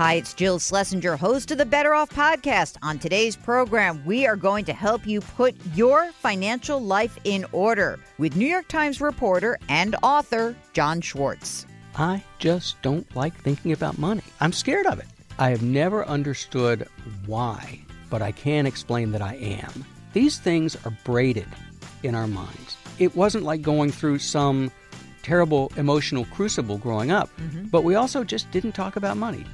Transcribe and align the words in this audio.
Hi, 0.00 0.14
it's 0.14 0.32
Jill 0.32 0.58
Schlesinger, 0.58 1.16
host 1.16 1.50
of 1.50 1.58
the 1.58 1.66
Better 1.66 1.92
Off 1.92 2.08
podcast. 2.08 2.78
On 2.80 2.98
today's 2.98 3.36
program, 3.36 4.02
we 4.06 4.26
are 4.26 4.34
going 4.34 4.64
to 4.64 4.72
help 4.72 5.06
you 5.06 5.20
put 5.20 5.54
your 5.74 6.10
financial 6.12 6.80
life 6.80 7.18
in 7.24 7.44
order 7.52 7.98
with 8.16 8.34
New 8.34 8.46
York 8.46 8.66
Times 8.66 9.02
reporter 9.02 9.58
and 9.68 9.96
author 10.02 10.56
John 10.72 11.02
Schwartz. 11.02 11.66
I 11.96 12.24
just 12.38 12.80
don't 12.80 13.14
like 13.14 13.34
thinking 13.34 13.72
about 13.72 13.98
money. 13.98 14.22
I'm 14.40 14.54
scared 14.54 14.86
of 14.86 15.00
it. 15.00 15.06
I 15.38 15.50
have 15.50 15.60
never 15.62 16.06
understood 16.06 16.88
why, 17.26 17.78
but 18.08 18.22
I 18.22 18.32
can 18.32 18.64
explain 18.64 19.12
that 19.12 19.20
I 19.20 19.34
am. 19.34 19.84
These 20.14 20.38
things 20.38 20.76
are 20.86 20.96
braided 21.04 21.48
in 22.02 22.14
our 22.14 22.26
minds. 22.26 22.78
It 22.98 23.14
wasn't 23.14 23.44
like 23.44 23.60
going 23.60 23.92
through 23.92 24.20
some 24.20 24.72
terrible 25.22 25.70
emotional 25.76 26.24
crucible 26.24 26.78
growing 26.78 27.10
up, 27.10 27.28
mm-hmm. 27.36 27.64
but 27.64 27.84
we 27.84 27.96
also 27.96 28.24
just 28.24 28.50
didn't 28.50 28.72
talk 28.72 28.96
about 28.96 29.18
money. 29.18 29.44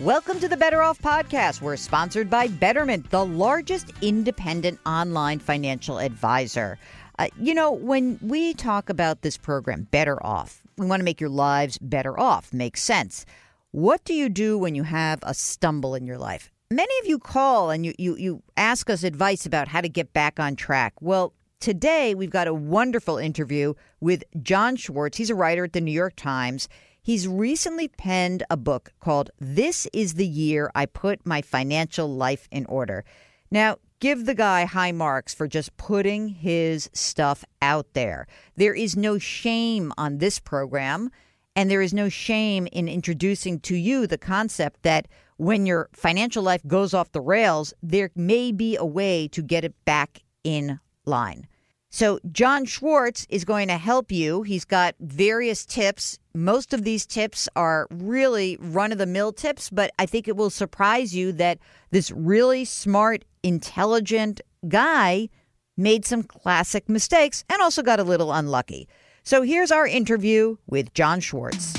Welcome 0.00 0.40
to 0.40 0.48
the 0.48 0.56
Better 0.56 0.80
Off 0.80 0.98
Podcast. 1.02 1.60
We're 1.60 1.76
sponsored 1.76 2.30
by 2.30 2.48
Betterment, 2.48 3.10
the 3.10 3.26
largest 3.26 3.92
independent 4.00 4.80
online 4.86 5.40
financial 5.40 5.98
advisor. 5.98 6.78
Uh, 7.18 7.28
you 7.38 7.52
know, 7.52 7.70
when 7.70 8.18
we 8.22 8.54
talk 8.54 8.88
about 8.88 9.20
this 9.20 9.36
program, 9.36 9.88
Better 9.90 10.24
Off, 10.24 10.62
we 10.78 10.86
want 10.86 11.00
to 11.00 11.04
make 11.04 11.20
your 11.20 11.28
lives 11.28 11.76
better 11.76 12.18
off. 12.18 12.50
Makes 12.50 12.82
sense. 12.82 13.26
What 13.72 14.02
do 14.04 14.14
you 14.14 14.30
do 14.30 14.56
when 14.56 14.74
you 14.74 14.84
have 14.84 15.18
a 15.22 15.34
stumble 15.34 15.94
in 15.94 16.06
your 16.06 16.16
life? 16.16 16.50
Many 16.70 16.94
of 17.00 17.06
you 17.06 17.18
call 17.18 17.68
and 17.68 17.84
you, 17.84 17.92
you, 17.98 18.16
you 18.16 18.42
ask 18.56 18.88
us 18.88 19.04
advice 19.04 19.44
about 19.44 19.68
how 19.68 19.82
to 19.82 19.88
get 19.90 20.14
back 20.14 20.40
on 20.40 20.56
track. 20.56 20.94
Well, 21.02 21.34
today 21.60 22.14
we've 22.14 22.30
got 22.30 22.48
a 22.48 22.54
wonderful 22.54 23.18
interview 23.18 23.74
with 24.00 24.24
John 24.42 24.76
Schwartz. 24.76 25.18
He's 25.18 25.28
a 25.28 25.34
writer 25.34 25.64
at 25.64 25.74
the 25.74 25.80
New 25.82 25.92
York 25.92 26.16
Times. 26.16 26.70
He's 27.02 27.26
recently 27.26 27.88
penned 27.88 28.42
a 28.50 28.58
book 28.58 28.92
called 29.00 29.30
This 29.38 29.86
is 29.92 30.14
the 30.14 30.26
Year 30.26 30.70
I 30.74 30.84
Put 30.84 31.24
My 31.24 31.40
Financial 31.40 32.06
Life 32.06 32.46
in 32.50 32.66
Order. 32.66 33.06
Now, 33.50 33.76
give 34.00 34.26
the 34.26 34.34
guy 34.34 34.66
high 34.66 34.92
marks 34.92 35.32
for 35.32 35.48
just 35.48 35.76
putting 35.78 36.28
his 36.28 36.90
stuff 36.92 37.42
out 37.62 37.94
there. 37.94 38.26
There 38.56 38.74
is 38.74 38.96
no 38.96 39.16
shame 39.16 39.94
on 39.96 40.18
this 40.18 40.38
program, 40.38 41.10
and 41.56 41.70
there 41.70 41.80
is 41.80 41.94
no 41.94 42.10
shame 42.10 42.68
in 42.70 42.86
introducing 42.86 43.60
to 43.60 43.76
you 43.76 44.06
the 44.06 44.18
concept 44.18 44.82
that 44.82 45.08
when 45.38 45.64
your 45.64 45.88
financial 45.94 46.42
life 46.42 46.60
goes 46.66 46.92
off 46.92 47.12
the 47.12 47.22
rails, 47.22 47.72
there 47.82 48.10
may 48.14 48.52
be 48.52 48.76
a 48.76 48.84
way 48.84 49.26
to 49.28 49.40
get 49.40 49.64
it 49.64 49.74
back 49.86 50.22
in 50.44 50.80
line. 51.06 51.46
So, 51.92 52.20
John 52.30 52.66
Schwartz 52.66 53.26
is 53.30 53.44
going 53.44 53.66
to 53.66 53.76
help 53.76 54.12
you. 54.12 54.42
He's 54.42 54.64
got 54.64 54.94
various 55.00 55.66
tips. 55.66 56.20
Most 56.34 56.72
of 56.72 56.84
these 56.84 57.04
tips 57.04 57.48
are 57.56 57.88
really 57.90 58.56
run 58.60 58.92
of 58.92 58.98
the 58.98 59.06
mill 59.06 59.32
tips, 59.32 59.70
but 59.70 59.90
I 59.98 60.06
think 60.06 60.28
it 60.28 60.36
will 60.36 60.50
surprise 60.50 61.16
you 61.16 61.32
that 61.32 61.58
this 61.90 62.12
really 62.12 62.64
smart, 62.64 63.24
intelligent 63.42 64.40
guy 64.68 65.30
made 65.76 66.04
some 66.04 66.22
classic 66.22 66.88
mistakes 66.88 67.44
and 67.50 67.60
also 67.60 67.82
got 67.82 67.98
a 67.98 68.04
little 68.04 68.32
unlucky. 68.32 68.88
So, 69.24 69.42
here's 69.42 69.72
our 69.72 69.86
interview 69.86 70.58
with 70.68 70.94
John 70.94 71.18
Schwartz. 71.18 71.74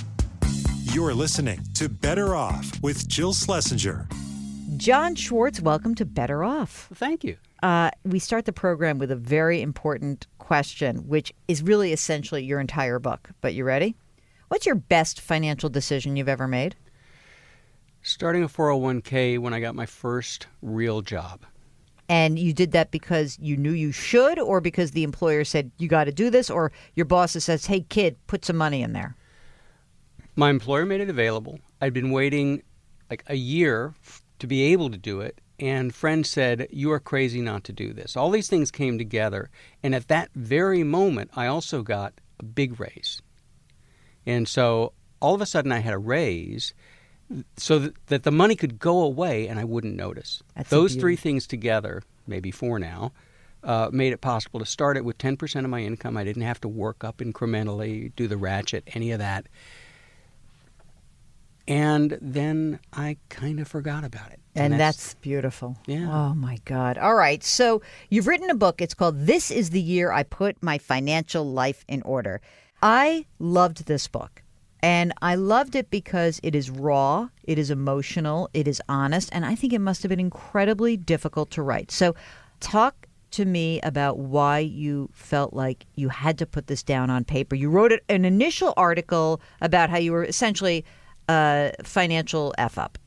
You're 0.83 1.13
listening 1.13 1.61
to 1.75 1.87
Better 1.87 2.35
Off 2.35 2.69
with 2.83 3.07
Jill 3.07 3.31
Schlesinger. 3.31 4.09
John 4.75 5.15
Schwartz, 5.15 5.61
welcome 5.61 5.95
to 5.95 6.05
Better 6.05 6.43
Off. 6.43 6.89
Thank 6.93 7.23
you. 7.23 7.37
Uh, 7.61 7.91
we 8.03 8.17
start 8.17 8.45
the 8.45 8.53
program 8.53 8.97
with 8.97 9.11
a 9.11 9.15
very 9.15 9.61
important 9.61 10.25
question, 10.39 11.07
which 11.07 11.31
is 11.47 11.61
really 11.61 11.93
essentially 11.93 12.43
your 12.43 12.59
entire 12.59 12.97
book. 12.97 13.29
But 13.41 13.53
you 13.53 13.63
ready? 13.63 13.95
What's 14.47 14.65
your 14.65 14.75
best 14.75 15.21
financial 15.21 15.69
decision 15.69 16.15
you've 16.15 16.27
ever 16.27 16.47
made? 16.47 16.75
Starting 18.01 18.43
a 18.43 18.49
401k 18.49 19.37
when 19.37 19.53
I 19.53 19.59
got 19.59 19.75
my 19.75 19.85
first 19.85 20.47
real 20.61 21.01
job. 21.01 21.45
And 22.09 22.37
you 22.37 22.51
did 22.51 22.71
that 22.73 22.91
because 22.91 23.37
you 23.39 23.55
knew 23.55 23.71
you 23.71 23.91
should, 23.93 24.39
or 24.39 24.59
because 24.59 24.91
the 24.91 25.03
employer 25.03 25.45
said 25.45 25.71
you 25.77 25.87
got 25.87 26.05
to 26.05 26.11
do 26.11 26.29
this, 26.29 26.49
or 26.49 26.73
your 26.95 27.05
boss 27.05 27.31
says, 27.31 27.67
hey, 27.67 27.81
kid, 27.81 28.17
put 28.27 28.43
some 28.43 28.57
money 28.57 28.81
in 28.81 28.91
there? 28.91 29.15
My 30.35 30.49
employer 30.49 30.85
made 30.85 30.99
it 30.99 31.09
available. 31.09 31.59
I'd 31.79 31.93
been 31.93 32.11
waiting 32.11 32.63
like 33.09 33.23
a 33.27 33.35
year 33.35 33.93
to 34.39 34.47
be 34.47 34.63
able 34.73 34.89
to 34.89 34.97
do 34.97 35.21
it, 35.21 35.39
and 35.61 35.93
friends 35.93 36.29
said, 36.29 36.67
You 36.71 36.91
are 36.91 36.99
crazy 36.99 37.39
not 37.39 37.63
to 37.65 37.71
do 37.71 37.93
this. 37.93 38.17
All 38.17 38.31
these 38.31 38.49
things 38.49 38.71
came 38.71 38.97
together. 38.97 39.49
And 39.83 39.93
at 39.93 40.07
that 40.07 40.31
very 40.33 40.83
moment, 40.83 41.29
I 41.35 41.45
also 41.45 41.83
got 41.83 42.13
a 42.39 42.43
big 42.43 42.79
raise. 42.79 43.21
And 44.25 44.47
so 44.47 44.93
all 45.21 45.35
of 45.35 45.41
a 45.41 45.45
sudden, 45.45 45.71
I 45.71 45.79
had 45.79 45.93
a 45.93 45.99
raise 45.99 46.73
so 47.55 47.79
that, 47.79 48.07
that 48.07 48.23
the 48.23 48.31
money 48.31 48.55
could 48.55 48.79
go 48.79 49.01
away 49.01 49.47
and 49.47 49.59
I 49.59 49.63
wouldn't 49.63 49.95
notice. 49.95 50.41
That's 50.55 50.69
Those 50.69 50.95
three 50.95 51.15
things 51.15 51.47
together, 51.47 52.03
maybe 52.27 52.51
four 52.51 52.79
now, 52.79 53.13
uh, 53.63 53.89
made 53.93 54.11
it 54.11 54.21
possible 54.21 54.59
to 54.59 54.65
start 54.65 54.97
it 54.97 55.05
with 55.05 55.17
10% 55.19 55.63
of 55.63 55.69
my 55.69 55.81
income. 55.81 56.17
I 56.17 56.23
didn't 56.23 56.41
have 56.41 56.59
to 56.61 56.67
work 56.67 57.03
up 57.03 57.19
incrementally, 57.19 58.11
do 58.15 58.27
the 58.27 58.37
ratchet, 58.37 58.83
any 58.87 59.11
of 59.11 59.19
that. 59.19 59.47
And 61.71 62.17
then 62.21 62.81
I 62.91 63.15
kind 63.29 63.61
of 63.61 63.65
forgot 63.65 64.03
about 64.03 64.29
it. 64.33 64.41
And, 64.55 64.73
and 64.73 64.81
that's, 64.81 64.97
that's, 64.97 65.13
beautiful. 65.21 65.77
Yeah. 65.87 66.09
Oh 66.11 66.33
my 66.33 66.57
God. 66.65 66.97
All 66.97 67.15
right. 67.15 67.41
So 67.41 67.81
you've 68.09 68.27
written 68.27 68.49
a 68.49 68.55
book. 68.55 68.81
It's 68.81 68.93
called 68.93 69.25
This 69.25 69.49
is 69.49 69.69
the 69.69 69.79
Year 69.79 70.11
I 70.11 70.23
Put 70.23 70.61
My 70.61 70.77
Financial 70.77 71.49
Life 71.49 71.85
in 71.87 72.01
Order. 72.01 72.41
I 72.81 73.25
loved 73.39 73.85
this 73.85 74.09
book. 74.09 74.43
And 74.83 75.13
I 75.21 75.35
loved 75.35 75.75
it 75.75 75.89
because 75.89 76.41
it 76.43 76.55
is 76.55 76.69
raw, 76.69 77.29
it 77.43 77.57
is 77.57 77.71
emotional, 77.71 78.49
it 78.53 78.67
is 78.67 78.81
honest, 78.89 79.29
and 79.31 79.45
I 79.45 79.55
think 79.55 79.71
it 79.71 79.79
must 79.79 80.01
have 80.03 80.09
been 80.09 80.19
incredibly 80.19 80.97
difficult 80.97 81.51
to 81.51 81.61
write. 81.61 81.91
So, 81.91 82.15
talk 82.59 83.07
to 83.31 83.45
me 83.45 83.79
about 83.81 84.17
why 84.17 84.57
you 84.57 85.07
felt 85.13 85.53
like 85.53 85.85
you 85.93 86.09
had 86.09 86.39
to 86.39 86.47
put 86.47 86.65
this 86.65 86.81
down 86.81 87.11
on 87.11 87.23
paper. 87.23 87.55
You 87.55 87.69
wrote 87.69 87.93
an 88.09 88.25
initial 88.25 88.73
article 88.75 89.39
about 89.61 89.91
how 89.91 89.97
you 89.97 90.13
were 90.13 90.23
essentially 90.23 90.83
a 91.29 91.73
financial 91.83 92.53
F 92.57 92.77
up. 92.77 92.97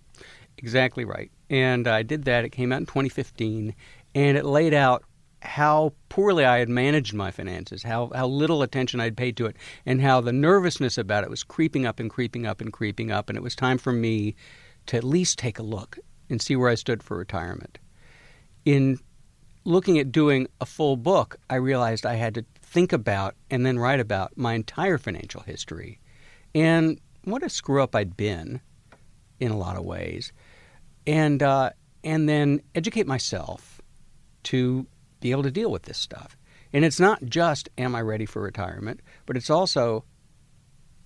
Exactly 0.58 1.04
right. 1.04 1.30
And 1.50 1.86
I 1.86 2.02
did 2.02 2.24
that. 2.24 2.44
It 2.44 2.50
came 2.50 2.72
out 2.72 2.80
in 2.80 2.86
2015, 2.86 3.74
and 4.14 4.36
it 4.36 4.44
laid 4.44 4.74
out 4.74 5.04
how 5.42 5.92
poorly 6.08 6.44
I 6.44 6.58
had 6.58 6.68
managed 6.68 7.12
my 7.12 7.30
finances, 7.30 7.82
how, 7.82 8.10
how 8.14 8.26
little 8.26 8.62
attention 8.62 9.00
I'd 9.00 9.16
paid 9.16 9.36
to 9.36 9.46
it, 9.46 9.56
and 9.84 10.00
how 10.00 10.20
the 10.20 10.32
nervousness 10.32 10.96
about 10.96 11.22
it 11.22 11.30
was 11.30 11.42
creeping 11.42 11.86
up 11.86 12.00
and 12.00 12.08
creeping 12.08 12.46
up 12.46 12.60
and 12.60 12.72
creeping 12.72 13.10
up. 13.10 13.28
And 13.28 13.36
it 13.36 13.42
was 13.42 13.54
time 13.54 13.76
for 13.76 13.92
me 13.92 14.34
to 14.86 14.96
at 14.96 15.04
least 15.04 15.38
take 15.38 15.58
a 15.58 15.62
look 15.62 15.98
and 16.30 16.40
see 16.40 16.56
where 16.56 16.70
I 16.70 16.74
stood 16.74 17.02
for 17.02 17.16
retirement. 17.16 17.78
In 18.64 18.98
looking 19.64 19.98
at 19.98 20.12
doing 20.12 20.46
a 20.60 20.66
full 20.66 20.96
book, 20.96 21.36
I 21.50 21.56
realized 21.56 22.06
I 22.06 22.14
had 22.14 22.34
to 22.34 22.44
think 22.62 22.92
about 22.92 23.34
and 23.50 23.64
then 23.64 23.78
write 23.78 24.00
about 24.00 24.36
my 24.36 24.54
entire 24.54 24.98
financial 24.98 25.42
history 25.42 26.00
and 26.54 26.98
what 27.24 27.42
a 27.42 27.48
screw 27.48 27.82
up 27.82 27.94
I'd 27.94 28.16
been 28.16 28.60
in 29.40 29.50
a 29.50 29.56
lot 29.56 29.76
of 29.76 29.84
ways 29.84 30.32
and 31.06 31.42
uh, 31.42 31.70
and 32.02 32.28
then 32.28 32.60
educate 32.74 33.06
myself 33.06 33.80
to 34.44 34.86
be 35.20 35.30
able 35.30 35.42
to 35.42 35.50
deal 35.50 35.70
with 35.70 35.82
this 35.82 35.98
stuff. 35.98 36.36
And 36.72 36.84
it's 36.84 37.00
not 37.00 37.24
just 37.24 37.68
am 37.78 37.94
I 37.94 38.02
ready 38.02 38.26
for 38.26 38.42
retirement, 38.42 39.00
but 39.26 39.36
it's 39.36 39.50
also 39.50 40.04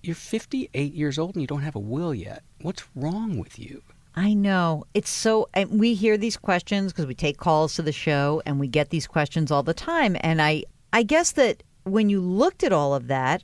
you're 0.01 0.15
58 0.15 0.93
years 0.93 1.19
old 1.19 1.35
and 1.35 1.41
you 1.41 1.47
don't 1.47 1.61
have 1.61 1.75
a 1.75 1.79
will 1.79 2.13
yet. 2.13 2.43
What's 2.61 2.83
wrong 2.95 3.37
with 3.37 3.59
you? 3.59 3.81
I 4.15 4.33
know. 4.33 4.85
It's 4.93 5.09
so 5.09 5.47
we 5.69 5.93
hear 5.93 6.17
these 6.17 6.37
questions 6.37 6.91
because 6.91 7.05
we 7.05 7.15
take 7.15 7.37
calls 7.37 7.75
to 7.75 7.81
the 7.81 7.91
show 7.91 8.41
and 8.45 8.59
we 8.59 8.67
get 8.67 8.89
these 8.89 9.07
questions 9.07 9.51
all 9.51 9.63
the 9.63 9.73
time 9.73 10.17
and 10.21 10.41
I 10.41 10.63
I 10.91 11.03
guess 11.03 11.33
that 11.33 11.63
when 11.83 12.09
you 12.09 12.19
looked 12.19 12.63
at 12.63 12.73
all 12.73 12.93
of 12.93 13.07
that, 13.07 13.43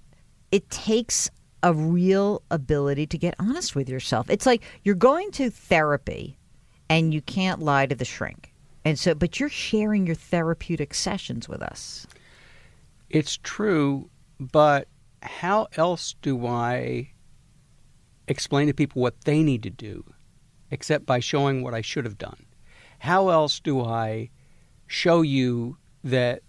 it 0.51 0.69
takes 0.69 1.29
a 1.65 1.73
real 1.73 2.43
ability 2.51 3.07
to 3.07 3.17
get 3.17 3.33
honest 3.39 3.75
with 3.75 3.89
yourself. 3.89 4.29
It's 4.29 4.45
like 4.45 4.61
you're 4.83 4.93
going 4.93 5.31
to 5.31 5.49
therapy 5.49 6.37
and 6.89 7.11
you 7.11 7.23
can't 7.23 7.59
lie 7.59 7.87
to 7.87 7.95
the 7.95 8.05
shrink. 8.05 8.53
And 8.85 8.99
so, 8.99 9.15
but 9.15 9.39
you're 9.39 9.49
sharing 9.49 10.05
your 10.05 10.15
therapeutic 10.15 10.93
sessions 10.93 11.49
with 11.49 11.63
us. 11.63 12.05
It's 13.09 13.39
true, 13.41 14.11
but 14.39 14.87
how 15.23 15.67
else 15.75 16.13
do 16.21 16.45
I 16.45 17.09
explain 18.27 18.67
to 18.67 18.73
people 18.75 19.01
what 19.01 19.21
they 19.21 19.41
need 19.41 19.63
to 19.63 19.71
do 19.71 20.03
except 20.69 21.07
by 21.07 21.19
showing 21.19 21.63
what 21.63 21.73
I 21.73 21.81
should 21.81 22.05
have 22.05 22.19
done? 22.19 22.45
How 22.99 23.29
else 23.29 23.59
do 23.59 23.81
I 23.83 24.29
show 24.85 25.23
you 25.23 25.77
that 26.03 26.43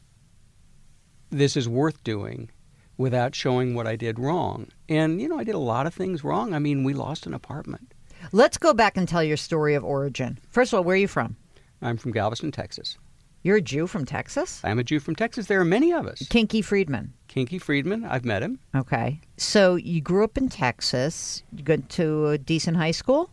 this 1.31 1.57
is 1.57 1.71
worth 1.71 2.05
doing 2.05 2.51
without 2.99 3.35
showing 3.35 3.75
what 3.75 3.87
I 3.87 3.97
did 3.97 4.19
wrong? 4.19 4.69
And, 4.89 5.21
you 5.21 5.29
know, 5.29 5.39
I 5.39 5.45
did 5.45 5.55
a 5.55 5.59
lot 5.59 5.87
of 5.87 5.95
things 5.95 6.25
wrong. 6.25 6.55
I 6.55 6.59
mean, 6.59 6.85
we 6.85 6.95
lost 6.95 7.27
an 7.27 7.35
apartment. 7.35 7.93
Let's 8.33 8.59
go 8.59 8.73
back 8.73 8.97
and 8.97 9.07
tell 9.07 9.23
your 9.23 9.37
story 9.37 9.75
of 9.75 9.85
origin. 9.85 10.39
First 10.51 10.73
of 10.73 10.79
all, 10.79 10.85
where 10.85 10.95
are 10.95 10.99
you 10.99 11.09
from? 11.09 11.37
I'm 11.83 11.97
from 11.97 12.13
Galveston, 12.13 12.53
Texas. 12.53 12.97
You're 13.43 13.59
a 13.59 13.63
Jew 13.63 13.87
from 13.87 14.05
Texas? 14.05 14.61
I'm 14.65 14.79
a 14.81 14.85
Jew 14.85 14.99
from 14.99 15.15
Texas. 15.15 15.47
There 15.47 15.61
are 15.61 15.65
many 15.65 15.93
of 15.93 16.07
us. 16.07 16.27
Kinky 16.29 16.63
Friedman. 16.63 17.13
Kinky 17.29 17.59
Friedman, 17.59 18.05
I've 18.05 18.25
met 18.25 18.43
him. 18.43 18.59
Okay. 18.75 19.21
So 19.37 19.77
you 19.77 20.01
grew 20.01 20.25
up 20.25 20.37
in 20.37 20.49
Texas. 20.49 21.45
You 21.53 21.63
went 21.65 21.89
to 21.91 22.27
a 22.29 22.39
decent 22.39 22.77
high 22.77 22.91
school? 22.91 23.31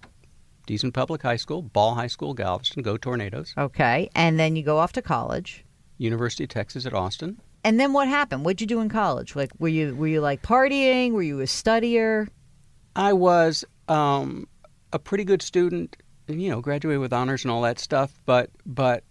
Decent 0.68 0.94
public 0.94 1.24
high 1.24 1.38
school, 1.38 1.62
Ball 1.62 1.96
High 1.96 2.08
School, 2.08 2.34
Galveston, 2.34 2.84
go 2.84 2.96
Tornadoes. 2.96 3.54
Okay. 3.58 4.10
And 4.16 4.40
then 4.40 4.56
you 4.56 4.64
go 4.64 4.78
off 4.78 4.94
to 4.94 5.02
college. 5.02 5.66
University 5.98 6.44
of 6.44 6.50
Texas 6.50 6.86
at 6.86 6.94
Austin. 6.94 7.42
And 7.64 7.80
then 7.80 7.94
what 7.94 8.08
happened? 8.08 8.44
What'd 8.44 8.62
you 8.62 8.68
do 8.68 8.82
in 8.82 8.90
college? 8.90 9.36
Like 9.36 9.52
were 9.60 9.70
you 9.70 9.96
were 9.96 10.08
you 10.08 10.22
like 10.22 10.42
partying? 10.42 11.14
Were 11.14 11.24
you 11.24 11.40
a 11.40 11.46
studier? 11.46 12.28
I 12.96 13.14
was 13.14 13.66
um, 13.88 14.48
a 14.92 15.00
pretty 15.00 15.24
good 15.24 15.42
student, 15.42 15.98
you 16.28 16.50
know, 16.50 16.62
graduated 16.62 17.00
with 17.00 17.14
honors 17.14 17.44
and 17.44 17.52
all 17.52 17.62
that 17.62 17.80
stuff, 17.80 18.14
but 18.26 18.50
but 18.66 19.04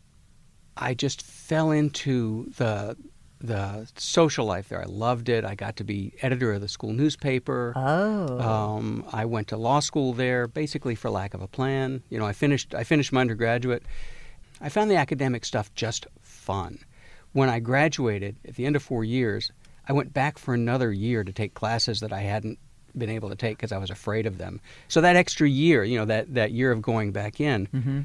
I 0.76 0.94
just 0.94 1.22
fell 1.22 1.70
into 1.70 2.50
the 2.56 2.96
the 3.40 3.90
social 3.96 4.46
life 4.46 4.69
there. 4.69 4.81
I 4.81 4.87
loved 4.87 5.28
it. 5.28 5.44
I 5.44 5.54
got 5.54 5.76
to 5.76 5.84
be 5.84 6.12
editor 6.22 6.52
of 6.52 6.60
the 6.60 6.69
school 6.69 6.93
newspaper. 6.93 7.72
Oh. 7.75 8.38
Um, 8.38 9.04
I 9.12 9.25
went 9.25 9.49
to 9.49 9.56
law 9.56 9.81
school 9.81 10.12
there, 10.12 10.46
basically 10.46 10.94
for 10.94 11.10
lack 11.10 11.34
of 11.34 11.43
a 11.43 11.49
plan. 11.49 12.02
You 12.08 12.19
know, 12.19 12.26
I 12.26 12.32
finished 12.32 12.75
I 12.75 12.84
finished 12.84 13.12
my 13.12 13.20
undergraduate. 13.20 13.82
I 14.60 14.69
found 14.69 14.90
the 14.90 14.96
academic 14.96 15.44
stuff 15.44 15.75
just 15.75 16.06
fun. 16.22 16.78
When 17.32 17.49
I 17.49 17.61
graduated 17.61 18.37
at 18.46 18.56
the 18.56 18.67
end 18.67 18.76
of 18.76 18.82
four 18.82 19.05
years, 19.05 19.50
I 19.88 19.93
went 19.93 20.12
back 20.12 20.38
for 20.38 20.55
another 20.55 20.93
year 20.93 21.25
to 21.25 21.32
take 21.32 21.55
classes 21.55 22.00
that 22.00 22.12
I 22.12 22.20
hadn't 22.20 22.58
been 22.96 23.08
able 23.11 23.31
to 23.31 23.37
take 23.37 23.56
because 23.56 23.73
I 23.73 23.79
was 23.79 23.90
afraid 23.90 24.26
of 24.26 24.38
them. 24.38 24.61
So 24.88 25.00
that 25.00 25.17
extra 25.17 25.49
year, 25.49 25.82
you 25.82 25.99
know, 25.99 26.05
that, 26.05 26.34
that 26.34 26.52
year 26.52 26.70
of 26.73 26.82
going 26.82 27.11
back 27.12 27.40
in, 27.40 27.67
Mm-hmm. 27.69 28.00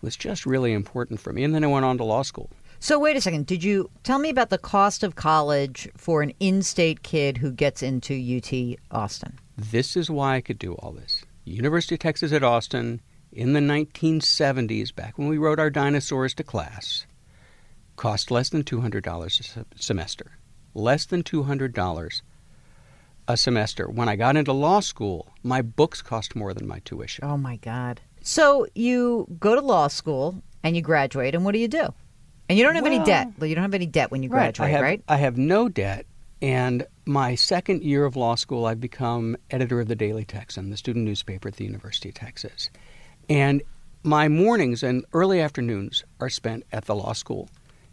was 0.00 0.16
just 0.16 0.46
really 0.46 0.72
important 0.72 1.20
for 1.20 1.32
me. 1.32 1.44
And 1.44 1.54
then 1.54 1.62
I 1.62 1.66
went 1.68 1.84
on 1.84 1.98
to 1.98 2.04
law 2.04 2.22
school. 2.22 2.50
So 2.80 2.98
wait 2.98 3.16
a 3.16 3.20
second. 3.20 3.46
Did 3.46 3.62
you 3.62 3.90
tell 4.02 4.18
me 4.18 4.28
about 4.30 4.50
the 4.50 4.58
cost 4.58 5.04
of 5.04 5.14
college 5.14 5.88
for 5.96 6.22
an 6.22 6.32
in-state 6.40 7.02
kid 7.04 7.36
who 7.36 7.52
gets 7.52 7.82
into 7.82 8.14
UT 8.14 8.78
Austin? 8.90 9.38
This 9.56 9.96
is 9.96 10.10
why 10.10 10.36
I 10.36 10.40
could 10.40 10.58
do 10.58 10.72
all 10.74 10.90
this. 10.90 11.22
University 11.44 11.94
of 11.94 12.00
Texas 12.00 12.32
at 12.32 12.42
Austin 12.42 13.00
in 13.30 13.52
the 13.52 13.60
1970s, 13.60 14.94
back 14.94 15.16
when 15.18 15.28
we 15.28 15.38
rode 15.38 15.60
our 15.60 15.70
dinosaurs 15.70 16.34
to 16.34 16.42
class, 16.42 17.06
cost 17.96 18.30
less 18.30 18.48
than 18.48 18.64
$200 18.64 19.56
a 19.56 19.64
semester. 19.80 20.38
Less 20.74 21.04
than 21.06 21.22
$200 21.22 22.22
a 23.28 23.36
semester. 23.36 23.88
When 23.88 24.08
I 24.08 24.16
got 24.16 24.36
into 24.36 24.52
law 24.52 24.80
school, 24.80 25.28
my 25.42 25.62
books 25.62 26.02
cost 26.02 26.34
more 26.34 26.54
than 26.54 26.66
my 26.66 26.80
tuition. 26.80 27.24
Oh 27.24 27.36
my 27.36 27.56
God. 27.56 28.00
So 28.22 28.66
you 28.74 29.26
go 29.38 29.54
to 29.54 29.60
law 29.60 29.88
school 29.88 30.42
and 30.62 30.76
you 30.76 30.82
graduate, 30.82 31.34
and 31.34 31.44
what 31.44 31.52
do 31.52 31.58
you 31.58 31.68
do? 31.68 31.92
And 32.48 32.58
you 32.58 32.64
don't 32.64 32.74
have 32.74 32.86
any 32.86 32.98
debt. 33.04 33.28
Well, 33.38 33.48
you 33.48 33.54
don't 33.54 33.62
have 33.62 33.74
any 33.74 33.86
debt 33.86 34.10
when 34.10 34.22
you 34.22 34.28
graduate, 34.28 34.68
I 34.68 34.70
have, 34.72 34.82
right? 34.82 35.02
I 35.08 35.16
have 35.16 35.36
no 35.38 35.68
debt. 35.68 36.06
And 36.40 36.86
my 37.06 37.34
second 37.34 37.82
year 37.82 38.04
of 38.04 38.16
law 38.16 38.34
school, 38.34 38.66
I've 38.66 38.80
become 38.80 39.36
editor 39.50 39.80
of 39.80 39.88
the 39.88 39.94
Daily 39.94 40.24
Texan, 40.24 40.70
the 40.70 40.76
student 40.76 41.04
newspaper 41.04 41.48
at 41.48 41.56
the 41.56 41.64
University 41.64 42.08
of 42.08 42.16
Texas. 42.16 42.68
And 43.28 43.62
my 44.02 44.28
mornings 44.28 44.82
and 44.82 45.04
early 45.12 45.40
afternoons 45.40 46.04
are 46.20 46.28
spent 46.28 46.64
at 46.72 46.86
the 46.86 46.94
law 46.94 47.12
school, 47.12 47.48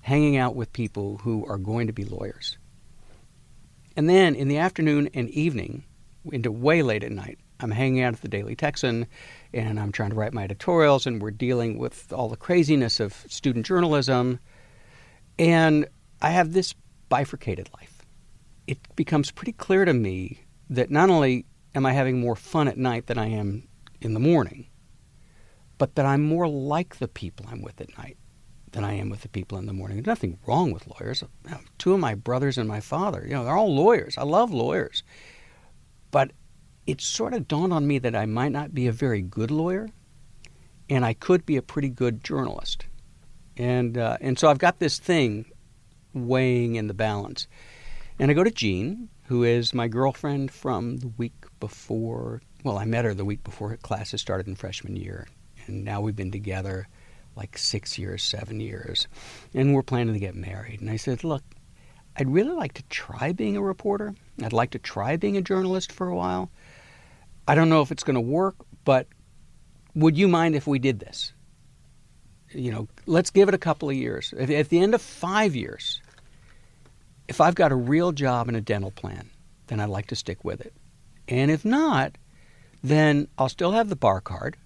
hanging 0.10 0.38
out 0.38 0.56
with 0.56 0.74
people 0.74 1.20
who 1.20 1.46
are 1.46 1.60
going 1.60 1.86
to 1.86 1.94
be 1.94 2.04
lawyers. 2.04 2.58
And 3.96 4.10
then 4.10 4.34
in 4.34 4.48
the 4.48 4.58
afternoon 4.58 5.08
and 5.14 5.30
evening, 5.30 5.84
into 6.32 6.52
way 6.52 6.82
late 6.82 7.04
at 7.04 7.12
night, 7.12 7.38
I'm 7.60 7.70
hanging 7.70 8.02
out 8.02 8.16
at 8.16 8.22
the 8.22 8.28
Daily 8.28 8.56
Texan 8.56 9.06
and 9.54 9.80
I'm 9.80 9.92
trying 9.92 10.10
to 10.10 10.16
write 10.16 10.34
my 10.34 10.44
editorials, 10.44 11.06
and 11.06 11.22
we're 11.22 11.30
dealing 11.30 11.78
with 11.78 12.12
all 12.12 12.28
the 12.28 12.36
craziness 12.36 13.00
of 13.00 13.14
student 13.30 13.68
journalism. 13.68 14.40
And 15.38 15.88
I 16.24 16.32
have 16.32 16.54
this 16.54 16.74
bifurcated 17.10 17.70
life. 17.80 18.02
It 18.66 18.80
becomes 18.96 19.30
pretty 19.30 19.54
clear 19.54 19.86
to 19.86 19.94
me 19.94 20.40
that 20.72 20.90
not 20.90 21.12
only 21.12 21.46
am 21.76 21.86
I 21.86 21.94
having 21.94 22.20
more 22.20 22.36
fun 22.36 22.68
at 22.68 22.80
night 22.80 23.06
than 23.06 23.20
I 23.20 23.28
am 23.28 23.68
in 24.02 24.16
the 24.16 24.20
morning, 24.20 24.70
but 25.78 25.94
that 25.94 26.08
I'm 26.08 26.24
more 26.24 26.48
like 26.48 26.98
the 26.98 27.08
people 27.08 27.46
I'm 27.48 27.62
with 27.62 27.80
at 27.80 27.96
night 27.96 28.18
than 28.72 28.84
I 28.84 28.94
am 28.94 29.10
with 29.10 29.22
the 29.22 29.30
people 29.30 29.58
in 29.58 29.66
the 29.66 29.74
morning. 29.74 29.98
There's 29.98 30.08
nothing 30.08 30.40
wrong 30.46 30.72
with 30.72 30.88
lawyers. 30.88 31.24
Two 31.78 31.94
of 31.94 32.00
my 32.00 32.16
brothers 32.16 32.58
and 32.58 32.68
my 32.68 32.80
father, 32.80 33.24
you 33.26 33.34
know, 33.34 33.44
they're 33.44 33.56
all 33.56 33.74
lawyers. 33.74 34.18
I 34.18 34.24
love 34.24 34.52
lawyers. 34.52 35.04
But 36.12 36.32
it 36.86 37.02
sort 37.02 37.34
of 37.34 37.48
dawned 37.48 37.74
on 37.74 37.88
me 37.88 38.00
that 38.00 38.16
I 38.16 38.26
might 38.26 38.52
not 38.52 38.74
be 38.74 38.88
a 38.88 38.92
very 38.92 39.22
good 39.22 39.52
lawyer, 39.52 39.90
and 40.90 41.06
I 41.06 41.14
could 41.14 41.46
be 41.46 41.58
a 41.58 41.62
pretty 41.62 41.90
good 41.90 42.24
journalist. 42.24 42.86
And 43.58 43.98
uh, 43.98 44.18
and 44.22 44.40
so 44.40 44.50
I've 44.50 44.58
got 44.58 44.80
this 44.80 44.98
thing 44.98 45.46
weighing 46.14 46.76
in 46.76 46.88
the 46.88 46.94
balance. 46.94 47.48
And 48.18 48.32
I 48.32 48.34
go 48.34 48.44
to 48.44 48.52
Jean, 48.52 49.10
who 49.26 49.44
is 49.44 49.74
my 49.74 49.88
girlfriend 49.88 50.52
from 50.52 50.98
the 50.98 51.08
week 51.10 51.46
before. 51.60 52.42
Well, 52.64 52.78
I 52.78 52.86
met 52.86 53.06
her 53.06 53.14
the 53.14 53.26
week 53.26 53.44
before 53.44 53.76
classes 53.78 54.22
started 54.22 54.48
in 54.48 54.56
freshman 54.56 54.96
year, 54.96 55.28
and 55.68 55.86
now 55.86 56.02
we've 56.02 56.16
been 56.16 56.32
together 56.32 56.88
like 57.40 57.58
six 57.58 57.98
years, 57.98 58.22
seven 58.22 58.60
years, 58.60 59.08
and 59.54 59.74
we're 59.74 59.82
planning 59.82 60.14
to 60.14 60.20
get 60.20 60.36
married. 60.36 60.82
And 60.82 60.90
I 60.90 60.98
said, 60.98 61.24
look, 61.24 61.42
I'd 62.18 62.30
really 62.30 62.52
like 62.52 62.74
to 62.74 62.84
try 62.84 63.32
being 63.32 63.56
a 63.56 63.62
reporter. 63.62 64.14
I'd 64.44 64.52
like 64.52 64.72
to 64.72 64.80
try 64.80 65.16
being 65.16 65.38
a 65.38 65.42
journalist 65.42 65.94
for 65.94 66.10
a 66.10 66.16
while. 66.16 66.52
I 67.48 67.56
don't 67.56 67.70
know 67.70 67.82
if 67.82 67.92
it's 67.92 68.04
going 68.04 68.16
to 68.16 68.22
work, 68.22 68.56
but 68.84 69.08
would 69.96 70.18
you 70.18 70.28
mind 70.28 70.56
if 70.56 70.68
we 70.68 70.80
did 70.80 71.00
this? 71.00 71.32
You 72.52 72.72
know, 72.74 72.88
let's 73.06 73.30
give 73.30 73.48
it 73.48 73.56
a 73.56 73.60
couple 73.60 73.90
of 73.90 73.96
years. 73.96 74.34
If, 74.38 74.50
at 74.50 74.68
the 74.68 74.80
end 74.80 74.94
of 74.94 75.02
five 75.02 75.56
years, 75.56 76.02
if 77.30 77.40
I've 77.40 77.56
got 77.56 77.72
a 77.72 77.76
real 77.76 78.12
job 78.12 78.50
and 78.50 78.58
a 78.58 78.62
dental 78.62 78.92
plan, 78.92 79.30
then 79.68 79.80
I'd 79.80 79.90
like 79.90 80.08
to 80.08 80.16
stick 80.16 80.44
with 80.44 80.60
it. 80.60 80.74
And 81.30 81.50
if 81.50 81.64
not, 81.64 82.18
then 82.84 83.30
I'll 83.38 83.50
still 83.50 83.72
have 83.72 83.88
the 83.88 83.96
bar 83.96 84.20
card. 84.20 84.58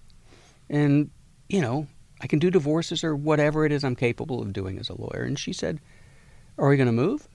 And, 0.68 1.10
you 1.48 1.60
know, 1.60 1.86
I 2.20 2.26
can 2.26 2.38
do 2.38 2.50
divorces 2.50 3.04
or 3.04 3.14
whatever 3.14 3.64
it 3.66 3.72
is 3.72 3.84
I'm 3.84 3.96
capable 3.96 4.40
of 4.40 4.52
doing 4.52 4.78
as 4.78 4.88
a 4.88 5.00
lawyer. 5.00 5.22
And 5.22 5.38
she 5.38 5.52
said, 5.52 5.80
Are 6.58 6.68
we 6.68 6.76
going 6.76 6.86
to 6.86 6.92
move? 6.92 7.28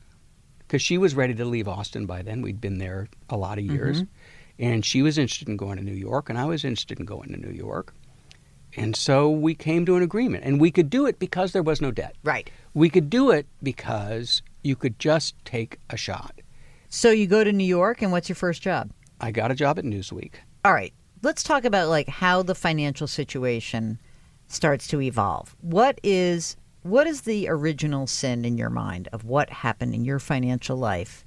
Because 0.59 0.81
she 0.81 0.97
was 0.97 1.15
ready 1.15 1.33
to 1.35 1.45
leave 1.45 1.67
Austin 1.67 2.05
by 2.05 2.21
then. 2.21 2.41
We'd 2.41 2.61
been 2.61 2.77
there 2.77 3.07
a 3.29 3.37
lot 3.37 3.57
of 3.57 3.65
years. 3.65 4.03
Mm-hmm. 4.03 4.63
And 4.65 4.85
she 4.85 5.01
was 5.01 5.17
interested 5.17 5.47
in 5.47 5.57
going 5.57 5.77
to 5.77 5.83
New 5.83 5.93
York, 5.93 6.29
and 6.29 6.37
I 6.37 6.45
was 6.45 6.65
interested 6.65 6.99
in 6.99 7.05
going 7.05 7.29
to 7.29 7.37
New 7.37 7.53
York. 7.53 7.93
And 8.75 8.95
so 8.95 9.29
we 9.29 9.55
came 9.55 9.85
to 9.85 9.95
an 9.95 10.03
agreement. 10.03 10.43
And 10.43 10.59
we 10.59 10.69
could 10.69 10.89
do 10.89 11.05
it 11.05 11.17
because 11.17 11.53
there 11.53 11.63
was 11.63 11.81
no 11.81 11.91
debt. 11.91 12.15
Right. 12.23 12.49
We 12.73 12.89
could 12.89 13.09
do 13.09 13.31
it 13.31 13.47
because 13.63 14.41
you 14.63 14.75
could 14.75 14.99
just 14.99 15.33
take 15.45 15.79
a 15.89 15.97
shot. 15.97 16.41
So 16.89 17.11
you 17.11 17.27
go 17.27 17.43
to 17.43 17.51
New 17.51 17.65
York, 17.65 18.01
and 18.01 18.11
what's 18.11 18.29
your 18.29 18.35
first 18.35 18.61
job? 18.61 18.91
I 19.21 19.31
got 19.31 19.51
a 19.51 19.55
job 19.55 19.79
at 19.79 19.85
Newsweek. 19.85 20.33
All 20.65 20.73
right. 20.73 20.93
Let's 21.21 21.43
talk 21.43 21.65
about 21.65 21.89
like 21.89 22.07
how 22.07 22.43
the 22.43 22.55
financial 22.55 23.07
situation 23.07 23.99
starts 24.49 24.87
to 24.87 25.01
evolve. 25.01 25.55
What 25.61 25.99
is 26.03 26.57
what 26.83 27.07
is 27.07 27.21
the 27.21 27.47
original 27.49 28.07
sin 28.07 28.45
in 28.45 28.57
your 28.57 28.69
mind 28.69 29.09
of 29.11 29.25
what 29.25 29.49
happened 29.49 29.93
in 29.93 30.03
your 30.05 30.19
financial 30.19 30.77
life? 30.77 31.23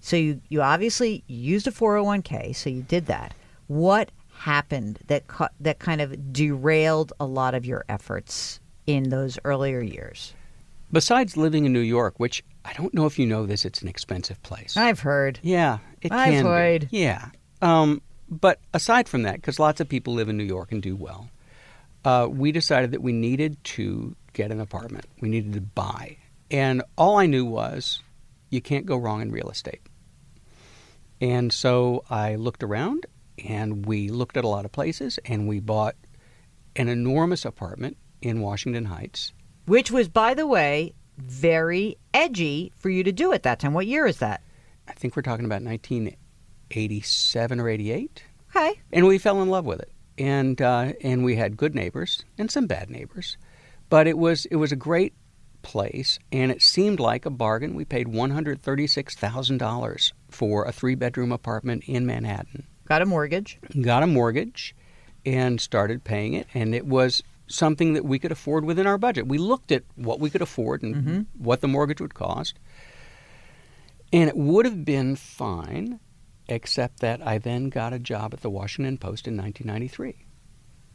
So 0.00 0.16
you 0.16 0.40
you 0.48 0.60
obviously 0.60 1.24
used 1.26 1.66
a 1.66 1.70
401k, 1.70 2.54
so 2.54 2.68
you 2.68 2.82
did 2.82 3.06
that. 3.06 3.32
What 3.68 4.10
happened 4.36 4.98
that 5.06 5.26
ca- 5.28 5.48
that 5.60 5.78
kind 5.78 6.00
of 6.00 6.32
derailed 6.32 7.12
a 7.18 7.24
lot 7.24 7.54
of 7.54 7.64
your 7.64 7.84
efforts 7.88 8.60
in 8.86 9.08
those 9.08 9.38
earlier 9.44 9.80
years? 9.80 10.34
Besides 10.92 11.36
living 11.36 11.64
in 11.64 11.72
New 11.72 11.80
York, 11.80 12.20
which 12.20 12.44
I 12.64 12.72
don't 12.74 12.92
know 12.94 13.06
if 13.06 13.18
you 13.18 13.26
know 13.26 13.46
this, 13.46 13.64
it's 13.64 13.82
an 13.82 13.88
expensive 13.88 14.42
place. 14.42 14.76
I've 14.76 15.00
heard. 15.00 15.38
Yeah, 15.42 15.78
it 16.02 16.12
I've 16.12 16.32
can 16.34 16.44
heard. 16.44 16.90
be. 16.90 16.98
Yeah. 16.98 17.28
Um, 17.62 18.02
but 18.28 18.58
aside 18.72 19.08
from 19.08 19.22
that, 19.22 19.36
because 19.36 19.58
lots 19.58 19.80
of 19.80 19.88
people 19.88 20.14
live 20.14 20.28
in 20.28 20.36
New 20.36 20.44
York 20.44 20.72
and 20.72 20.82
do 20.82 20.94
well, 20.96 21.28
uh, 22.04 22.28
we 22.30 22.52
decided 22.52 22.90
that 22.92 23.02
we 23.02 23.12
needed 23.12 23.62
to 23.64 24.14
get 24.32 24.50
an 24.50 24.60
apartment. 24.60 25.06
We 25.20 25.28
needed 25.28 25.54
to 25.54 25.60
buy. 25.60 26.18
And 26.50 26.82
all 26.96 27.18
I 27.18 27.26
knew 27.26 27.44
was 27.44 28.00
you 28.50 28.60
can't 28.60 28.86
go 28.86 28.96
wrong 28.96 29.20
in 29.22 29.32
real 29.32 29.48
estate. 29.48 29.80
And 31.20 31.52
so 31.52 32.04
I 32.10 32.34
looked 32.34 32.62
around 32.62 33.06
and 33.44 33.86
we 33.86 34.08
looked 34.08 34.36
at 34.36 34.44
a 34.44 34.48
lot 34.48 34.64
of 34.64 34.72
places 34.72 35.18
and 35.24 35.48
we 35.48 35.60
bought 35.60 35.96
an 36.76 36.88
enormous 36.88 37.44
apartment 37.44 37.96
in 38.20 38.40
Washington 38.40 38.86
Heights. 38.86 39.32
Which 39.66 39.90
was 39.90 40.08
by 40.08 40.34
the 40.34 40.46
way 40.46 40.94
very 41.16 41.96
edgy 42.12 42.72
for 42.76 42.90
you 42.90 43.04
to 43.04 43.12
do 43.12 43.32
at 43.32 43.44
that 43.44 43.60
time. 43.60 43.72
What 43.72 43.86
year 43.86 44.06
is 44.06 44.18
that? 44.18 44.42
I 44.88 44.92
think 44.92 45.16
we're 45.16 45.22
talking 45.22 45.46
about 45.46 45.62
1987 45.62 47.60
or 47.60 47.68
88. 47.68 48.22
Okay. 48.50 48.80
and 48.92 49.06
we 49.06 49.18
fell 49.18 49.42
in 49.42 49.48
love 49.48 49.64
with 49.64 49.80
it. 49.80 49.90
And 50.16 50.60
uh, 50.62 50.92
and 51.02 51.24
we 51.24 51.36
had 51.36 51.56
good 51.56 51.74
neighbors 51.74 52.24
and 52.38 52.50
some 52.50 52.66
bad 52.66 52.88
neighbors, 52.88 53.36
but 53.88 54.06
it 54.06 54.16
was 54.16 54.46
it 54.46 54.56
was 54.56 54.70
a 54.70 54.76
great 54.76 55.12
place, 55.62 56.18
and 56.30 56.52
it 56.52 56.62
seemed 56.62 57.00
like 57.00 57.26
a 57.26 57.30
bargain. 57.30 57.74
We 57.74 57.84
paid 57.84 58.06
one 58.06 58.30
hundred 58.30 58.62
thirty 58.62 58.86
six 58.86 59.16
thousand 59.16 59.58
dollars 59.58 60.12
for 60.30 60.66
a 60.66 60.72
three 60.72 60.94
bedroom 60.94 61.32
apartment 61.32 61.84
in 61.88 62.06
Manhattan. 62.06 62.66
Got 62.86 63.02
a 63.02 63.06
mortgage. 63.06 63.58
Got 63.80 64.04
a 64.04 64.06
mortgage, 64.06 64.76
and 65.26 65.60
started 65.60 66.04
paying 66.04 66.34
it, 66.34 66.46
and 66.54 66.74
it 66.74 66.86
was 66.86 67.22
something 67.46 67.94
that 67.94 68.04
we 68.04 68.18
could 68.18 68.32
afford 68.32 68.64
within 68.64 68.86
our 68.86 68.98
budget. 68.98 69.26
We 69.26 69.38
looked 69.38 69.72
at 69.72 69.82
what 69.96 70.20
we 70.20 70.30
could 70.30 70.42
afford 70.42 70.82
and 70.82 71.26
what 71.36 71.60
the 71.60 71.68
mortgage 71.68 72.00
would 72.00 72.14
cost. 72.14 72.58
And 74.12 74.28
it 74.28 74.36
would 74.36 74.64
have 74.64 74.84
been 74.84 75.16
fine, 75.16 75.98
except 76.48 77.00
that 77.00 77.26
I 77.26 77.38
then 77.38 77.68
got 77.70 77.92
a 77.92 77.98
job 77.98 78.34
at 78.34 78.40
the 78.40 78.50
Washington 78.50 78.98
Post 78.98 79.26
in 79.28 79.36
1993. 79.36 80.26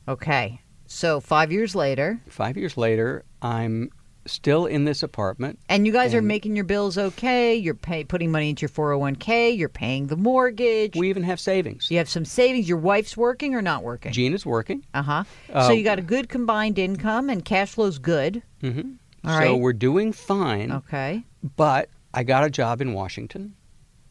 Okay. 0.07 0.61
So 0.87 1.19
five 1.19 1.51
years 1.51 1.75
later, 1.75 2.19
Five 2.27 2.57
years 2.57 2.75
later, 2.77 3.23
I'm 3.41 3.91
still 4.25 4.65
in 4.65 4.85
this 4.85 5.01
apartment. 5.01 5.59
and 5.69 5.85
you 5.87 5.93
guys 5.93 6.13
are 6.13 6.21
making 6.21 6.55
your 6.55 6.65
bills 6.65 6.97
okay. 6.97 7.55
You're 7.55 7.73
pay, 7.75 8.03
putting 8.03 8.31
money 8.31 8.49
into 8.49 8.61
your 8.61 8.69
401k. 8.69 9.57
You're 9.57 9.69
paying 9.69 10.07
the 10.07 10.15
mortgage. 10.17 10.95
We 10.95 11.09
even 11.09 11.23
have 11.23 11.39
savings. 11.39 11.89
you 11.89 11.97
have 11.97 12.09
some 12.09 12.25
savings. 12.25 12.67
Your 12.67 12.77
wife's 12.79 13.15
working 13.17 13.55
or 13.55 13.61
not 13.61 13.83
working? 13.83 14.11
Jean 14.11 14.33
is 14.33 14.45
working. 14.45 14.85
Uh 14.93 15.01
huh. 15.03 15.23
Uh, 15.51 15.67
so 15.67 15.73
you 15.73 15.83
got 15.83 15.99
a 15.99 16.03
good 16.03 16.27
combined 16.29 16.77
income 16.79 17.29
and 17.29 17.43
cash 17.45 17.71
flow's 17.71 17.97
good. 17.99 18.41
hmm 18.61 18.81
All 19.23 19.31
so 19.31 19.37
right. 19.39 19.59
we're 19.59 19.73
doing 19.73 20.11
fine. 20.11 20.71
Okay. 20.71 21.23
But 21.55 21.89
I 22.13 22.23
got 22.23 22.43
a 22.43 22.49
job 22.49 22.81
in 22.81 22.93
Washington, 22.93 23.55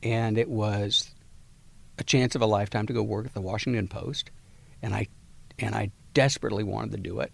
and 0.03 0.39
it 0.39 0.49
was 0.49 1.11
a 2.01 2.05
chance 2.05 2.35
of 2.35 2.43
a 2.43 2.47
lifetime 2.47 2.87
to 2.87 2.93
go 2.93 3.03
work 3.03 3.27
at 3.27 3.35
the 3.35 3.41
Washington 3.41 3.89
Post, 3.89 4.31
and 4.83 4.95
I 4.95 5.09
and 5.59 5.75
I 5.75 5.91
desperately 6.15 6.65
wanted 6.65 6.93
to 6.93 6.99
do 6.99 7.21
it, 7.21 7.33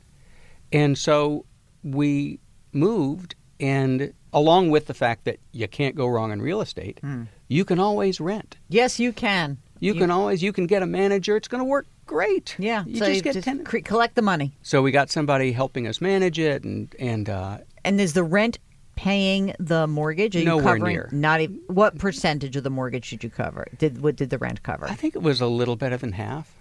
and 0.73 0.97
so 0.99 1.44
we 1.83 2.40
moved, 2.73 3.35
and 3.61 4.12
along 4.33 4.71
with 4.71 4.87
the 4.87 4.94
fact 4.94 5.25
that 5.25 5.38
you 5.52 5.68
can't 5.68 5.94
go 5.94 6.06
wrong 6.06 6.33
in 6.33 6.40
real 6.42 6.61
estate, 6.61 6.99
Hmm. 7.00 7.25
you 7.49 7.64
can 7.64 7.78
always 7.78 8.21
rent. 8.21 8.56
Yes, 8.68 8.99
you 8.99 9.12
can. 9.12 9.59
You, 9.80 9.94
can 9.94 10.11
always 10.11 10.42
you 10.42 10.52
can 10.52 10.66
get 10.66 10.83
a 10.83 10.87
manager. 10.87 11.37
It's 11.37 11.47
going 11.49 11.61
to 11.61 11.64
work 11.68 11.87
great. 12.06 12.56
Yeah. 12.59 12.85
you 12.87 12.97
so 12.97 13.04
just 13.04 13.16
you 13.16 13.23
get 13.23 13.35
just 13.44 13.64
cre- 13.64 13.78
collect 13.80 14.14
the 14.14 14.23
money. 14.23 14.56
So 14.62 14.80
we 14.80 14.90
got 14.92 15.11
somebody 15.11 15.52
helping 15.52 15.87
us 15.87 16.00
manage 16.00 16.38
it, 16.38 16.64
and 16.64 16.94
and 16.99 17.28
uh, 17.28 17.59
And 17.85 18.00
is 18.00 18.14
the 18.14 18.25
rent 18.25 18.59
paying 18.96 19.54
the 19.58 19.86
mortgage? 19.86 20.36
Are 20.36 20.40
you 20.40 20.44
Nowhere 20.44 20.76
covering 20.76 20.96
near. 20.96 21.08
not 21.12 21.40
even 21.40 21.60
what 21.66 21.98
percentage 21.98 22.56
of 22.56 22.64
the 22.64 22.70
mortgage 22.70 23.10
did 23.10 23.24
you 23.24 23.30
cover? 23.30 23.66
Did 23.78 24.02
what 24.02 24.16
did 24.16 24.30
the 24.30 24.38
rent 24.38 24.62
cover? 24.62 24.86
I 24.86 24.94
think 24.94 25.14
it 25.14 25.22
was 25.22 25.40
a 25.40 25.46
little 25.46 25.76
better 25.76 25.96
than 25.96 26.12
half. 26.12 26.54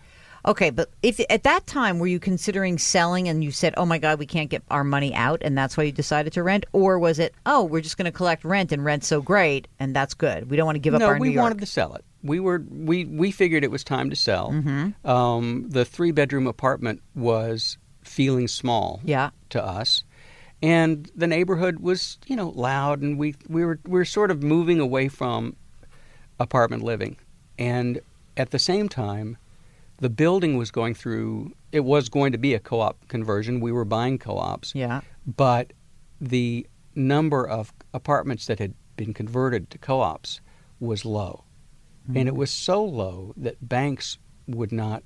Okay, 0.45 0.71
but 0.71 0.89
if 1.01 1.21
at 1.29 1.43
that 1.43 1.65
time 1.67 1.99
were 1.99 2.07
you 2.07 2.19
considering 2.19 2.77
selling 2.77 3.29
and 3.29 3.43
you 3.43 3.51
said, 3.51 3.73
"Oh 3.77 3.85
my 3.85 3.97
god, 3.97 4.19
we 4.19 4.25
can't 4.25 4.49
get 4.49 4.61
our 4.69 4.83
money 4.83 5.13
out," 5.13 5.41
and 5.41 5.57
that's 5.57 5.77
why 5.77 5.83
you 5.83 5.91
decided 5.91 6.33
to 6.33 6.43
rent, 6.43 6.65
or 6.73 6.99
was 6.99 7.17
it, 7.17 7.33
"Oh, 7.45 7.63
we're 7.63 7.81
just 7.81 7.97
going 7.97 8.05
to 8.05 8.11
collect 8.11 8.43
rent 8.43 8.73
and 8.73 8.83
rent's 8.83 9.07
so 9.07 9.21
great 9.21 9.67
and 9.79 9.95
that's 9.95 10.13
good. 10.13 10.49
We 10.49 10.57
don't 10.57 10.65
want 10.65 10.75
to 10.75 10.81
give 10.81 10.93
up 10.93 10.99
no, 10.99 11.07
our 11.07 11.17
we 11.17 11.29
New 11.29 11.33
York." 11.35 11.43
wanted 11.43 11.59
to 11.59 11.65
sell 11.65 11.93
it. 11.93 12.03
We 12.23 12.41
were 12.41 12.61
we 12.69 13.05
we 13.05 13.31
figured 13.31 13.63
it 13.63 13.71
was 13.71 13.85
time 13.85 14.09
to 14.09 14.15
sell. 14.17 14.51
Mm-hmm. 14.51 15.07
Um, 15.09 15.69
the 15.69 15.85
three 15.85 16.11
bedroom 16.11 16.47
apartment 16.47 17.01
was 17.15 17.77
feeling 18.03 18.49
small 18.49 18.99
yeah. 19.05 19.29
to 19.49 19.63
us, 19.63 20.03
and 20.63 21.11
the 21.13 21.27
neighborhood 21.27 21.81
was 21.81 22.17
you 22.25 22.35
know 22.35 22.49
loud, 22.49 23.01
and 23.01 23.19
we 23.19 23.35
we 23.47 23.63
were 23.65 23.79
we 23.83 23.91
were 23.99 24.05
sort 24.05 24.31
of 24.31 24.41
moving 24.41 24.79
away 24.79 25.09
from 25.09 25.55
apartment 26.39 26.81
living, 26.81 27.17
and 27.59 27.99
at 28.37 28.49
the 28.51 28.57
same 28.57 28.89
time, 28.89 29.37
the 29.97 30.09
building 30.09 30.57
was 30.57 30.71
going 30.71 30.95
through. 30.95 31.51
It 31.71 31.81
was 31.81 32.07
going 32.07 32.31
to 32.31 32.37
be 32.37 32.53
a 32.53 32.59
co-op 32.59 33.07
conversion. 33.09 33.59
We 33.59 33.71
were 33.71 33.85
buying 33.85 34.17
co-ops, 34.17 34.73
Yeah. 34.73 35.01
but 35.25 35.73
the 36.21 36.65
number 36.95 37.47
of 37.47 37.73
apartments 37.93 38.45
that 38.45 38.59
had 38.59 38.73
been 38.95 39.13
converted 39.13 39.69
to 39.71 39.77
co-ops 39.79 40.39
was 40.79 41.03
low 41.03 41.43
hmm. 42.05 42.15
and 42.15 42.27
it 42.27 42.35
was 42.35 42.51
so 42.51 42.83
low 42.83 43.33
that 43.35 43.67
banks 43.67 44.19
would 44.47 44.71
not 44.71 45.01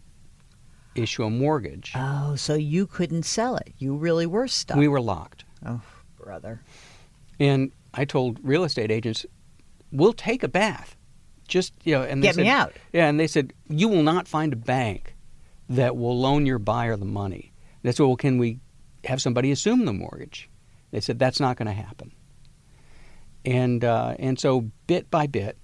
issue 0.96 1.24
a 1.24 1.30
mortgage 1.30 1.94
Oh, 1.96 2.36
so 2.36 2.56
you 2.56 2.86
couldn't 2.86 3.24
sell 3.24 3.56
it. 3.56 3.74
You 3.78 3.96
really 3.96 4.26
were 4.26 4.48
stuck. 4.50 4.76
we 4.78 4.90
were 4.90 5.00
locked 5.00 5.46
oh, 5.66 5.82
brother. 6.18 6.62
and 7.40 7.72
i 7.94 8.06
told 8.06 8.40
real 8.44 8.64
estate 8.64 8.92
agents 8.92 9.26
we'll 9.92 10.14
take 10.14 10.44
a 10.44 10.48
bath. 10.50 10.96
Just 11.48 11.74
you 11.86 11.94
know 11.96 12.04
and 12.04 12.22
they 12.22 12.28
Get 12.28 12.36
me 12.38 12.44
said- 12.44 12.50
out. 12.50 12.74
yeah 12.92 13.08
and 13.08 13.18
they 13.20 13.28
said 13.28 13.54
you 13.70 13.88
will 13.88 14.04
not 14.04 14.28
find 14.28 14.52
a 14.52 14.58
bank 14.58 15.16
that 15.70 15.96
will 15.96 16.20
loan 16.20 16.46
your 16.46 16.60
buyer 16.60 16.98
the 16.98 17.06
money. 17.06 17.54
They 17.84 17.92
said 17.94 18.04
well 18.06 18.18
can 18.18 18.38
we 18.38 18.60
have 19.06 19.22
somebody 19.22 19.52
assume 19.52 19.86
the 19.86 19.94
mortgage? 19.94 20.50
They 20.92 21.00
said 21.00 21.18
that's 21.20 21.40
not 21.40 21.56
going 21.58 21.68
to 21.68 21.74
happen. 21.74 22.12
And 23.46 23.84
uh, 23.86 24.16
and 24.20 24.38
so 24.40 24.70
bit 24.88 25.10
by 25.10 25.28
bit 25.28 25.58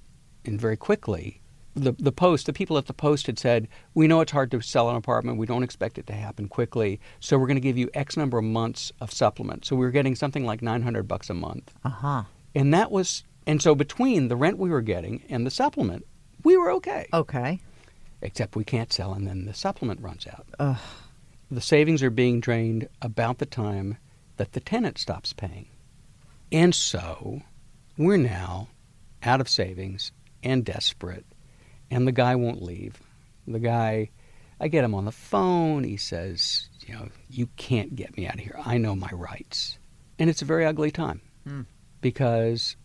and 0.45 0.59
very 0.59 0.77
quickly 0.77 1.41
the 1.75 1.91
the 1.93 2.11
post 2.11 2.45
the 2.45 2.53
people 2.53 2.77
at 2.77 2.85
the 2.85 2.93
post 2.93 3.25
had 3.27 3.39
said 3.39 3.67
we 3.93 4.07
know 4.07 4.21
it's 4.21 4.31
hard 4.31 4.51
to 4.51 4.61
sell 4.61 4.89
an 4.89 4.95
apartment. 4.95 5.37
We 5.37 5.45
don't 5.45 5.63
expect 5.63 5.97
it 5.97 6.07
to 6.07 6.13
happen 6.13 6.47
quickly. 6.47 6.99
So 7.19 7.37
we're 7.37 7.47
going 7.47 7.55
to 7.57 7.61
give 7.61 7.77
you 7.77 7.89
x 7.93 8.15
number 8.17 8.37
of 8.37 8.43
months 8.43 8.91
of 9.01 9.11
supplement. 9.11 9.65
So 9.65 9.75
we 9.75 9.85
were 9.85 9.91
getting 9.91 10.15
something 10.15 10.45
like 10.45 10.61
900 10.61 11.07
bucks 11.07 11.29
a 11.29 11.33
month. 11.33 11.73
Uh 11.83 11.89
huh. 11.89 12.23
and 12.55 12.73
that 12.73 12.91
was 12.91 13.23
and 13.47 13.61
so 13.61 13.75
between 13.75 14.27
the 14.27 14.35
rent 14.35 14.57
we 14.57 14.69
were 14.69 14.81
getting 14.81 15.23
and 15.29 15.45
the 15.45 15.51
supplement 15.51 16.05
we 16.43 16.57
were 16.57 16.71
okay. 16.71 17.07
Okay. 17.13 17.59
except 18.21 18.55
we 18.55 18.63
can't 18.63 18.93
sell 18.93 19.13
and 19.13 19.27
then 19.27 19.45
the 19.45 19.53
supplement 19.53 20.01
runs 20.01 20.27
out. 20.27 20.45
Ugh. 20.59 20.77
the 21.49 21.61
savings 21.61 22.03
are 22.03 22.09
being 22.09 22.39
drained 22.39 22.87
about 23.01 23.37
the 23.39 23.45
time 23.45 23.97
that 24.37 24.53
the 24.53 24.59
tenant 24.59 24.97
stops 24.97 25.33
paying. 25.33 25.67
And 26.51 26.73
so 26.75 27.41
we're 27.97 28.17
now 28.17 28.67
out 29.23 29.41
of 29.41 29.49
savings 29.49 30.11
and 30.43 30.63
desperate 30.65 31.25
and 31.93 32.07
the 32.07 32.11
guy 32.11 32.35
won't 32.35 32.61
leave 32.61 32.99
the 33.47 33.59
guy 33.59 34.09
i 34.59 34.67
get 34.67 34.83
him 34.83 34.93
on 34.95 35.05
the 35.05 35.11
phone 35.11 35.83
he 35.83 35.97
says 35.97 36.69
you 36.87 36.93
know 36.93 37.07
you 37.29 37.47
can't 37.57 37.95
get 37.95 38.15
me 38.17 38.25
out 38.27 38.35
of 38.35 38.39
here 38.39 38.57
i 38.65 38.77
know 38.77 38.95
my 38.95 39.09
rights 39.11 39.77
and 40.19 40.29
it's 40.29 40.41
a 40.41 40.45
very 40.45 40.65
ugly 40.65 40.91
time 40.91 41.21
Hmm. 41.47 41.61
because 42.01 42.75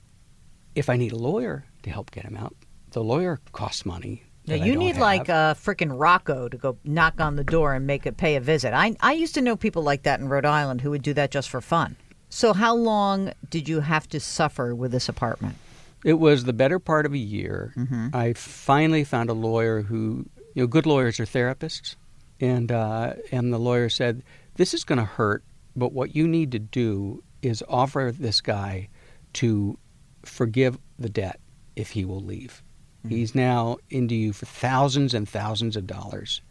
if 0.74 0.88
i 0.88 0.96
need 0.96 1.12
a 1.12 1.16
lawyer 1.16 1.64
to 1.82 1.90
help 1.90 2.10
get 2.10 2.24
him 2.24 2.36
out 2.36 2.54
the 2.90 3.02
lawyer 3.04 3.38
costs 3.52 3.84
money 3.86 4.22
Now 4.46 4.54
you 4.56 4.74
need 4.76 4.94
have. 4.96 5.02
like 5.02 5.28
a 5.28 5.54
freaking 5.62 5.92
Rocco 6.00 6.48
to 6.48 6.56
go 6.56 6.76
knock 6.84 7.20
on 7.20 7.36
the 7.36 7.44
door 7.44 7.74
and 7.74 7.86
make 7.86 8.06
it 8.06 8.16
pay 8.16 8.34
a 8.36 8.40
visit. 8.40 8.72
I 8.72 8.96
I 9.00 9.12
used 9.12 9.34
to 9.34 9.42
know 9.42 9.56
people 9.56 9.82
like 9.82 10.04
that 10.04 10.20
in 10.20 10.28
Rhode 10.30 10.46
Island 10.46 10.80
who 10.80 10.90
would 10.90 11.02
do 11.02 11.12
that 11.14 11.30
just 11.30 11.50
for 11.50 11.60
fun. 11.60 11.96
So 12.30 12.54
how 12.54 12.74
long 12.74 13.32
did 13.50 13.68
you 13.68 13.80
have 13.80 14.08
to 14.08 14.18
suffer 14.20 14.74
with 14.74 14.90
this 14.90 15.06
apartment? 15.08 15.56
It 16.05 16.14
was 16.14 16.45
the 16.45 16.52
better 16.52 16.78
part 16.78 17.07
of 17.07 17.12
a 17.12 17.19
year. 17.19 17.73
Mm-hmm. 17.76 18.09
I 18.12 18.33
finally 18.35 19.05
found 19.05 19.31
a 19.31 19.35
lawyer 19.35 19.83
who, 19.83 20.26
you 20.55 20.62
know, 20.62 20.67
good 20.67 20.87
lawyers 20.87 21.19
are 21.19 21.26
therapists, 21.26 21.97
and 22.40 22.71
uh, 22.71 23.14
and 23.33 23.52
the 23.52 23.59
lawyer 23.59 23.88
said, 23.88 24.23
"This 24.55 24.75
is 24.75 24.85
going 24.85 24.99
to 24.99 25.05
hurt, 25.05 25.45
but 25.75 25.93
what 25.93 26.14
you 26.14 26.28
need 26.28 26.52
to 26.52 26.59
do 26.59 27.23
is 27.43 27.64
offer 27.69 28.12
this 28.17 28.40
guy 28.40 28.88
to 29.35 29.78
forgive 30.25 30.78
the 30.99 31.09
debt 31.09 31.40
if 31.76 31.90
he 31.90 32.05
will 32.05 32.23
leave. 32.23 32.62
He's 33.09 33.35
now 33.35 33.78
into 33.88 34.14
you 34.14 34.33
for 34.33 34.45
thousands 34.45 35.14
and 35.14 35.26
thousands 35.26 35.76
of 35.76 35.87
dollars, 35.87 36.43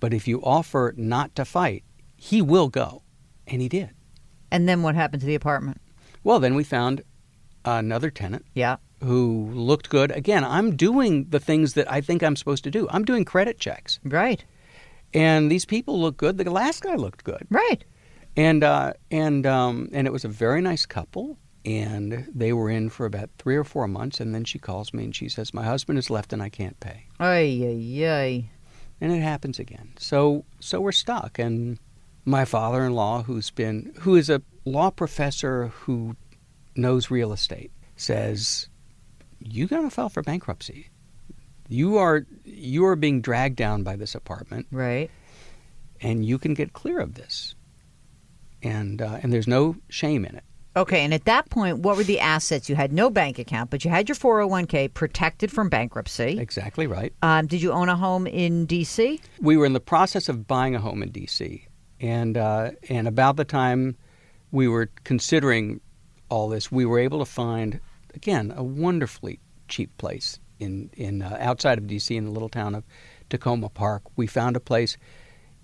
but 0.00 0.12
if 0.12 0.28
you 0.28 0.42
offer 0.42 0.92
not 0.96 1.34
to 1.36 1.44
fight, 1.44 1.82
he 2.16 2.42
will 2.42 2.68
go," 2.68 3.02
and 3.46 3.62
he 3.62 3.68
did. 3.68 3.90
And 4.50 4.68
then 4.68 4.82
what 4.82 4.94
happened 4.94 5.20
to 5.20 5.26
the 5.26 5.34
apartment? 5.34 5.80
Well, 6.22 6.40
then 6.40 6.54
we 6.54 6.64
found 6.64 7.02
another 7.64 8.10
tenant 8.10 8.44
Yeah. 8.54 8.76
who 9.02 9.50
looked 9.52 9.88
good. 9.90 10.10
Again, 10.10 10.44
I'm 10.44 10.76
doing 10.76 11.26
the 11.30 11.40
things 11.40 11.74
that 11.74 11.90
I 11.90 12.00
think 12.00 12.22
I'm 12.22 12.36
supposed 12.36 12.64
to 12.64 12.70
do. 12.70 12.86
I'm 12.90 13.04
doing 13.04 13.24
credit 13.24 13.58
checks, 13.58 13.98
Right. 14.04 14.44
and 15.12 15.50
these 15.50 15.64
people 15.64 16.00
look 16.00 16.16
good. 16.16 16.38
The 16.38 16.50
last 16.50 16.82
guy 16.82 16.94
looked 16.96 17.24
good, 17.24 17.46
Right. 17.50 17.84
and 18.36 18.64
uh, 18.64 18.94
and 19.10 19.46
um, 19.46 19.88
and 19.92 20.06
it 20.06 20.12
was 20.12 20.24
a 20.24 20.28
very 20.28 20.60
nice 20.60 20.86
couple. 20.86 21.38
And 21.66 22.26
they 22.34 22.52
were 22.52 22.68
in 22.68 22.90
for 22.90 23.06
about 23.06 23.30
three 23.38 23.56
or 23.56 23.64
four 23.64 23.88
months, 23.88 24.20
and 24.20 24.34
then 24.34 24.44
she 24.44 24.58
calls 24.58 24.92
me 24.92 25.04
and 25.04 25.16
she 25.16 25.30
says, 25.30 25.54
"My 25.54 25.64
husband 25.64 25.96
has 25.96 26.10
left, 26.10 26.34
and 26.34 26.42
I 26.42 26.50
can't 26.50 26.78
pay." 26.78 27.04
Ay 27.18 27.62
ay 27.64 28.04
ay. 28.04 28.50
And 29.00 29.10
it 29.12 29.20
happens 29.22 29.58
again. 29.58 29.94
So 29.98 30.44
so 30.60 30.78
we're 30.82 30.92
stuck. 30.92 31.38
And 31.38 31.78
my 32.26 32.44
father-in-law, 32.44 33.22
who's 33.22 33.50
been 33.50 33.94
who 34.00 34.14
is 34.14 34.28
a 34.28 34.42
law 34.66 34.90
professor 34.90 35.68
who 35.68 36.16
knows 36.76 37.10
real 37.10 37.32
estate, 37.32 37.70
says, 37.96 38.68
"You 39.40 39.66
got 39.66 39.82
to 39.82 39.90
file 39.90 40.08
for 40.08 40.22
bankruptcy. 40.22 40.90
You 41.68 41.96
are 41.98 42.26
you 42.44 42.84
are 42.86 42.96
being 42.96 43.20
dragged 43.20 43.56
down 43.56 43.82
by 43.82 43.96
this 43.96 44.14
apartment, 44.14 44.66
Right. 44.70 45.10
and 46.00 46.24
you 46.24 46.38
can 46.38 46.54
get 46.54 46.72
clear 46.72 46.98
of 47.00 47.14
this." 47.14 47.54
And 48.62 49.02
uh, 49.02 49.18
and 49.22 49.32
there's 49.32 49.48
no 49.48 49.76
shame 49.88 50.24
in 50.24 50.34
it. 50.36 50.44
Okay, 50.76 51.04
and 51.04 51.14
at 51.14 51.24
that 51.26 51.48
point, 51.50 51.78
what 51.78 51.96
were 51.96 52.02
the 52.02 52.18
assets? 52.18 52.68
You 52.68 52.74
had 52.74 52.92
no 52.92 53.08
bank 53.08 53.38
account, 53.38 53.70
but 53.70 53.84
you 53.84 53.90
had 53.92 54.08
your 54.08 54.16
401k 54.16 54.92
protected 54.92 55.52
from 55.52 55.68
bankruptcy. 55.68 56.36
Exactly 56.40 56.88
right. 56.88 57.12
Um, 57.22 57.46
did 57.46 57.62
you 57.62 57.70
own 57.70 57.88
a 57.88 57.94
home 57.94 58.26
in 58.26 58.66
D.C.? 58.66 59.20
we 59.40 59.56
were 59.56 59.66
in 59.66 59.72
the 59.72 59.78
process 59.80 60.28
of 60.28 60.48
buying 60.48 60.74
a 60.74 60.80
home 60.80 61.00
in 61.04 61.10
D.C. 61.10 61.64
and 62.00 62.36
uh, 62.36 62.70
and 62.88 63.06
about 63.06 63.36
the 63.36 63.44
time 63.44 63.96
we 64.50 64.66
were 64.66 64.90
considering 65.04 65.80
all 66.28 66.48
this, 66.48 66.70
we 66.72 66.84
were 66.84 66.98
able 66.98 67.18
to 67.18 67.24
find 67.24 67.80
again 68.14 68.52
a 68.56 68.62
wonderfully 68.62 69.40
cheap 69.68 69.96
place 69.98 70.38
in 70.58 70.90
in 70.96 71.22
uh, 71.22 71.36
outside 71.40 71.78
of 71.78 71.86
D.C. 71.86 72.16
in 72.16 72.24
the 72.26 72.30
little 72.30 72.48
town 72.48 72.74
of 72.74 72.84
Takoma 73.30 73.72
Park. 73.72 74.02
We 74.16 74.26
found 74.26 74.56
a 74.56 74.60
place. 74.60 74.96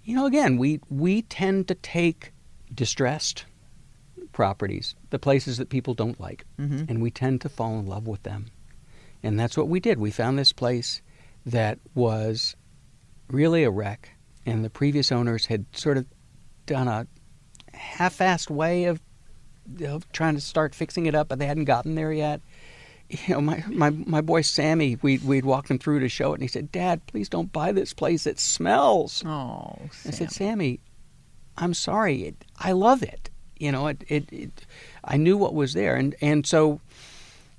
you 0.03 0.15
know, 0.17 0.27
again, 0.27 0.57
we 0.57 0.81
we 0.89 1.23
tend 1.23 1.69
to 1.69 1.75
take 1.75 2.33
distressed 2.75 3.45
properties, 4.33 4.95
the 5.11 5.19
places 5.19 5.59
that 5.59 5.69
people 5.69 5.93
don't 5.95 6.19
like, 6.21 6.45
Mhm. 6.59 6.89
and 6.89 7.03
we 7.03 7.11
tend 7.11 7.41
to 7.43 7.49
fall 7.49 7.79
in 7.79 7.87
love 7.87 8.07
with 8.07 8.23
them. 8.23 8.47
And 9.23 9.39
that's 9.39 9.57
what 9.57 9.69
we 9.69 9.81
did. 9.81 9.99
We 9.99 10.11
found 10.11 10.39
this 10.39 10.53
place 10.53 11.03
that 11.45 11.79
was 11.95 12.57
really 13.29 13.65
a 13.65 13.71
wreck, 13.71 14.11
and 14.47 14.65
the 14.65 14.71
previous 14.71 15.11
owners 15.13 15.47
had 15.47 15.65
sort 15.77 15.97
of 15.99 16.07
done 16.67 16.89
a 16.89 17.07
half-assed 17.75 18.51
way 18.51 18.85
of, 18.85 19.01
of 19.85 20.11
trying 20.13 20.35
to 20.35 20.41
start 20.41 20.75
fixing 20.75 21.07
it 21.07 21.15
up, 21.15 21.29
but 21.29 21.39
they 21.39 21.47
hadn't 21.47 21.65
gotten 21.65 21.95
there 21.95 22.13
yet. 22.13 22.41
You 23.09 23.35
know, 23.35 23.41
my, 23.41 23.65
my, 23.67 23.91
my 23.91 24.21
boy 24.21 24.43
Sammy, 24.43 24.97
we, 25.03 25.19
we'd 25.19 25.45
walked 25.45 25.69
him 25.69 25.79
through 25.79 26.01
to 26.01 26.09
show 26.09 26.31
it, 26.31 26.35
and 26.35 26.43
he 26.43 26.49
said, 26.49 26.71
Dad, 26.71 27.05
please 27.07 27.29
don't 27.29 27.53
buy 27.53 27.73
this 27.73 27.93
place. 27.93 28.25
It 28.25 28.39
smells. 28.39 29.25
Oh, 29.27 29.77
I 30.07 30.11
said, 30.11 30.31
Sammy, 30.31 30.79
I'm 31.57 31.75
sorry. 31.75 32.23
It, 32.23 32.45
I 32.59 32.73
love 32.73 33.03
it. 33.03 33.29
You 33.59 33.73
know, 33.73 33.89
it, 33.89 34.05
it, 34.09 34.33
it. 34.33 34.67
I 35.05 35.17
knew 35.17 35.37
what 35.37 35.55
was 35.55 35.75
there, 35.75 35.97
and 35.97 36.15
and 36.23 36.47
so 36.47 36.81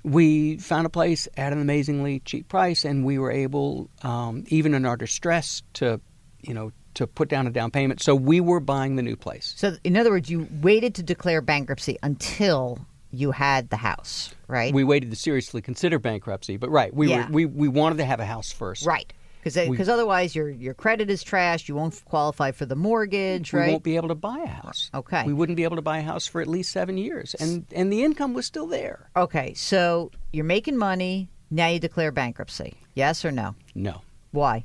we 0.02 0.56
found 0.56 0.86
a 0.86 0.90
place 0.90 1.28
at 1.36 1.52
an 1.52 1.60
amazingly 1.60 2.20
cheap 2.20 2.48
price, 2.48 2.84
and 2.84 3.04
we 3.04 3.18
were 3.18 3.30
able, 3.30 3.88
um, 4.02 4.44
even 4.48 4.74
in 4.74 4.84
our 4.84 4.96
distress, 4.96 5.62
to, 5.74 6.00
you 6.40 6.54
know, 6.54 6.72
to 6.94 7.06
put 7.06 7.28
down 7.28 7.46
a 7.46 7.50
down 7.50 7.70
payment. 7.70 8.02
So 8.02 8.14
we 8.14 8.40
were 8.40 8.60
buying 8.60 8.96
the 8.96 9.02
new 9.02 9.16
place. 9.16 9.54
So, 9.56 9.76
in 9.84 9.96
other 9.96 10.10
words, 10.10 10.28
you 10.30 10.48
waited 10.60 10.94
to 10.96 11.02
declare 11.02 11.40
bankruptcy 11.40 11.98
until 12.02 12.78
you 13.10 13.30
had 13.32 13.68
the 13.70 13.76
house, 13.76 14.34
right? 14.48 14.72
We 14.72 14.84
waited 14.84 15.10
to 15.10 15.16
seriously 15.16 15.60
consider 15.62 15.98
bankruptcy, 15.98 16.56
but 16.56 16.70
right, 16.70 16.92
we 16.94 17.08
Yeah. 17.10 17.26
were 17.26 17.32
we, 17.32 17.44
we 17.46 17.68
wanted 17.68 17.98
to 17.98 18.04
have 18.04 18.20
a 18.20 18.24
house 18.26 18.50
first. 18.52 18.86
right. 18.86 19.12
Because 19.44 19.58
uh, 19.58 19.66
We- 19.68 19.76
otherwise 19.80 20.36
your 20.36 20.48
your 20.48 20.72
credit 20.72 21.10
is 21.10 21.24
trashed. 21.24 21.68
You 21.68 21.74
won't 21.74 22.00
qualify 22.04 22.52
for 22.52 22.64
the 22.64 22.76
mortgage, 22.76 23.52
We 23.52 23.58
right? 23.58 23.70
won't 23.72 23.82
be 23.82 23.96
able 23.96 24.06
to 24.08 24.14
buy 24.14 24.38
a 24.38 24.46
house. 24.46 24.88
Okay. 24.94 25.24
We 25.26 25.32
wouldn't 25.32 25.56
be 25.56 25.64
able 25.64 25.74
to 25.76 25.82
buy 25.82 25.98
a 25.98 26.02
house 26.02 26.28
for 26.28 26.40
at 26.40 26.46
least 26.46 26.70
seven 26.70 26.96
years, 26.96 27.34
and 27.40 27.66
and 27.74 27.92
the 27.92 28.04
income 28.04 28.34
was 28.34 28.46
still 28.46 28.68
there. 28.68 29.10
Okay, 29.16 29.52
so 29.54 30.10
you're 30.32 30.44
making 30.44 30.76
money. 30.78 31.28
Now 31.50 31.66
you 31.68 31.80
declare 31.80 32.12
bankruptcy. 32.12 32.74
Yes 32.94 33.24
or 33.24 33.32
no? 33.32 33.56
No. 33.74 34.02
Why? 34.30 34.64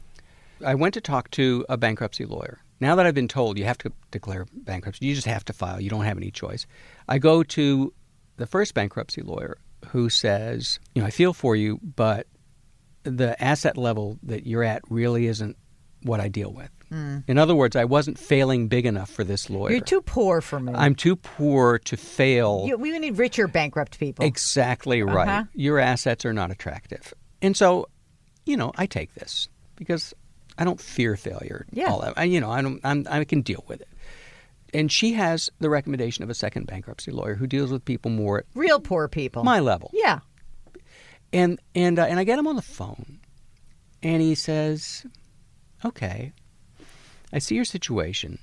I 0.65 0.75
went 0.75 0.93
to 0.95 1.01
talk 1.01 1.29
to 1.31 1.65
a 1.69 1.77
bankruptcy 1.77 2.25
lawyer. 2.25 2.59
Now 2.79 2.95
that 2.95 3.05
I've 3.05 3.15
been 3.15 3.27
told 3.27 3.57
you 3.57 3.65
have 3.65 3.77
to 3.79 3.91
declare 4.11 4.45
bankruptcy, 4.53 5.05
you 5.05 5.15
just 5.15 5.27
have 5.27 5.45
to 5.45 5.53
file. 5.53 5.81
You 5.81 5.89
don't 5.89 6.05
have 6.05 6.17
any 6.17 6.31
choice. 6.31 6.65
I 7.07 7.17
go 7.17 7.43
to 7.43 7.93
the 8.37 8.45
first 8.45 8.73
bankruptcy 8.73 9.21
lawyer 9.21 9.57
who 9.89 10.09
says, 10.09 10.79
you 10.93 11.01
know, 11.01 11.07
I 11.07 11.11
feel 11.11 11.33
for 11.33 11.55
you, 11.55 11.79
but 11.95 12.27
the 13.03 13.41
asset 13.43 13.77
level 13.77 14.19
that 14.23 14.45
you're 14.45 14.63
at 14.63 14.81
really 14.89 15.27
isn't 15.27 15.55
what 16.03 16.19
I 16.19 16.27
deal 16.27 16.51
with. 16.53 16.69
In 16.89 17.37
other 17.37 17.53
words, 17.53 17.75
I 17.75 17.83
wasn't 17.83 18.17
failing 18.17 18.69
big 18.69 18.85
enough 18.85 19.09
for 19.09 19.25
this 19.25 19.49
lawyer. 19.49 19.71
You're 19.71 19.81
too 19.81 19.99
poor 19.99 20.39
for 20.39 20.57
me. 20.57 20.71
I'm 20.73 20.95
too 20.95 21.17
poor 21.17 21.79
to 21.79 21.97
fail. 21.97 22.63
You- 22.65 22.77
we 22.77 22.97
need 22.97 23.17
richer 23.17 23.45
bankrupt 23.49 23.99
people. 23.99 24.23
Exactly 24.25 25.03
right. 25.03 25.27
Uh-huh. 25.27 25.43
Your 25.53 25.79
assets 25.79 26.23
are 26.25 26.31
not 26.31 26.49
attractive. 26.49 27.13
And 27.41 27.57
so, 27.57 27.89
you 28.45 28.55
know, 28.55 28.71
I 28.77 28.85
take 28.85 29.13
this 29.15 29.49
because 29.75 30.13
I 30.57 30.63
don't 30.63 30.79
fear 30.81 31.15
failure. 31.15 31.65
Yeah. 31.71 31.91
All 31.91 32.01
that. 32.01 32.13
I, 32.17 32.23
you 32.25 32.39
know, 32.39 32.49
I 32.51 32.61
don't. 32.61 32.79
I'm, 32.83 33.05
I 33.09 33.23
can 33.25 33.41
deal 33.41 33.63
with 33.67 33.81
it. 33.81 33.87
And 34.73 34.91
she 34.91 35.13
has 35.13 35.49
the 35.59 35.69
recommendation 35.69 36.23
of 36.23 36.29
a 36.29 36.33
second 36.33 36.67
bankruptcy 36.67 37.11
lawyer 37.11 37.35
who 37.35 37.47
deals 37.47 37.71
with 37.71 37.85
people 37.85 38.11
more 38.11 38.39
at 38.39 38.45
Real 38.53 38.79
poor 38.79 39.07
people. 39.07 39.43
my 39.43 39.59
level. 39.59 39.89
yeah. 39.93 40.19
And 41.33 41.59
and 41.75 41.99
uh, 41.99 42.03
and 42.03 42.19
I 42.19 42.23
get 42.23 42.39
him 42.39 42.47
on 42.47 42.55
the 42.55 42.61
phone, 42.61 43.19
and 44.01 44.21
he 44.21 44.33
says, 44.33 45.05
"Okay, 45.83 46.31
I 47.33 47.39
see 47.39 47.55
your 47.55 47.65
situation. 47.65 48.39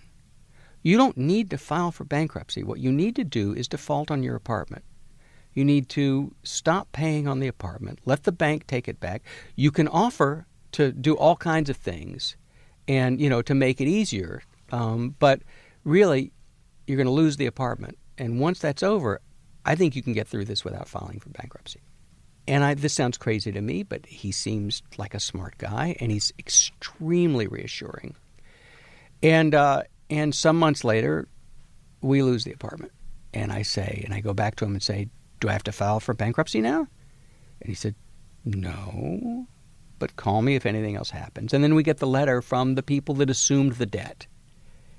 You 0.83 0.99
don't 0.99 1.16
need 1.16 1.49
to 1.50 1.56
file 1.59 1.92
for 1.92 2.04
bankruptcy. 2.04 2.62
What 2.62 2.78
you 2.80 2.92
need 2.92 3.16
to 3.16 3.25
do 3.25 3.54
is 3.54 3.68
default 3.68 4.11
on 4.11 4.23
your 4.23 4.37
apartment. 4.37 4.85
You 5.54 5.64
need 5.64 5.88
to 5.90 6.35
stop 6.42 6.92
paying 6.92 7.26
on 7.26 7.38
the 7.40 7.49
apartment. 7.49 8.00
Let 8.04 8.25
the 8.25 8.33
bank 8.33 8.66
take 8.66 8.87
it 8.87 9.00
back. 9.00 9.23
You 9.56 9.71
can 9.71 9.88
offer 9.88 10.47
to 10.74 10.92
do 10.92 11.16
all 11.16 11.36
kinds 11.36 11.70
of 11.70 11.76
things, 11.76 12.36
and 12.86 13.20
you 13.20 13.28
know 13.30 13.42
to 13.42 13.54
make 13.54 13.80
it 13.80 13.88
easier. 13.88 14.42
Um, 14.70 15.14
but 15.18 15.40
really, 15.84 16.32
you're 16.87 16.96
going 16.96 17.06
to 17.06 17.12
lose 17.12 17.37
the 17.37 17.46
apartment. 17.46 17.98
And 18.18 18.40
once 18.40 18.58
that's 18.58 18.82
over, 18.82 19.20
I 19.64 19.74
think 19.74 19.96
you 19.96 20.02
can 20.02 20.12
get 20.12 20.28
through 20.28 20.44
this 20.44 20.64
without 20.64 20.88
filing 20.88 21.20
for 21.20 21.30
bankruptcy." 21.30 21.80
And 22.46 22.62
I, 22.62 22.74
this 22.74 22.92
sounds 22.92 23.16
crazy 23.16 23.52
to 23.52 23.60
me, 23.60 23.82
but 23.84 24.04
he 24.04 24.30
seems 24.30 24.82
like 24.98 25.14
a 25.14 25.20
smart 25.20 25.56
guy, 25.56 25.96
and 25.98 26.12
he's 26.12 26.32
extremely 26.38 27.46
reassuring. 27.46 28.16
And 29.22 29.54
uh, 29.54 29.84
and 30.10 30.34
some 30.34 30.58
months 30.58 30.84
later, 30.84 31.28
we 32.02 32.22
lose 32.22 32.44
the 32.44 32.52
apartment, 32.52 32.92
and 33.32 33.50
I 33.52 33.62
say, 33.62 34.02
and 34.04 34.12
I 34.12 34.20
go 34.20 34.34
back 34.34 34.56
to 34.56 34.64
him 34.64 34.72
and 34.72 34.82
say, 34.82 35.08
"Do 35.40 35.48
I 35.48 35.52
have 35.52 35.62
to 35.64 35.72
file 35.72 36.00
for 36.00 36.12
bankruptcy 36.14 36.60
now?" 36.60 36.87
And 37.60 37.68
he 37.68 37.74
said, 37.74 37.94
"No, 38.44 39.46
but 40.04 40.16
call 40.16 40.42
me 40.42 40.54
if 40.54 40.66
anything 40.66 40.96
else 40.96 41.10
happens." 41.10 41.54
And 41.54 41.64
then 41.64 41.74
we 41.74 41.82
get 41.82 41.96
the 41.96 42.06
letter 42.06 42.42
from 42.42 42.74
the 42.74 42.82
people 42.82 43.14
that 43.16 43.30
assumed 43.30 43.72
the 43.74 43.86
debt, 43.86 44.26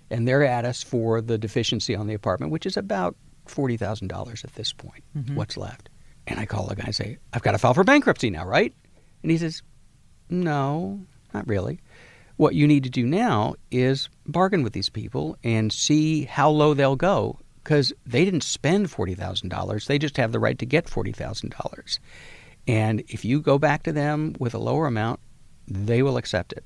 and 0.09 0.27
they're 0.27 0.43
at 0.43 0.65
us 0.65 0.81
for 0.81 1.21
the 1.21 1.37
deficiency 1.37 1.95
on 1.95 2.07
the 2.07 2.15
apartment, 2.15 2.51
which 2.51 2.65
is 2.65 2.75
about 2.75 3.15
forty 3.45 3.77
thousand 3.77 4.07
dollars 4.07 4.43
at 4.43 4.55
this 4.55 4.73
point. 4.73 5.03
Mm-hmm. 5.15 5.35
What's 5.35 5.57
left? 5.57 5.89
And 6.25 6.39
I 6.39 6.47
call 6.47 6.65
the 6.65 6.75
guy 6.75 6.85
and 6.85 6.95
say, 6.95 7.17
I've 7.33 7.43
got 7.43 7.51
to 7.51 7.59
file 7.59 7.75
for 7.75 7.83
bankruptcy 7.83 8.31
now, 8.31 8.45
right? 8.47 8.73
And 9.21 9.31
he 9.31 9.37
says, 9.37 9.61
No, 10.29 10.99
not 11.33 11.47
really. 11.47 11.81
What 12.37 12.55
you 12.55 12.67
need 12.67 12.83
to 12.83 12.89
do 12.89 13.05
now 13.05 13.55
is 13.71 14.09
bargain 14.25 14.63
with 14.63 14.73
these 14.73 14.89
people 14.89 15.37
and 15.43 15.71
see 15.71 16.23
how 16.25 16.49
low 16.49 16.73
they'll 16.73 16.95
go 16.95 17.39
because 17.63 17.93
they 18.05 18.25
didn't 18.25 18.43
spend 18.43 18.87
$40,000. 18.87 19.87
They 19.87 19.97
just 19.97 20.17
have 20.17 20.31
the 20.31 20.39
right 20.39 20.59
to 20.59 20.65
get 20.65 20.85
$40,000. 20.85 21.99
And 22.67 23.01
if 23.07 23.23
you 23.23 23.41
go 23.41 23.57
back 23.57 23.83
to 23.83 23.91
them 23.91 24.35
with 24.39 24.53
a 24.53 24.57
lower 24.59 24.87
amount, 24.87 25.19
they 25.67 26.01
will 26.01 26.17
accept 26.17 26.51
it. 26.53 26.63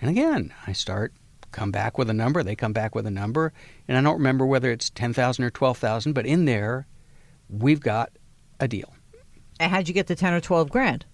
And 0.00 0.10
again, 0.10 0.52
I 0.66 0.72
start 0.72 1.12
come 1.50 1.70
back 1.70 1.98
with 1.98 2.08
a 2.08 2.14
number, 2.14 2.42
they 2.42 2.56
come 2.56 2.72
back 2.72 2.94
with 2.94 3.06
a 3.06 3.10
number, 3.10 3.52
and 3.86 3.98
I 3.98 4.00
don't 4.00 4.16
remember 4.16 4.46
whether 4.46 4.70
it's 4.70 4.88
10,000 4.88 5.44
or 5.44 5.50
12,000, 5.50 6.14
but 6.14 6.24
in 6.24 6.46
there 6.46 6.86
we've 7.50 7.80
got 7.80 8.10
a 8.58 8.66
deal. 8.66 8.94
And 9.60 9.70
how'd 9.70 9.86
you 9.86 9.92
get 9.92 10.06
the 10.06 10.14
ten 10.14 10.32
or 10.32 10.40
twelve 10.40 10.70
grand? 10.70 11.04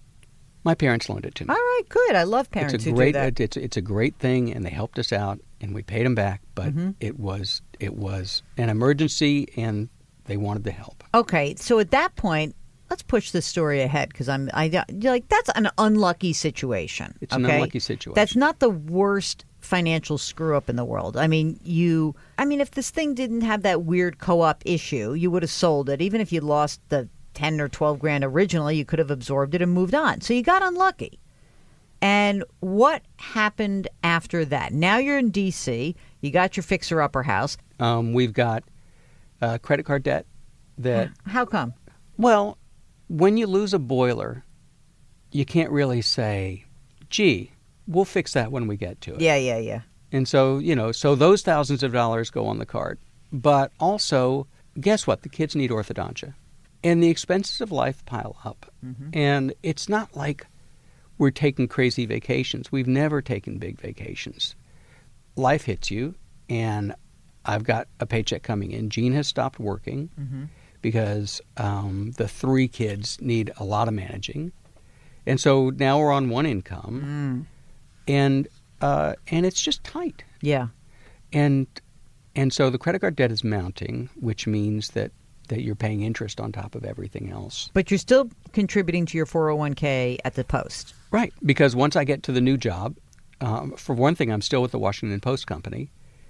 My 0.63 0.73
parents 0.75 1.09
loaned 1.09 1.25
it 1.25 1.35
to 1.35 1.43
me. 1.45 1.49
All 1.49 1.55
right, 1.55 1.81
good. 1.89 2.15
I 2.15 2.23
love 2.23 2.49
parents 2.49 2.73
it's 2.73 2.85
a 2.85 2.91
great 2.91 3.11
do 3.13 3.19
that. 3.19 3.39
it's 3.39 3.57
it's 3.57 3.77
a 3.77 3.81
great 3.81 4.15
thing 4.15 4.51
and 4.53 4.65
they 4.65 4.69
helped 4.69 4.97
us 4.97 5.11
out 5.11 5.39
and 5.61 5.75
we 5.75 5.83
paid 5.83 6.05
them 6.05 6.15
back, 6.15 6.41
but 6.55 6.67
Mm-hmm. 6.69 6.91
it 7.01 7.19
was 7.19 7.61
it 7.79 7.95
was 7.95 8.41
an 8.57 8.69
emergency 8.69 9.49
and 9.57 9.89
they 10.25 10.37
wanted 10.37 10.63
the 10.63 10.71
help. 10.71 11.03
Okay, 11.13 11.55
so 11.57 11.79
at 11.79 11.91
that 11.91 12.15
point, 12.15 12.55
let's 12.89 13.03
push 13.03 13.31
this 13.31 13.45
story 13.45 13.81
ahead 13.81 14.09
because 14.09 14.29
I'm 14.29 14.49
I 14.53 14.65
you're 14.89 15.11
like 15.11 15.27
that's 15.29 15.49
an 15.55 15.69
unlucky 15.77 16.33
situation. 16.33 17.15
It's 17.21 17.33
an 17.33 17.45
unlucky 17.45 17.79
situation. 17.79 18.13
That's 18.15 18.35
not 18.35 18.59
the 18.59 18.69
worst 18.69 19.45
financial 19.59 20.17
screw 20.17 20.55
up 20.55 20.69
in 20.69 20.75
the 20.75 20.85
world. 20.85 21.17
I 21.17 21.27
mean, 21.27 21.59
you. 21.63 22.15
I 22.37 22.45
mean, 22.45 22.61
if 22.61 22.71
this 22.71 22.89
thing 22.89 23.13
didn't 23.13 23.41
have 23.41 23.63
that 23.63 23.83
weird 23.83 24.19
co-op 24.19 24.63
issue, 24.65 25.13
you 25.13 25.29
would 25.31 25.43
have 25.43 25.51
sold 25.51 25.89
it. 25.89 26.01
Even 26.01 26.21
if 26.21 26.31
you 26.31 26.41
lost 26.41 26.81
the 26.89 27.07
ten 27.33 27.59
or 27.61 27.67
twelve 27.69 27.99
grand 27.99 28.23
originally, 28.23 28.75
you 28.75 28.85
could 28.85 28.99
have 28.99 29.11
absorbed 29.11 29.55
it 29.55 29.61
and 29.61 29.71
moved 29.73 29.95
on. 29.95 30.21
So 30.21 30.33
you 30.33 30.43
got 30.43 30.63
unlucky. 30.63 31.19
And 32.01 32.45
what 32.61 33.01
happened 33.17 33.89
after 34.03 34.45
that? 34.45 34.71
Now 34.71 34.99
you're 34.99 35.17
in 35.17 35.31
D.C. 35.31 35.97
You 36.21 36.31
got 36.31 36.55
your 36.55 36.63
fixer-upper 36.63 37.23
house. 37.23 37.57
Um, 37.77 38.13
we've 38.13 38.31
got 38.31 38.63
uh, 39.41 39.57
credit 39.57 39.85
card 39.85 40.03
debt 40.03 40.25
that 40.77 41.09
How 41.25 41.45
come? 41.45 41.73
well, 42.17 42.57
when 43.09 43.35
you 43.35 43.47
lose 43.47 43.73
a 43.73 43.79
boiler, 43.79 44.45
you 45.31 45.45
can't 45.45 45.71
really 45.71 46.01
say, 46.01 46.65
"Gee, 47.09 47.51
we'll 47.87 48.05
fix 48.05 48.33
that 48.33 48.51
when 48.51 48.67
we 48.67 48.77
get 48.77 49.01
to 49.01 49.15
it." 49.15 49.21
Yeah, 49.21 49.35
yeah, 49.35 49.57
yeah. 49.57 49.81
And 50.11 50.27
so, 50.27 50.57
you 50.57 50.75
know, 50.75 50.91
so 50.91 51.15
those 51.15 51.41
thousands 51.41 51.83
of 51.83 51.91
dollars 51.91 52.29
go 52.29 52.47
on 52.47 52.57
the 52.57 52.65
card. 52.65 52.99
But 53.31 53.71
also, 53.79 54.47
guess 54.79 55.05
what? 55.05 55.21
The 55.21 55.29
kids 55.29 55.55
need 55.55 55.71
orthodontia. 55.71 56.33
And 56.83 57.03
the 57.03 57.09
expenses 57.09 57.61
of 57.61 57.71
life 57.71 58.05
pile 58.05 58.37
up. 58.43 58.71
Mm-hmm. 58.83 59.09
And 59.13 59.53
it's 59.61 59.89
not 59.89 60.15
like 60.15 60.47
we're 61.17 61.31
taking 61.31 61.67
crazy 61.67 62.05
vacations. 62.05 62.71
We've 62.71 62.87
never 62.87 63.21
taken 63.21 63.57
big 63.57 63.79
vacations. 63.79 64.55
Life 65.35 65.65
hits 65.65 65.91
you, 65.91 66.15
and 66.49 66.95
I've 67.45 67.63
got 67.63 67.87
a 67.99 68.05
paycheck 68.05 68.43
coming 68.43 68.71
in. 68.71 68.89
Jean 68.89 69.13
has 69.13 69.27
stopped 69.27 69.59
working 69.59 70.09
mm-hmm. 70.19 70.45
Because 70.81 71.41
um, 71.57 72.11
the 72.17 72.27
three 72.27 72.67
kids 72.67 73.19
need 73.21 73.51
a 73.57 73.63
lot 73.63 73.87
of 73.87 73.93
managing. 73.93 74.51
And 75.25 75.39
so 75.39 75.69
now 75.71 75.99
we're 75.99 76.11
on 76.11 76.29
one 76.29 76.45
income 76.45 77.47
and 78.07 78.47
uh, 78.81 79.13
and 79.27 79.45
it's 79.45 79.61
just 79.61 79.83
tight. 79.83 80.23
Yeah. 80.41 80.67
And 81.33 81.67
and 82.35 82.53
so 82.53 82.69
the 82.69 82.77
credit 82.77 82.99
card 82.99 83.15
debt 83.15 83.31
is 83.31 83.43
mounting, 83.43 84.09
which 84.19 84.47
means 84.47 84.89
that 84.91 85.11
that 85.49 85.61
you're 85.61 85.75
paying 85.75 86.01
interest 86.01 86.39
on 86.39 86.51
top 86.51 86.75
of 86.75 86.85
everything 86.85 87.31
else. 87.31 87.69
But 87.73 87.89
you're 87.89 87.97
still 87.97 88.29
contributing 88.53 89.05
to 89.07 89.17
your 89.17 89.25
401k 89.25 90.19
at 90.23 90.35
the 90.35 90.43
post. 90.43 90.93
Right, 91.11 91.33
because 91.43 91.75
once 91.75 91.95
I 91.95 92.03
get 92.03 92.21
to 92.23 92.31
the 92.31 92.41
new 92.41 92.55
job, 92.57 92.95
Um, 93.41 93.71
for 93.77 93.95
one 93.95 94.15
thing, 94.15 94.31
I'm 94.31 94.41
still 94.41 94.61
with 94.61 94.71
the 94.71 94.79
Washington 94.79 95.19
Post 95.21 95.47
Company, 95.47 95.89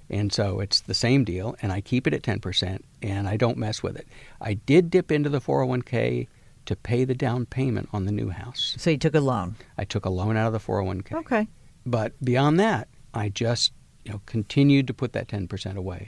and 0.09 0.33
so 0.33 0.59
it's 0.59 0.81
the 0.81 0.93
same 0.93 1.23
deal, 1.23 1.55
and 1.61 1.71
I 1.71 1.81
keep 1.81 2.07
it 2.07 2.13
at 2.13 2.23
10%, 2.23 2.81
and 3.01 3.27
I 3.27 3.37
don't 3.37 3.57
mess 3.57 3.83
with 3.83 3.95
it. 3.97 4.07
I 4.41 4.55
did 4.55 4.89
dip 4.89 5.11
into 5.11 5.29
the 5.29 5.41
401k 5.41 6.27
to 6.65 6.75
pay 6.75 7.03
the 7.03 7.15
down 7.15 7.45
payment 7.45 7.89
on 7.93 8.05
the 8.05 8.11
new 8.11 8.29
house. 8.29 8.75
So 8.77 8.89
you 8.89 8.97
took 8.97 9.15
a 9.15 9.19
loan. 9.19 9.55
I 9.77 9.85
took 9.85 10.05
a 10.05 10.09
loan 10.09 10.37
out 10.37 10.47
of 10.47 10.53
the 10.53 10.59
401k. 10.59 11.13
Okay. 11.13 11.47
But 11.85 12.13
beyond 12.23 12.59
that, 12.59 12.87
I 13.13 13.29
just 13.29 13.73
you 14.05 14.11
know 14.11 14.21
continued 14.25 14.87
to 14.87 14.93
put 14.93 15.13
that 15.13 15.27
10% 15.27 15.75
away. 15.75 16.05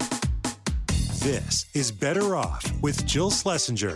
This 1.19 1.65
is 1.73 1.91
Better 1.91 2.35
Off 2.35 2.63
with 2.81 3.05
Jill 3.05 3.29
Schlesinger. 3.29 3.95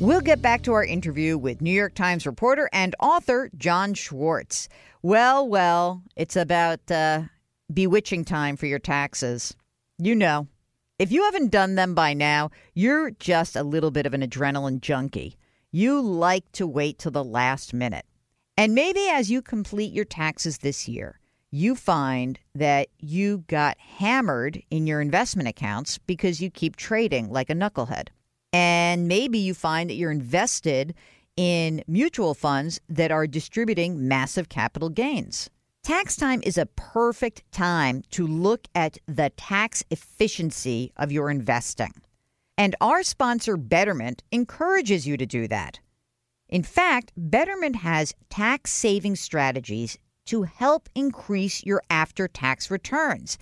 We'll 0.00 0.22
get 0.22 0.40
back 0.40 0.62
to 0.62 0.72
our 0.72 0.84
interview 0.84 1.36
with 1.36 1.60
New 1.60 1.72
York 1.72 1.94
Times 1.94 2.26
reporter 2.26 2.70
and 2.72 2.96
author 3.00 3.50
John 3.58 3.92
Schwartz. 3.92 4.68
Well, 5.02 5.46
well, 5.46 6.02
it's 6.16 6.36
about 6.36 6.90
uh, 6.90 7.24
bewitching 7.72 8.24
time 8.24 8.56
for 8.56 8.66
your 8.66 8.78
taxes. 8.78 9.54
You 9.98 10.14
know, 10.14 10.48
if 10.98 11.10
you 11.12 11.22
haven't 11.24 11.50
done 11.50 11.76
them 11.76 11.94
by 11.94 12.14
now, 12.14 12.50
you're 12.74 13.10
just 13.12 13.56
a 13.56 13.62
little 13.62 13.90
bit 13.90 14.06
of 14.06 14.14
an 14.14 14.22
adrenaline 14.22 14.80
junkie. 14.80 15.36
You 15.72 16.00
like 16.00 16.50
to 16.52 16.66
wait 16.66 16.98
till 16.98 17.12
the 17.12 17.24
last 17.24 17.72
minute. 17.72 18.04
And 18.56 18.74
maybe 18.74 19.08
as 19.08 19.30
you 19.30 19.40
complete 19.40 19.92
your 19.92 20.04
taxes 20.04 20.58
this 20.58 20.88
year, 20.88 21.18
you 21.50 21.74
find 21.74 22.38
that 22.54 22.88
you 22.98 23.44
got 23.48 23.78
hammered 23.78 24.62
in 24.70 24.86
your 24.86 25.00
investment 25.00 25.48
accounts 25.48 25.98
because 25.98 26.40
you 26.40 26.50
keep 26.50 26.76
trading 26.76 27.30
like 27.30 27.50
a 27.50 27.54
knucklehead. 27.54 28.08
And 28.52 29.08
maybe 29.08 29.38
you 29.38 29.54
find 29.54 29.88
that 29.88 29.94
you're 29.94 30.10
invested 30.10 30.94
in 31.36 31.82
mutual 31.86 32.34
funds 32.34 32.80
that 32.88 33.10
are 33.10 33.26
distributing 33.26 34.06
massive 34.06 34.48
capital 34.48 34.90
gains. 34.90 35.48
Tax 35.82 36.14
time 36.14 36.42
is 36.44 36.58
a 36.58 36.66
perfect 36.66 37.42
time 37.52 38.02
to 38.10 38.26
look 38.26 38.68
at 38.74 38.98
the 39.06 39.30
tax 39.30 39.82
efficiency 39.90 40.92
of 40.98 41.10
your 41.10 41.30
investing. 41.30 41.94
And 42.58 42.76
our 42.82 43.02
sponsor, 43.02 43.56
Betterment, 43.56 44.22
encourages 44.30 45.06
you 45.06 45.16
to 45.16 45.24
do 45.24 45.48
that. 45.48 45.80
In 46.50 46.62
fact, 46.62 47.12
Betterment 47.16 47.76
has 47.76 48.14
tax 48.28 48.72
saving 48.72 49.16
strategies 49.16 49.96
to 50.26 50.42
help 50.42 50.90
increase 50.94 51.64
your 51.64 51.82
after 51.88 52.28
tax 52.28 52.70
returns. 52.70 53.38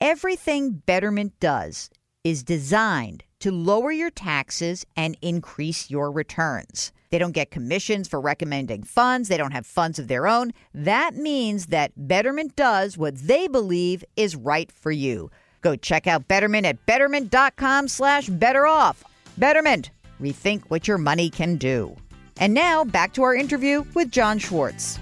Everything 0.00 0.82
Betterment 0.86 1.38
does 1.40 1.90
is 2.24 2.42
designed 2.42 3.22
to 3.42 3.50
lower 3.50 3.90
your 3.90 4.10
taxes 4.10 4.86
and 4.96 5.16
increase 5.20 5.90
your 5.90 6.10
returns. 6.12 6.92
They 7.10 7.18
don't 7.18 7.32
get 7.32 7.50
commissions 7.50 8.08
for 8.08 8.20
recommending 8.20 8.84
funds, 8.84 9.28
they 9.28 9.36
don't 9.36 9.50
have 9.52 9.66
funds 9.66 9.98
of 9.98 10.08
their 10.08 10.26
own. 10.26 10.52
That 10.72 11.14
means 11.14 11.66
that 11.66 11.92
Betterment 11.96 12.56
does 12.56 12.96
what 12.96 13.16
they 13.16 13.48
believe 13.48 14.04
is 14.16 14.36
right 14.36 14.70
for 14.72 14.92
you. 14.92 15.30
Go 15.60 15.76
check 15.76 16.06
out 16.06 16.28
Betterment 16.28 16.64
at 16.64 16.86
betterment.com 16.86 17.88
slash 17.88 18.28
better 18.28 18.66
off. 18.66 19.04
Betterment, 19.36 19.90
rethink 20.20 20.62
what 20.68 20.86
your 20.86 20.98
money 20.98 21.28
can 21.28 21.56
do. 21.56 21.96
And 22.38 22.54
now 22.54 22.84
back 22.84 23.12
to 23.14 23.22
our 23.22 23.34
interview 23.34 23.84
with 23.94 24.10
John 24.10 24.38
Schwartz. 24.38 24.98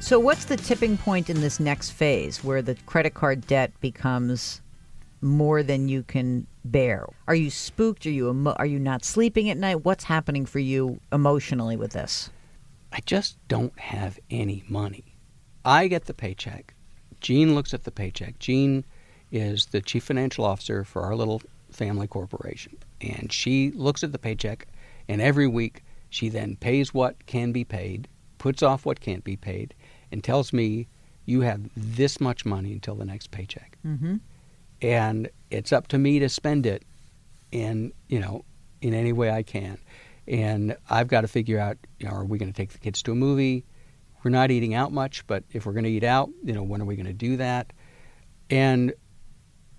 So, 0.00 0.20
what's 0.20 0.44
the 0.44 0.58
tipping 0.58 0.98
point 0.98 1.30
in 1.30 1.40
this 1.40 1.58
next 1.58 1.92
phase 1.92 2.44
where 2.44 2.60
the 2.60 2.74
credit 2.86 3.14
card 3.14 3.46
debt 3.46 3.72
becomes 3.80 4.60
more 5.24 5.62
than 5.62 5.88
you 5.88 6.02
can 6.02 6.46
bear? 6.64 7.06
Are 7.26 7.34
you 7.34 7.50
spooked? 7.50 8.06
Are 8.06 8.10
you 8.10 8.30
emo- 8.30 8.54
are 8.58 8.66
you 8.66 8.78
not 8.78 9.04
sleeping 9.04 9.50
at 9.50 9.56
night? 9.56 9.84
What's 9.84 10.04
happening 10.04 10.46
for 10.46 10.58
you 10.60 11.00
emotionally 11.12 11.76
with 11.76 11.92
this? 11.92 12.30
I 12.92 13.00
just 13.06 13.36
don't 13.48 13.76
have 13.78 14.20
any 14.30 14.62
money. 14.68 15.16
I 15.64 15.88
get 15.88 16.04
the 16.04 16.14
paycheck. 16.14 16.74
Jean 17.20 17.54
looks 17.54 17.74
at 17.74 17.84
the 17.84 17.90
paycheck. 17.90 18.38
Jean 18.38 18.84
is 19.32 19.66
the 19.66 19.80
chief 19.80 20.04
financial 20.04 20.44
officer 20.44 20.84
for 20.84 21.02
our 21.02 21.16
little 21.16 21.42
family 21.70 22.06
corporation, 22.06 22.76
and 23.00 23.32
she 23.32 23.72
looks 23.72 24.04
at 24.04 24.12
the 24.12 24.18
paycheck, 24.18 24.68
and 25.08 25.20
every 25.20 25.48
week 25.48 25.82
she 26.10 26.28
then 26.28 26.54
pays 26.56 26.94
what 26.94 27.26
can 27.26 27.50
be 27.50 27.64
paid, 27.64 28.06
puts 28.38 28.62
off 28.62 28.86
what 28.86 29.00
can't 29.00 29.24
be 29.24 29.36
paid, 29.36 29.74
and 30.12 30.22
tells 30.22 30.52
me 30.52 30.86
you 31.24 31.40
have 31.40 31.62
this 31.76 32.20
much 32.20 32.44
money 32.44 32.74
until 32.74 32.94
the 32.94 33.04
next 33.04 33.30
paycheck. 33.30 33.78
Mm-hmm. 33.84 34.16
And 34.84 35.30
it's 35.50 35.72
up 35.72 35.88
to 35.88 35.98
me 35.98 36.18
to 36.18 36.28
spend 36.28 36.66
it 36.66 36.84
in, 37.50 37.94
you 38.08 38.20
know, 38.20 38.44
in 38.82 38.92
any 38.92 39.14
way 39.14 39.30
I 39.30 39.42
can. 39.42 39.78
And 40.28 40.76
I've 40.90 41.08
got 41.08 41.22
to 41.22 41.28
figure 41.28 41.58
out, 41.58 41.78
you 41.98 42.06
know, 42.06 42.14
are 42.14 42.24
we 42.26 42.36
going 42.36 42.52
to 42.52 42.56
take 42.56 42.72
the 42.72 42.78
kids 42.78 43.02
to 43.04 43.12
a 43.12 43.14
movie? 43.14 43.64
We're 44.22 44.30
not 44.30 44.50
eating 44.50 44.74
out 44.74 44.92
much, 44.92 45.26
but 45.26 45.42
if 45.52 45.64
we're 45.64 45.72
going 45.72 45.84
to 45.84 45.90
eat 45.90 46.04
out, 46.04 46.28
you 46.42 46.52
know, 46.52 46.62
when 46.62 46.82
are 46.82 46.84
we 46.84 46.96
going 46.96 47.06
to 47.06 47.14
do 47.14 47.38
that? 47.38 47.72
And 48.50 48.92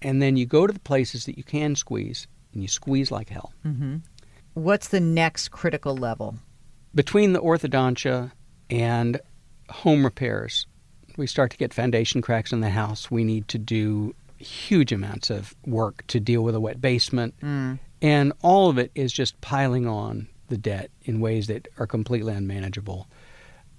and 0.02 0.22
then 0.22 0.38
you 0.38 0.48
go 0.48 0.66
to 0.66 0.74
the 0.74 0.80
places 0.80 1.26
that 1.26 1.38
you 1.38 1.44
can 1.44 1.76
squeeze, 1.76 2.28
and 2.54 2.62
you 2.62 2.68
squeeze 2.68 3.12
like 3.12 3.30
hell. 3.30 3.54
Mm-hmm. 3.66 3.98
What's 4.56 4.88
the 4.88 5.00
next 5.00 5.50
critical 5.50 5.96
level? 5.96 6.36
Between 6.94 7.34
the 7.34 7.42
orthodontia 7.42 8.32
and 8.70 9.20
home 9.70 10.04
repairs, 10.04 10.66
we 11.18 11.28
start 11.28 11.52
to 11.52 11.58
get 11.58 11.74
foundation 11.74 12.22
cracks 12.22 12.52
in 12.52 12.62
the 12.62 12.70
house. 12.70 13.10
We 13.10 13.24
need 13.24 13.48
to 13.50 13.58
do 13.58 14.16
huge 14.38 14.92
amounts 14.92 15.30
of 15.30 15.56
work 15.66 16.06
to 16.08 16.20
deal 16.20 16.42
with 16.44 16.56
a 16.56 16.60
wet 16.60 16.82
basement. 16.82 17.34
Mm. 17.42 17.80
And 18.02 18.34
all 18.42 18.70
of 18.70 18.78
it 18.78 18.92
is 18.96 19.12
just 19.14 19.40
piling 19.42 19.88
on 19.88 20.28
the 20.50 20.58
debt 20.58 20.92
in 21.04 21.20
ways 21.20 21.48
that 21.48 21.68
are 21.80 21.88
completely 21.88 22.34
unmanageable. 22.34 23.08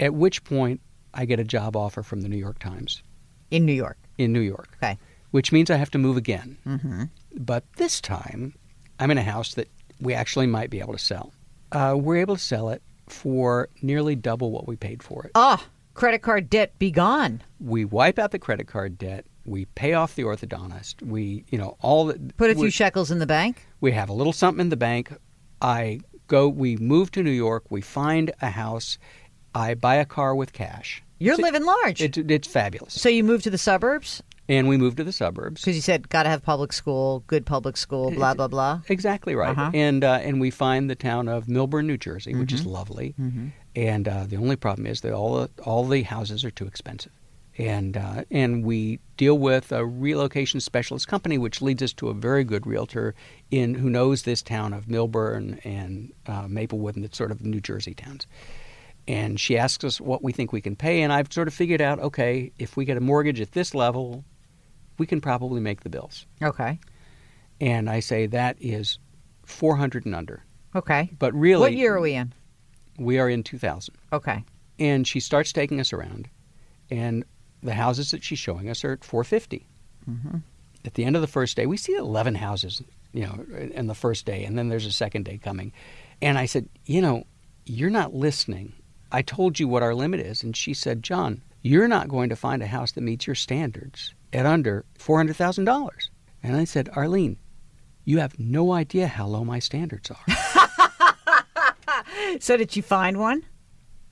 At 0.01 0.15
which 0.15 0.43
point, 0.45 0.81
I 1.15 1.25
get 1.25 1.39
a 1.41 1.45
job 1.45 1.77
offer 1.77 2.03
from 2.03 2.23
the 2.23 2.29
New 2.29 2.37
York 2.37 2.59
Times 2.59 3.03
In 3.51 3.65
New 3.65 3.73
York. 3.73 3.99
in 4.19 4.33
New 4.33 4.41
York, 4.41 4.77
Okay. 4.83 4.99
which 5.31 5.53
means 5.53 5.71
I 5.71 5.77
have 5.77 5.91
to 5.93 5.99
move 5.99 6.17
again. 6.17 6.59
Mm-hmm. 6.67 7.05
But 7.39 7.65
this 7.77 8.01
time, 8.01 8.55
I'm 8.99 9.11
in 9.11 9.19
a 9.19 9.23
house 9.23 9.55
that 9.55 9.71
we 10.01 10.13
actually 10.13 10.47
might 10.47 10.71
be 10.71 10.81
able 10.81 10.93
to 10.93 10.99
sell. 10.99 11.33
Uh, 11.73 11.95
we're 11.99 12.17
able 12.17 12.37
to 12.37 12.43
sell 12.43 12.69
it 12.71 12.83
for 13.09 13.69
nearly 13.83 14.17
double 14.17 14.51
what 14.51 14.67
we 14.67 14.77
paid 14.77 15.03
for 15.03 15.25
it. 15.25 15.31
Ah, 15.35 15.65
credit 15.95 16.21
card 16.23 16.51
debt 16.51 16.77
be 16.79 16.91
gone. 16.91 17.43
We 17.61 17.85
wipe 17.85 18.19
out 18.19 18.31
the 18.33 18.39
credit 18.39 18.67
card 18.67 18.99
debt. 18.99 19.25
We 19.47 19.65
pay 19.77 19.95
off 19.95 20.15
the 20.17 20.25
orthodontist. 20.25 21.03
We, 21.03 21.45
you 21.51 21.59
know, 21.59 21.77
all 21.81 22.07
the 22.07 22.19
Put 22.37 22.51
a 22.51 22.55
few 22.55 22.71
shekels 22.71 23.11
in 23.11 23.19
the 23.21 23.27
bank. 23.27 23.67
we 23.81 23.93
have 23.93 24.09
a 24.09 24.13
little 24.13 24.33
something 24.33 24.61
in 24.61 24.69
the 24.71 24.77
bank. 24.77 25.13
I 25.63 26.01
go. 26.27 26.49
We 26.49 26.77
move 26.77 27.11
to 27.13 27.23
New 27.23 27.31
York. 27.31 27.65
We 27.71 27.81
find 27.81 28.33
a 28.43 28.51
house. 28.51 28.99
I 29.55 29.75
buy 29.75 29.95
a 29.97 30.05
car 30.05 30.35
with 30.35 30.53
cash. 30.53 31.03
You're 31.19 31.35
It's- 31.35 31.45
living 31.53 31.67
large. 31.67 32.03
It, 32.03 32.19
it's 32.31 32.49
fabulous. 32.49 32.93
so 33.01 33.09
you 33.09 33.25
move 33.25 33.43
to 33.45 33.51
the 33.51 33.57
suburbs 33.57 34.23
and 34.49 34.69
we 34.69 34.77
move 34.77 34.97
to 34.97 35.03
the 35.05 35.13
suburbs. 35.13 35.63
because 35.63 35.75
you 35.75 35.81
said 35.81 36.09
got 36.11 36.25
to 36.25 36.29
have 36.29 36.43
public 36.43 36.73
school, 36.75 37.25
good 37.27 37.47
public 37.47 37.77
school, 37.79 38.11
blah 38.11 38.35
blah 38.35 38.49
blah. 38.49 38.83
Exactly 38.89 39.35
right. 39.35 39.57
Uh-huh. 39.57 39.71
And 39.73 40.05
uh, 40.05 40.19
and 40.23 40.41
we 40.41 40.51
find 40.51 40.91
the 40.91 40.95
town 40.95 41.29
of 41.29 41.47
Millburn, 41.47 41.87
New 41.87 41.97
Jersey, 41.97 42.35
which 42.35 42.51
Mm-hmm. 42.51 42.59
is 42.61 42.67
lovely. 42.67 43.15
And 43.75 44.09
uh, 44.09 44.25
the 44.27 44.37
only 44.37 44.57
problem 44.57 44.87
is 44.87 45.01
that 45.03 45.13
all 45.13 45.35
the, 45.41 45.51
all 45.65 45.85
the 45.87 46.03
houses 46.03 46.45
are 46.45 46.51
too 46.51 46.67
expensive. 46.67 47.13
And 47.59 47.97
uh, 47.97 48.25
and 48.31 48.65
we 48.65 48.99
deal 49.17 49.39
with 49.39 49.73
a 49.73 49.85
relocation 49.85 50.61
specialist 50.61 51.09
company, 51.09 51.39
which 51.39 51.63
leads 51.63 51.83
us 51.83 51.93
to 51.95 52.09
a 52.09 52.15
very 52.15 52.45
good 52.45 52.67
realtor 52.67 53.15
in 53.51 53.75
who 53.75 53.89
knows 53.89 54.23
this 54.23 54.43
town 54.43 54.73
of 54.75 54.87
Millburn 54.87 55.61
and 55.65 56.13
uh, 56.27 56.47
Maplewood 56.49 56.97
and 56.97 57.05
the 57.05 57.15
sort 57.15 57.31
of 57.31 57.41
New 57.43 57.61
Jersey 57.61 57.95
towns. 57.95 58.27
And 59.09 59.41
she 59.41 59.57
asks 59.57 59.85
us 59.85 60.01
what 60.01 60.23
we 60.23 60.33
think 60.33 60.53
we 60.53 60.61
can 60.61 60.77
pay, 60.77 61.03
and 61.03 61.13
I've 61.13 61.33
sort 61.33 61.49
of 61.49 61.55
figured 61.55 61.81
out, 61.81 62.01
okay, 62.01 62.53
if 62.59 62.77
we 62.77 62.85
get 62.85 62.97
a 62.97 63.01
mortgage 63.01 63.41
at 63.41 63.53
this 63.53 63.75
level, 63.75 64.25
we 64.99 65.07
can 65.07 65.21
probably 65.21 65.61
make 65.61 65.83
the 65.83 65.89
bills. 65.89 66.27
Okay. 66.43 66.79
And 67.61 67.89
I 67.89 68.01
say 68.01 68.27
that 68.27 68.57
is 68.61 68.99
400 69.45 70.05
and 70.07 70.15
under. 70.15 70.43
Okay. 70.75 71.11
But 71.19 71.33
really, 71.35 71.61
what 71.61 71.73
year 71.73 71.95
are 71.95 72.01
we 72.01 72.15
in? 72.15 72.35
we 72.99 73.19
are 73.19 73.29
in 73.29 73.43
2000. 73.43 73.95
Okay. 74.13 74.45
And 74.79 75.07
she 75.07 75.21
starts 75.21 75.53
taking 75.53 75.81
us 75.81 75.93
around, 75.93 76.29
and 76.91 77.25
the 77.67 77.75
houses 77.75 78.11
that 78.11 78.25
she's 78.25 78.39
showing 78.39 78.69
us 78.69 78.85
are 78.85 78.93
at 78.93 79.05
450. 79.05 79.67
Mm-hmm. 80.09 80.39
At 80.85 80.95
the 80.95 81.05
end 81.05 81.17
of 81.17 81.23
the 81.23 81.29
first 81.29 81.57
day, 81.57 81.67
we 81.67 81.77
see 81.77 81.95
11 81.95 82.37
houses, 82.37 82.83
you 83.13 83.27
know, 83.27 83.45
in 83.75 83.87
the 83.87 83.95
first 83.95 84.25
day, 84.25 84.45
and 84.45 84.57
then 84.57 84.69
there's 84.69 84.87
a 84.87 84.93
second 84.93 85.25
day 85.25 85.39
coming. 85.39 85.73
And 86.23 86.39
I 86.39 86.47
said, 86.47 86.69
you 86.85 87.03
know, 87.03 87.25
you're 87.65 87.91
not 87.91 88.15
listening. 88.15 88.73
I 89.13 89.23
told 89.23 89.59
you 89.59 89.69
what 89.69 89.83
our 89.83 89.95
limit 89.95 90.21
is. 90.21 90.43
And 90.43 90.57
she 90.57 90.75
said, 90.75 91.03
John, 91.03 91.43
you're 91.63 91.89
not 91.89 92.09
going 92.09 92.29
to 92.29 92.37
find 92.37 92.63
a 92.63 92.67
house 92.67 92.93
that 92.93 93.01
meets 93.01 93.27
your 93.27 93.37
standards 93.37 94.15
at 94.33 94.47
under 94.47 94.85
$400,000. 94.99 95.91
And 96.43 96.57
I 96.57 96.65
said, 96.65 96.89
Arlene, 96.95 97.39
you 98.05 98.19
have 98.19 98.39
no 98.39 98.73
idea 98.73 99.09
how 99.09 99.27
low 99.27 99.45
my 99.45 99.59
standards 99.59 100.11
are. 100.11 100.35
So 102.41 102.57
did 102.57 102.77
you 102.77 102.83
find 102.83 103.19
one? 103.19 103.45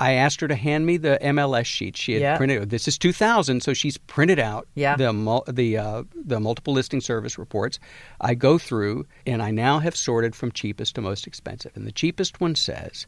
I 0.04 0.12
asked 0.12 0.40
her 0.40 0.48
to 0.48 0.54
hand 0.54 0.86
me 0.86 0.96
the 0.96 1.18
MLS 1.22 1.66
sheet 1.66 1.96
she 1.96 2.12
had 2.14 2.36
printed. 2.36 2.70
This 2.70 2.86
is 2.88 2.98
2000, 2.98 3.62
so 3.62 3.72
she's 3.74 3.96
printed 3.98 4.38
out 4.38 4.66
the 4.96 5.12
mul- 5.12 5.44
the 5.48 5.78
uh, 5.78 6.02
the 6.14 6.40
multiple 6.40 6.74
listing 6.74 7.00
service 7.00 7.38
reports. 7.38 7.78
I 8.20 8.34
go 8.34 8.58
through, 8.58 9.06
and 9.26 9.42
I 9.42 9.50
now 9.50 9.78
have 9.78 9.96
sorted 9.96 10.34
from 10.36 10.52
cheapest 10.52 10.94
to 10.96 11.00
most 11.00 11.26
expensive. 11.26 11.72
And 11.76 11.86
the 11.86 11.92
cheapest 11.92 12.40
one 12.40 12.54
says, 12.54 13.06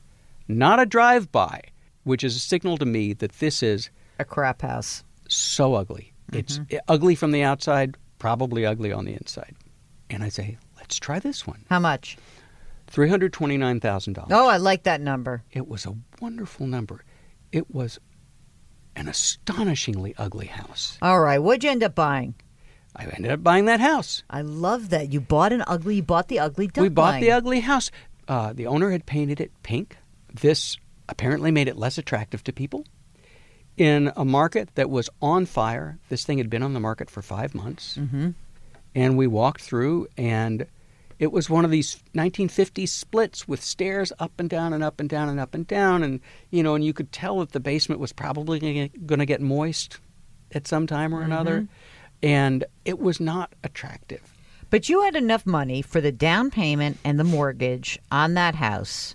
"Not 0.49 0.81
a 0.81 0.87
drive-by," 0.87 1.61
which 2.05 2.23
is 2.25 2.37
a 2.37 2.41
signal 2.41 2.77
to 2.79 2.87
me 2.87 3.13
that 3.15 3.33
this 3.41 3.63
is 3.63 3.91
a 4.19 4.25
crap 4.25 4.63
house. 4.63 5.05
so 5.29 5.75
ugly. 5.75 6.13
It's 6.33 6.59
Mm-hmm. 6.59 6.77
ugly 6.89 7.15
from 7.15 7.31
the 7.33 7.43
outside, 7.43 7.97
probably 8.19 8.65
ugly 8.67 8.91
on 8.93 9.05
the 9.05 9.13
inside. 9.13 9.55
And 10.11 10.23
I 10.25 10.29
say, 10.29 10.57
let's 10.77 10.99
try 10.99 11.19
this 11.19 11.47
one. 11.47 11.65
How 11.69 11.79
much? 11.81 12.17
Three 12.87 13.09
hundred 13.09 13.33
twenty-nine 13.33 13.81
thousand 13.81 14.15
dollars. 14.15 14.33
Oh, 14.33 14.49
I 14.49 14.59
like 14.59 14.85
that 14.85 15.01
number. 15.01 15.43
It 15.51 15.67
was 15.67 15.87
a 15.87 15.97
wonderful 16.21 16.67
number. 16.67 17.05
It 17.53 17.71
was 17.71 17.99
an 18.95 19.09
astonishingly 19.09 20.15
ugly 20.17 20.47
house. 20.47 20.97
All 21.03 21.21
right, 21.21 21.39
what'd 21.39 21.65
you 21.65 21.71
end 21.71 21.83
up 21.83 21.95
buying? 21.95 22.35
I 22.95 23.05
ended 23.05 23.31
up 23.31 23.43
buying 23.43 23.67
that 23.67 23.81
house. 23.81 24.23
I 24.31 24.41
love 24.41 24.89
that 24.91 25.13
you 25.13 25.21
bought 25.21 25.53
an 25.53 25.63
ugly. 25.67 25.97
You 25.97 26.03
bought 26.03 26.29
the 26.29 26.39
ugly 26.39 26.69
duckling. 26.69 26.85
We 26.85 26.89
bought 26.89 27.21
the 27.21 27.33
ugly 27.33 27.61
house. 27.61 27.91
Uh, 28.27 28.53
the 28.53 28.67
owner 28.67 28.91
had 28.91 29.05
painted 29.05 29.41
it 29.41 29.53
pink. 29.63 29.99
This 30.33 30.79
apparently 31.09 31.51
made 31.51 31.69
it 31.69 31.77
less 31.77 31.99
attractive 31.99 32.43
to 32.45 32.53
people. 32.53 32.85
In 33.77 34.11
a 34.17 34.25
market 34.25 34.71
that 34.77 34.89
was 34.89 35.11
on 35.21 35.45
fire, 35.45 35.99
this 36.09 36.25
thing 36.25 36.39
had 36.39 36.49
been 36.49 36.63
on 36.63 36.73
the 36.73 36.81
market 36.81 37.11
for 37.11 37.21
five 37.21 37.55
months. 37.55 37.99
Mm-hmm. 37.99 38.31
And 38.95 39.19
we 39.19 39.27
walked 39.27 39.61
through, 39.61 40.07
and 40.17 40.67
it 41.19 41.33
was 41.33 41.49
one 41.49 41.65
of 41.65 41.71
these 41.71 42.03
1950s 42.15 42.89
splits 42.89 43.49
with 43.49 43.63
stairs 43.63 44.13
up 44.19 44.33
and 44.39 44.51
down 44.51 44.73
and 44.73 44.85
up 44.85 45.01
and 45.01 45.09
down 45.09 45.29
and 45.29 45.41
up 45.41 45.55
and 45.55 45.67
down. 45.67 46.03
And, 46.03 46.21
you 46.51 46.63
know, 46.63 46.75
and 46.75 46.85
you 46.85 46.93
could 46.93 47.11
tell 47.11 47.39
that 47.41 47.53
the 47.53 47.61
basement 47.61 48.01
was 48.01 48.13
probably 48.13 48.59
going 48.59 49.19
to 49.19 49.27
get 49.27 49.41
moist 49.41 49.99
at 50.53 50.67
some 50.67 50.87
time 50.87 51.15
or 51.15 51.23
another. 51.23 51.63
Mm-hmm. 51.63 52.27
And 52.27 52.65
it 52.85 52.99
was 52.99 53.19
not 53.21 53.55
attractive. 53.65 54.21
But 54.69 54.89
you 54.89 55.03
had 55.03 55.17
enough 55.17 55.47
money 55.47 55.81
for 55.81 56.01
the 56.01 56.13
down 56.13 56.51
payment 56.51 56.99
and 57.05 57.19
the 57.19 57.25
mortgage 57.25 57.99
on 58.11 58.35
that 58.35 58.57
house. 58.57 59.15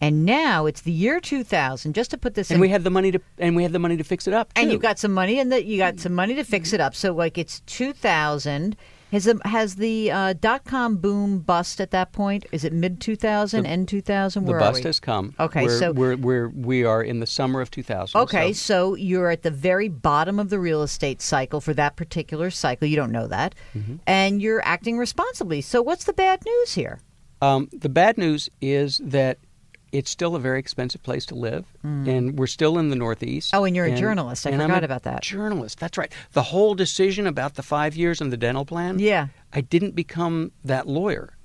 And 0.00 0.24
now 0.24 0.66
it's 0.66 0.82
the 0.82 0.92
year 0.92 1.20
2000. 1.20 1.94
Just 1.94 2.10
to 2.12 2.18
put 2.18 2.34
this 2.34 2.50
And 2.50 2.56
in, 2.56 2.60
we 2.60 2.68
had 2.68 2.84
the 2.84 2.90
money 2.90 3.10
to 3.12 3.20
and 3.38 3.56
we 3.56 3.62
had 3.62 3.72
the 3.72 3.78
money 3.78 3.96
to 3.96 4.04
fix 4.04 4.28
it 4.28 4.34
up. 4.34 4.52
and 4.54 4.68
too. 4.68 4.72
you 4.72 4.78
got 4.78 4.98
some 4.98 5.12
money, 5.12 5.40
and 5.40 5.50
that 5.52 5.64
you 5.64 5.78
got 5.78 5.98
some 5.98 6.12
money 6.12 6.34
to 6.34 6.44
fix 6.44 6.72
it 6.72 6.80
up. 6.80 6.94
So 6.94 7.12
like 7.12 7.38
it's 7.38 7.60
2000. 7.60 8.76
Has 9.12 9.24
the, 9.24 9.40
has 9.44 9.76
the 9.76 10.10
uh, 10.10 10.32
dot 10.34 10.64
com 10.64 10.96
boom 10.96 11.38
bust 11.38 11.80
at 11.80 11.92
that 11.92 12.12
point? 12.12 12.44
Is 12.50 12.64
it 12.64 12.72
mid 12.72 13.00
2000, 13.00 13.64
end 13.64 13.88
2000? 13.88 14.44
the 14.44 14.52
bust 14.54 14.82
has 14.82 14.98
come. 14.98 15.34
Okay, 15.38 15.62
we're, 15.64 15.78
so- 15.78 15.92
we're 15.92 16.16
we're 16.16 16.48
we 16.48 16.84
are 16.84 17.02
in 17.02 17.20
the 17.20 17.26
summer 17.26 17.60
of 17.60 17.70
2000. 17.70 18.20
Okay, 18.20 18.52
so- 18.52 18.66
so 18.66 18.94
you're 18.96 19.30
at 19.30 19.42
the 19.42 19.50
very 19.50 19.88
bottom 19.88 20.38
of 20.40 20.50
the 20.50 20.58
real 20.58 20.82
estate 20.82 21.22
cycle 21.22 21.60
for 21.60 21.72
that 21.74 21.94
particular 21.96 22.50
cycle. 22.50 22.88
You 22.88 22.96
don't 22.96 23.12
know 23.12 23.28
that. 23.28 23.54
Mm-hmm. 23.76 23.96
And 24.06 24.42
you're 24.42 24.62
acting 24.64 24.98
responsibly. 24.98 25.60
So 25.60 25.82
what's 25.82 26.04
the 26.04 26.12
bad 26.12 26.44
news 26.44 26.74
here? 26.74 27.00
Um, 27.40 27.68
the 27.72 27.88
bad 27.88 28.18
news 28.18 28.48
is 28.60 28.98
that 29.04 29.38
it's 29.92 30.10
still 30.10 30.34
a 30.34 30.40
very 30.40 30.58
expensive 30.58 31.02
place 31.02 31.26
to 31.26 31.34
live, 31.34 31.64
and 31.82 32.38
we're 32.38 32.46
still 32.46 32.78
in 32.78 32.90
the 32.90 32.96
Northeast. 32.96 33.52
Mm. 33.52 33.58
Oh, 33.58 33.64
and 33.64 33.76
you're 33.76 33.86
a 33.86 33.96
journalist. 33.96 34.46
I 34.46 34.50
and 34.50 34.62
I'm 34.62 34.68
forgot 34.68 34.82
a 34.82 34.86
about 34.86 35.02
that. 35.04 35.22
Journalist. 35.22 35.78
That's 35.78 35.96
right. 35.96 36.12
The 36.32 36.42
whole 36.42 36.74
decision 36.74 37.26
about 37.26 37.54
the 37.54 37.62
five 37.62 37.96
years 37.96 38.20
and 38.20 38.32
the 38.32 38.36
dental 38.36 38.64
plan. 38.64 38.98
Yeah. 38.98 39.28
I 39.52 39.60
didn't 39.60 39.94
become 39.94 40.52
that 40.64 40.86
lawyer, 40.86 41.36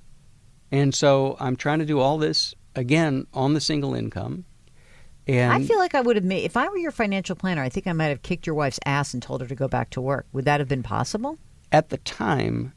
and 0.70 0.94
so 0.94 1.36
I'm 1.40 1.56
trying 1.56 1.78
to 1.78 1.86
do 1.86 2.00
all 2.00 2.18
this 2.18 2.54
again 2.74 3.26
on 3.32 3.54
the 3.54 3.60
single 3.60 3.94
income. 3.94 4.44
And 5.28 5.52
I 5.52 5.62
feel 5.64 5.78
like 5.78 5.94
I 5.94 6.00
would 6.00 6.16
have 6.16 6.24
made, 6.24 6.44
if 6.44 6.56
I 6.56 6.68
were 6.68 6.78
your 6.78 6.90
financial 6.90 7.36
planner, 7.36 7.62
I 7.62 7.68
think 7.68 7.86
I 7.86 7.92
might 7.92 8.08
have 8.08 8.22
kicked 8.22 8.44
your 8.44 8.56
wife's 8.56 8.80
ass 8.84 9.14
and 9.14 9.22
told 9.22 9.40
her 9.40 9.46
to 9.46 9.54
go 9.54 9.68
back 9.68 9.90
to 9.90 10.00
work. 10.00 10.26
Would 10.32 10.46
that 10.46 10.58
have 10.58 10.68
been 10.68 10.82
possible? 10.82 11.38
at 11.72 11.88
the 11.88 11.96
time, 11.98 12.74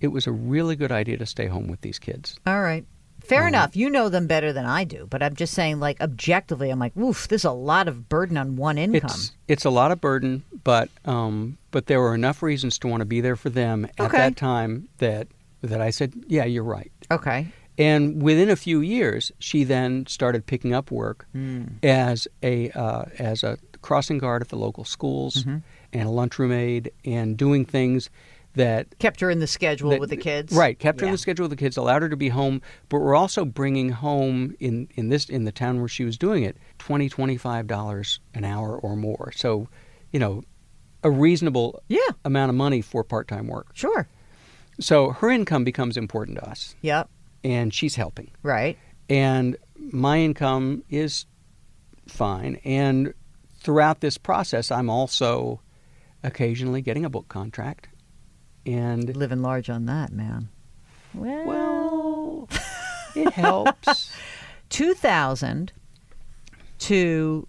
it 0.00 0.08
was 0.08 0.26
a 0.26 0.32
really 0.32 0.76
good 0.76 0.92
idea 0.92 1.16
to 1.16 1.24
stay 1.24 1.46
home 1.46 1.68
with 1.68 1.80
these 1.80 1.98
kids. 1.98 2.38
All 2.46 2.60
right. 2.60 2.84
Fair 3.24 3.48
enough. 3.48 3.74
You 3.76 3.90
know 3.90 4.08
them 4.08 4.26
better 4.26 4.52
than 4.52 4.66
I 4.66 4.84
do, 4.84 5.06
but 5.08 5.22
I'm 5.22 5.34
just 5.34 5.54
saying, 5.54 5.80
like, 5.80 6.00
objectively, 6.00 6.70
I'm 6.70 6.78
like, 6.78 6.96
oof, 6.96 7.26
there's 7.28 7.44
a 7.44 7.50
lot 7.52 7.88
of 7.88 8.08
burden 8.08 8.36
on 8.36 8.56
one 8.56 8.78
income. 8.78 9.02
It's 9.04 9.32
it's 9.48 9.64
a 9.64 9.70
lot 9.70 9.90
of 9.92 10.00
burden, 10.00 10.42
but 10.62 10.88
um, 11.04 11.56
but 11.70 11.86
there 11.86 12.00
were 12.00 12.14
enough 12.14 12.42
reasons 12.42 12.78
to 12.80 12.86
want 12.88 13.00
to 13.00 13.06
be 13.06 13.20
there 13.20 13.36
for 13.36 13.50
them 13.50 13.86
at 13.98 14.06
Okay. 14.06 14.18
that 14.18 14.36
time 14.36 14.88
that 14.98 15.28
that 15.62 15.80
I 15.80 15.90
said, 15.90 16.12
yeah, 16.28 16.44
you're 16.44 16.62
right. 16.64 16.92
okay. 17.10 17.46
And 17.76 18.22
within 18.22 18.50
a 18.50 18.56
few 18.56 18.80
years, 18.82 19.32
she 19.40 19.64
then 19.64 20.06
started 20.06 20.46
picking 20.46 20.72
up 20.72 20.92
work 20.92 21.26
as 21.82 22.28
a 22.42 22.70
uh, 22.70 23.06
as 23.18 23.42
a 23.42 23.58
crossing 23.82 24.18
guard 24.18 24.42
at 24.42 24.48
the 24.48 24.56
local 24.56 24.84
schools 24.84 25.44
and 25.92 26.08
a 26.08 26.10
lunchroom 26.10 26.52
aide, 26.52 26.92
and 27.04 27.36
doing 27.36 27.64
things 27.64 28.10
that 28.54 28.98
Kept 28.98 29.20
her 29.20 29.30
in 29.30 29.40
the 29.40 29.46
schedule 29.46 29.90
that- 29.90 30.00
with 30.00 30.10
the 30.10 30.16
kids. 30.16 30.52
Right, 30.54 30.78
kept 30.78 31.00
her 31.00 31.06
in 31.06 31.12
the 31.12 31.18
schedule 31.18 31.44
with 31.44 31.50
the 31.50 31.56
kids, 31.56 31.76
allowed 31.76 32.02
her 32.02 32.08
to 32.08 32.16
be 32.16 32.28
home, 32.28 32.62
but 32.88 33.00
we're 33.00 33.14
also 33.16 33.44
bringing 33.44 33.90
home 33.90 34.54
in 34.60 34.88
in 34.94 35.08
this 35.08 35.28
in 35.28 35.44
the 35.44 35.52
town 35.52 35.78
where 35.80 35.88
she 35.88 36.04
was 36.04 36.16
doing 36.16 36.42
it, 36.44 36.56
twenty 36.78 37.08
twenty 37.08 37.36
five 37.36 37.66
dollars 37.66 38.20
an 38.34 38.44
hour 38.44 38.78
or 38.78 38.96
more. 38.96 39.32
So, 39.34 39.68
you 40.12 40.18
know, 40.20 40.42
a 41.02 41.10
reasonable 41.10 41.82
Yeah. 41.88 41.98
amount 42.24 42.50
of 42.50 42.56
money 42.56 42.80
for 42.80 43.04
part 43.04 43.28
time 43.28 43.46
work. 43.48 43.68
Sure. 43.74 44.08
So 44.80 45.10
her 45.10 45.30
income 45.30 45.62
becomes 45.64 45.96
important 45.96 46.38
to 46.38 46.48
us, 46.48 46.74
Yep. 46.82 47.08
and 47.44 47.72
she's 47.74 47.96
helping, 47.96 48.30
Right. 48.42 48.78
and 49.08 49.56
my 49.76 50.18
income 50.20 50.82
is 50.88 51.26
fine. 52.08 52.56
And 52.64 53.14
throughout 53.58 54.00
this 54.00 54.18
process, 54.18 54.70
I'm 54.70 54.88
also 54.90 55.60
occasionally 56.22 56.80
getting 56.82 57.04
a 57.04 57.10
book 57.10 57.28
contract, 57.28 57.88
and 58.66 59.14
Living 59.16 59.42
large 59.42 59.68
on 59.70 59.86
that, 59.86 60.12
man. 60.12 60.48
Well, 61.12 61.46
Well, 61.46 62.48
it 63.14 63.32
helps. 63.32 64.12
2000 64.70 65.72
to 66.80 67.46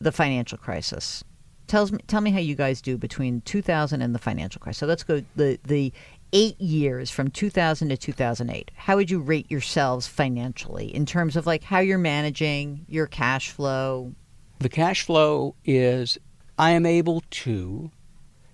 the 0.00 0.12
financial 0.12 0.58
crisis. 0.58 1.22
Tells 1.66 1.90
me, 1.92 1.98
tell 2.06 2.20
me 2.20 2.30
how 2.30 2.38
you 2.38 2.54
guys 2.54 2.80
do 2.80 2.96
between 2.96 3.40
2000 3.42 4.02
and 4.02 4.14
the 4.14 4.18
financial 4.18 4.60
crisis. 4.60 4.78
So 4.78 4.86
let's 4.86 5.02
go 5.02 5.22
the 5.34 5.58
the 5.64 5.92
eight 6.32 6.60
years 6.60 7.10
from 7.10 7.30
2000 7.30 7.88
to 7.88 7.96
2008. 7.96 8.70
How 8.74 8.96
would 8.96 9.10
you 9.10 9.20
rate 9.20 9.50
yourselves 9.50 10.06
financially 10.06 10.94
in 10.94 11.06
terms 11.06 11.36
of 11.36 11.46
like 11.46 11.62
how 11.64 11.78
you're 11.78 11.98
managing 11.98 12.84
your 12.88 13.06
cash 13.06 13.50
flow? 13.50 14.12
The 14.58 14.68
cash 14.68 15.02
flow 15.02 15.54
is 15.64 16.18
I 16.58 16.70
am 16.72 16.86
able 16.86 17.22
to 17.30 17.90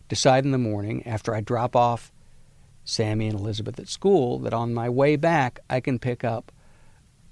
decide 0.08 0.44
in 0.44 0.50
the 0.50 0.58
morning 0.58 1.06
after 1.06 1.34
I 1.34 1.40
drop 1.40 1.74
off 1.76 2.12
Sammy 2.84 3.28
and 3.28 3.38
Elizabeth 3.38 3.78
at 3.78 3.88
school 3.88 4.38
that 4.40 4.52
on 4.52 4.74
my 4.74 4.88
way 4.88 5.16
back 5.16 5.60
I 5.70 5.80
can 5.80 5.98
pick 5.98 6.24
up 6.24 6.52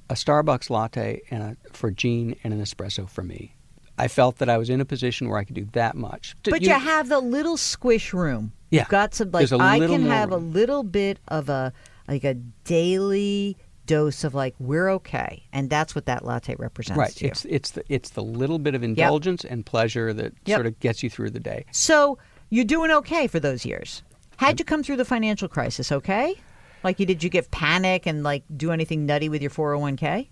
a 0.09 0.15
Starbucks 0.15 0.71
latte 0.71 1.23
and 1.31 1.43
a, 1.43 1.57
for 1.73 1.91
Jean 1.91 2.35
and 2.43 2.53
an 2.53 2.61
espresso 2.61 3.09
for 3.09 3.23
me. 3.23 3.55
I 3.97 4.09
felt 4.09 4.39
that 4.39 4.49
I 4.49 4.57
was 4.57 4.71
in 4.71 4.81
a 4.81 4.85
position 4.85 5.29
where 5.29 5.39
I 5.39 5.45
could 5.45 5.55
do 5.55 5.67
that 5.73 5.95
much. 5.95 6.35
But 6.45 6.63
you, 6.63 6.71
have 6.71 7.11
the 7.11 7.21
little 7.21 7.59
squish 7.59 8.15
room. 8.15 8.53
Yeah. 8.71 8.81
You've 8.81 8.89
got 8.89 9.15
some 9.15 9.31
like 9.31 9.53
I 9.53 9.79
can 9.79 10.07
have 10.07 10.33
a 10.33 10.39
little 10.39 10.83
bit 10.83 11.19
of 11.29 11.49
a 11.49 11.73
like 12.09 12.25
a 12.25 12.35
daily 12.65 13.57
dose 13.85 14.25
of 14.25 14.35
like 14.35 14.55
we're 14.59 14.89
okay, 14.89 15.47
and 15.53 15.69
that's 15.69 15.95
what 15.95 16.07
that 16.07 16.25
latte 16.25 16.55
represents 16.57 16.99
right. 16.99 17.11
to 17.11 17.25
you. 17.25 17.31
It's 17.31 17.45
it's 17.45 17.71
the 17.73 17.85
it's 17.89 18.11
the 18.11 18.23
little 18.23 18.59
bit 18.59 18.75
of 18.75 18.83
indulgence 18.83 19.45
and 19.45 19.67
pleasure 19.67 20.15
that 20.15 20.33
Yep. 20.47 20.57
sort 20.57 20.67
of 20.67 20.81
gets 20.81 21.03
you 21.03 21.11
through 21.11 21.31
the 21.31 21.41
day. 21.41 21.67
So 21.73 22.17
you're 22.51 22.65
doing 22.65 22.91
okay 22.91 23.27
for 23.27 23.41
those 23.41 23.65
years. 23.65 24.03
How'd 24.37 24.59
you 24.59 24.65
come 24.65 24.83
through 24.83 24.97
the 24.97 25.05
financial 25.05 25.49
crisis? 25.49 25.91
Okay, 25.93 26.35
like 26.83 26.99
you 27.01 27.07
did 27.07 27.23
you 27.23 27.31
get 27.31 27.51
panic 27.51 28.07
and 28.07 28.23
like 28.23 28.45
do 28.57 28.73
anything 28.73 29.07
nutty 29.07 29.29
with 29.29 29.43
your 29.43 29.51
401k? 29.51 30.29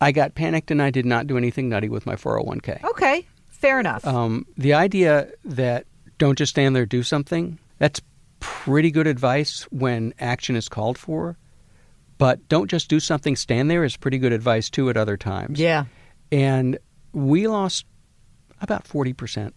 I 0.00 0.10
got 0.12 0.34
panicked 0.34 0.70
and 0.70 0.82
I 0.82 0.90
did 0.90 1.06
not 1.06 1.26
do 1.26 1.36
anything 1.36 1.68
nutty 1.68 1.88
with 1.88 2.06
my 2.06 2.16
401k. 2.16 2.82
Okay, 2.82 3.26
fair 3.48 3.78
enough. 3.78 4.04
Um, 4.06 4.46
the 4.56 4.74
idea 4.74 5.28
that 5.44 5.86
don't 6.18 6.36
just 6.36 6.50
stand 6.50 6.74
there, 6.74 6.86
do 6.86 7.02
something, 7.02 7.58
that's 7.78 8.00
pretty 8.40 8.90
good 8.90 9.06
advice 9.06 9.62
when 9.70 10.12
action 10.18 10.56
is 10.56 10.68
called 10.68 10.98
for. 10.98 11.36
But 12.18 12.48
don't 12.48 12.68
just 12.68 12.88
do 12.88 12.98
something, 13.00 13.36
stand 13.36 13.70
there 13.70 13.84
is 13.84 13.96
pretty 13.96 14.18
good 14.18 14.32
advice 14.32 14.70
too 14.70 14.90
at 14.90 14.96
other 14.96 15.16
times. 15.16 15.60
yeah, 15.60 15.84
And 16.32 16.78
we 17.12 17.46
lost 17.46 17.84
about 18.60 18.84
40% 18.84 19.52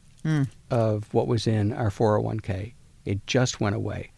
of 0.69 1.13
what 1.13 1.27
was 1.27 1.47
in 1.47 1.73
our 1.73 1.89
401k. 1.89 2.73
It 3.05 3.25
just 3.27 3.59
went 3.59 3.75
away. 3.75 4.11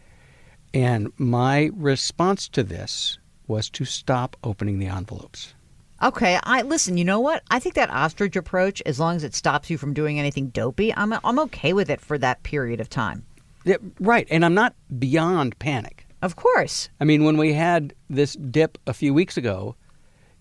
And 0.74 1.12
my 1.18 1.70
response 1.74 2.48
to 2.50 2.62
this 2.62 3.18
was 3.46 3.70
to 3.70 3.84
stop 3.84 4.36
opening 4.44 4.78
the 4.78 4.86
envelopes. 4.86 5.54
Okay, 6.02 6.38
I 6.44 6.62
listen. 6.62 6.96
You 6.96 7.04
know 7.04 7.18
what? 7.18 7.42
I 7.50 7.58
think 7.58 7.74
that 7.74 7.90
ostrich 7.90 8.36
approach, 8.36 8.80
as 8.86 9.00
long 9.00 9.16
as 9.16 9.24
it 9.24 9.34
stops 9.34 9.68
you 9.68 9.78
from 9.78 9.94
doing 9.94 10.18
anything 10.18 10.48
dopey, 10.48 10.94
I'm 10.94 11.12
I'm 11.12 11.38
okay 11.40 11.72
with 11.72 11.90
it 11.90 12.00
for 12.00 12.18
that 12.18 12.42
period 12.44 12.80
of 12.80 12.88
time. 12.88 13.24
Yeah, 13.64 13.78
right. 13.98 14.26
And 14.30 14.44
I'm 14.44 14.54
not 14.54 14.74
beyond 14.98 15.58
panic. 15.58 16.06
Of 16.22 16.36
course. 16.36 16.88
I 17.00 17.04
mean, 17.04 17.24
when 17.24 17.36
we 17.36 17.52
had 17.52 17.94
this 18.08 18.34
dip 18.34 18.78
a 18.86 18.94
few 18.94 19.12
weeks 19.12 19.36
ago, 19.36 19.76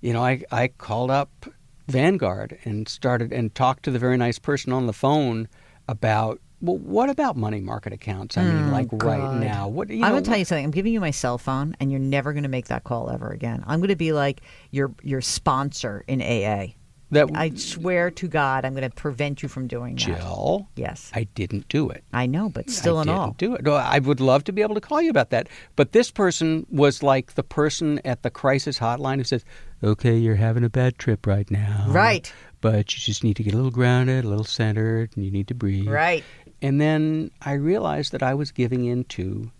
you 0.02 0.14
know, 0.14 0.24
I, 0.24 0.44
I 0.52 0.68
called 0.70 1.12
up 1.12 1.48
Vanguard 1.88 2.58
and 2.64 2.88
started 2.88 3.32
and 3.32 3.54
talked 3.54 3.84
to 3.84 3.92
the 3.92 4.00
very 4.00 4.18
nice 4.18 4.40
person 4.40 4.74
on 4.74 4.88
the 4.88 4.94
phone 4.94 5.48
about, 5.88 6.40
well, 6.62 6.78
what 6.78 7.10
about 7.10 7.38
money 7.38 7.60
market 7.60 7.94
accounts? 7.94 8.38
I 8.38 8.44
mean, 8.44 8.54
mm, 8.54 8.72
like 8.72 8.88
right 8.92 9.34
now. 9.40 9.68
What 9.68 9.90
you 9.90 10.04
I'm 10.04 10.12
going 10.12 10.24
to 10.24 10.30
tell 10.30 10.40
you 10.40 10.46
something. 10.46 10.66
I'm 10.66 10.72
giving 10.72 10.94
you 10.94 11.00
my 11.00 11.12
cell 11.12 11.38
phone, 11.38 11.76
and 11.80 11.92
you're 11.92 12.00
never 12.00 12.34
going 12.34 12.44
to 12.44 12.50
make 12.50 12.68
that 12.68 12.84
call 12.84 13.10
ever 13.10 13.30
again. 13.30 13.64
I'm 13.68 13.80
going 13.80 13.90
to 13.90 13.96
be 13.96 14.12
like 14.14 14.42
your 14.72 14.92
your 15.04 15.22
sponsor 15.22 16.04
in 16.08 16.22
AA. 16.22 16.74
That 17.12 17.30
I 17.36 17.52
swear 17.52 18.12
to 18.12 18.28
God, 18.28 18.66
I'm 18.66 18.74
going 18.74 18.84
to 18.90 18.94
prevent 18.94 19.42
you 19.42 19.48
from 19.48 19.68
doing 19.68 19.96
that. 19.96 20.02
Jill, 20.02 20.68
Yes. 20.76 21.10
I 21.16 21.24
didn't 21.36 21.70
do 21.70 21.90
it. 21.90 22.04
I 22.12 22.26
know, 22.26 22.50
but 22.50 22.70
still 22.70 22.98
I 22.98 23.02
and 23.04 23.08
didn't 23.08 23.20
all. 23.22 23.36
do 23.38 23.56
it. 23.56 23.64
No, 23.64 23.76
I 23.76 24.00
would 24.00 24.20
love 24.20 24.44
to 24.44 24.52
be 24.52 24.62
able 24.62 24.76
to 24.76 24.82
call 24.82 25.02
you 25.02 25.10
about 25.10 25.30
that. 25.30 25.48
But 25.78 25.94
this 25.94 26.12
person 26.12 26.66
was 26.70 27.02
like 27.04 27.36
the 27.36 27.44
person 27.44 28.02
at 28.04 28.24
the 28.24 28.30
crisis 28.30 28.78
hotline 28.80 29.20
who 29.20 29.24
says, 29.24 29.46
"Okay, 29.82 30.18
you're 30.18 30.36
having 30.36 30.66
a 30.66 30.70
bad 30.70 30.98
trip 30.98 31.26
right 31.26 31.50
now, 31.50 31.86
Right. 31.88 32.30
But 32.60 32.94
you 32.94 33.00
just 33.00 33.24
need 33.24 33.36
to 33.38 33.44
get 33.44 33.54
a 33.54 33.56
little 33.56 33.72
grounded, 33.72 34.26
a 34.26 34.28
little 34.28 34.44
centered, 34.44 35.12
and 35.16 35.24
you 35.24 35.32
need 35.32 35.48
to 35.48 35.54
breathe." 35.54 35.88
Right. 35.88 36.24
And 36.62 36.82
then 36.82 37.32
I 37.42 37.54
realized 37.54 38.12
that 38.14 38.24
I 38.24 38.34
was 38.34 38.52
giving 38.52 38.86
into 38.86 39.52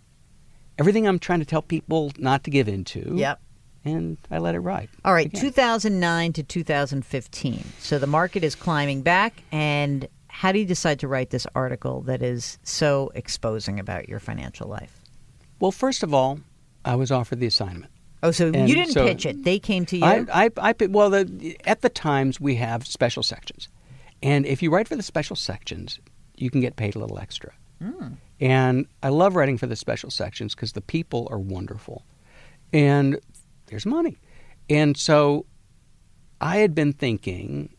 everything 0.78 1.06
I'm 1.06 1.18
trying 1.18 1.40
to 1.40 1.44
tell 1.44 1.62
people 1.62 2.12
not 2.18 2.44
to 2.44 2.50
give 2.50 2.68
into. 2.68 3.14
Yep. 3.16 3.40
And 3.84 4.18
I 4.30 4.38
let 4.38 4.54
it 4.54 4.60
ride. 4.60 4.88
All 5.04 5.14
right, 5.14 5.26
Again. 5.26 5.40
2009 5.40 6.32
to 6.34 6.42
2015. 6.42 7.64
So 7.78 7.98
the 7.98 8.06
market 8.06 8.44
is 8.44 8.54
climbing 8.54 9.02
back. 9.02 9.42
And 9.52 10.08
how 10.28 10.52
do 10.52 10.58
you 10.58 10.64
decide 10.64 11.00
to 11.00 11.08
write 11.08 11.30
this 11.30 11.46
article 11.54 12.02
that 12.02 12.22
is 12.22 12.58
so 12.62 13.10
exposing 13.14 13.80
about 13.80 14.08
your 14.08 14.18
financial 14.18 14.68
life? 14.68 15.00
Well, 15.60 15.72
first 15.72 16.02
of 16.02 16.12
all, 16.12 16.40
I 16.84 16.96
was 16.96 17.10
offered 17.10 17.40
the 17.40 17.46
assignment. 17.46 17.90
Oh, 18.22 18.30
so 18.32 18.48
And 18.48 18.68
you 18.68 18.74
didn't 18.74 18.92
so- 18.92 19.06
pitch 19.06 19.26
it; 19.26 19.44
they 19.44 19.58
came 19.58 19.86
to 19.86 19.96
you. 19.96 20.04
I, 20.04 20.26
I, 20.32 20.50
I, 20.58 20.74
well, 20.86 21.10
the, 21.10 21.56
at 21.64 21.82
the 21.82 21.88
Times 21.88 22.40
we 22.40 22.56
have 22.56 22.86
special 22.86 23.22
sections, 23.22 23.68
and 24.22 24.44
if 24.46 24.62
you 24.62 24.70
write 24.70 24.88
for 24.88 24.96
the 24.96 25.02
special 25.02 25.36
sections, 25.36 26.00
you 26.36 26.50
can 26.50 26.60
get 26.60 26.76
paid 26.76 26.96
a 26.96 26.98
little 26.98 27.18
extra. 27.18 27.52
Hmm. 27.80 28.14
And 28.40 28.86
I 29.02 29.08
love 29.10 29.36
writing 29.36 29.58
for 29.58 29.66
the 29.66 29.76
special 29.76 30.10
sections 30.10 30.54
because 30.54 30.72
the 30.72 30.80
people 30.80 31.28
are 31.30 31.38
wonderful, 31.38 32.04
and 32.72 33.20
there's 33.66 33.86
money. 33.86 34.18
And 34.68 34.96
so, 34.96 35.46
I 36.40 36.56
had 36.56 36.74
been 36.74 36.92
thinking, 36.92 37.74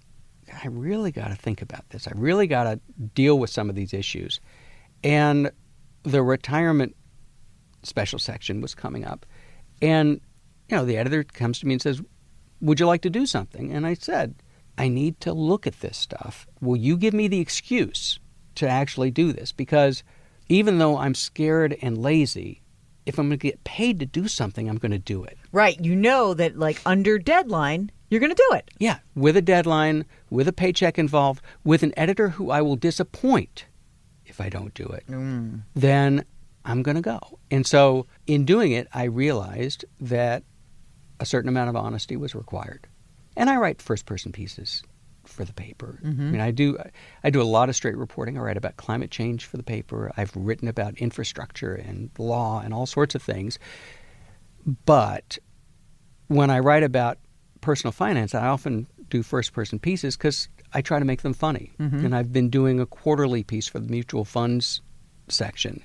I 0.64 0.68
really 0.68 1.12
got 1.12 1.28
to 1.30 1.36
think 1.36 1.62
about 1.62 1.90
this. 1.90 2.08
I 2.08 2.12
really 2.16 2.48
got 2.48 2.64
to 2.64 2.80
deal 3.14 3.38
with 3.40 3.50
some 3.50 3.70
of 3.70 3.76
these 3.76 3.94
issues, 3.94 4.40
and 5.04 5.52
the 6.04 6.24
retirement 6.24 6.96
special 7.84 8.20
section 8.20 8.62
was 8.62 8.74
coming 8.74 9.06
up, 9.06 9.26
and 9.82 10.22
you 10.70 10.78
know, 10.78 10.86
the 10.86 10.98
editor 10.98 11.24
comes 11.24 11.60
to 11.60 11.68
me 11.68 11.74
and 11.74 11.82
says, 11.82 12.02
Would 12.62 12.80
you 12.80 12.86
like 12.86 13.02
to 13.02 13.10
do 13.10 13.26
something? 13.26 13.72
And 13.72 13.86
I 13.86 13.94
said, 13.94 14.36
I 14.78 14.88
need 14.88 15.20
to 15.22 15.34
look 15.34 15.68
at 15.68 15.82
this 15.82 15.98
stuff. 15.98 16.48
Will 16.62 16.78
you 16.78 16.96
give 16.96 17.14
me 17.14 17.28
the 17.28 17.40
excuse 17.40 18.20
to 18.56 18.68
actually 18.68 19.12
do 19.12 19.34
this? 19.34 19.52
Because 19.52 20.04
even 20.48 20.78
though 20.78 20.98
I'm 20.98 21.16
scared 21.16 21.78
and 21.82 21.98
lazy, 21.98 22.62
if 23.06 23.18
I'm 23.18 23.28
going 23.28 23.40
to 23.40 23.48
get 23.48 23.64
paid 23.64 24.00
to 24.00 24.06
do 24.06 24.28
something, 24.28 24.70
I'm 24.70 24.78
going 24.78 24.92
to 24.92 25.00
do 25.00 25.24
it. 25.24 25.38
right. 25.52 25.80
You 25.80 25.96
know 25.96 26.34
that, 26.34 26.58
like 26.58 26.82
under 26.86 27.18
deadline, 27.18 27.92
you're 28.10 28.20
going 28.20 28.36
to 28.36 28.44
do 28.50 28.56
it. 28.56 28.70
Yeah, 28.80 29.00
with 29.16 29.36
a 29.36 29.42
deadline, 29.42 30.06
with 30.30 30.48
a 30.48 30.54
paycheck 30.54 30.98
involved, 30.98 31.44
with 31.64 31.84
an 31.84 31.94
editor 31.98 32.30
who 32.30 32.52
I 32.52 32.62
will 32.62 32.76
disappoint 32.76 33.66
if 34.26 34.40
I 34.40 34.50
don't 34.50 34.74
do 34.74 34.86
it, 34.86 35.06
mm. 35.08 35.64
then 35.76 36.24
I'm 36.64 36.84
going 36.84 36.96
to 36.96 37.02
go. 37.02 37.40
And 37.52 37.66
so 37.66 38.06
in 38.28 38.46
doing 38.46 38.72
it, 38.72 38.88
I 38.94 39.04
realized 39.04 39.86
that 40.00 40.44
a 41.20 41.26
certain 41.26 41.50
amount 41.50 41.70
of 41.70 41.76
honesty 41.76 42.16
was 42.16 42.36
required. 42.36 42.88
And 43.36 43.50
I 43.50 43.58
write 43.58 43.82
first 43.82 44.06
person 44.06 44.32
pieces 44.32 44.84
for 45.26 45.46
the 45.46 45.54
paper. 45.54 46.00
Mm-hmm. 46.04 46.22
I 46.22 46.32
mean, 46.32 46.42
I 46.42 46.52
do 46.52 46.78
I 47.24 47.30
do 47.30 47.42
a 47.42 47.44
lot 47.44 47.70
of 47.70 47.76
straight 47.76 47.98
reporting. 47.98 48.38
I 48.38 48.42
write 48.42 48.58
about 48.58 48.78
climate 48.78 49.12
change 49.12 49.46
for 49.46 49.58
the 49.58 49.64
paper. 49.64 50.12
I've 50.18 50.36
written 50.36 50.68
about 50.68 50.98
infrastructure 50.98 51.76
and 51.76 52.10
law 52.18 52.62
and 52.62 52.74
all 52.74 52.86
sorts 52.86 53.16
of 53.16 53.22
things. 53.22 53.60
But 54.86 55.38
when 56.28 56.50
I 56.50 56.60
write 56.60 56.84
about 56.84 57.18
personal 57.62 57.92
finance, 57.92 58.36
I 58.36 58.48
often 58.48 58.88
do 59.10 59.24
first 59.24 59.54
person 59.54 59.80
pieces 59.80 60.18
because 60.18 60.48
I 60.74 60.82
try 60.82 61.00
to 61.00 61.06
make 61.06 61.22
them 61.22 61.34
funny. 61.34 61.72
Mm-hmm. 61.80 62.06
And 62.06 62.16
I've 62.16 62.32
been 62.32 62.50
doing 62.50 62.80
a 62.80 62.86
quarterly 62.86 63.44
piece 63.44 63.68
for 63.68 63.80
the 63.80 63.88
mutual 63.88 64.26
funds 64.26 64.82
section 65.28 65.84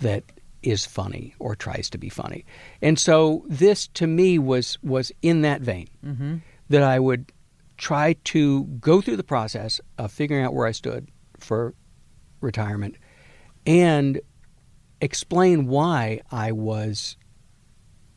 that 0.00 0.24
is 0.62 0.84
funny 0.84 1.34
or 1.38 1.54
tries 1.54 1.88
to 1.90 1.98
be 1.98 2.08
funny. 2.08 2.44
And 2.82 2.98
so 2.98 3.44
this 3.48 3.86
to 3.88 4.06
me 4.06 4.38
was 4.38 4.78
was 4.82 5.12
in 5.22 5.42
that 5.42 5.60
vein 5.60 5.88
mm-hmm. 6.04 6.36
that 6.68 6.82
I 6.82 6.98
would 6.98 7.32
try 7.76 8.14
to 8.24 8.64
go 8.64 9.00
through 9.00 9.16
the 9.16 9.24
process 9.24 9.80
of 9.98 10.10
figuring 10.10 10.44
out 10.44 10.54
where 10.54 10.66
I 10.66 10.72
stood 10.72 11.08
for 11.38 11.74
retirement 12.40 12.96
and 13.66 14.20
explain 15.00 15.66
why 15.66 16.20
I 16.32 16.52
was 16.52 17.16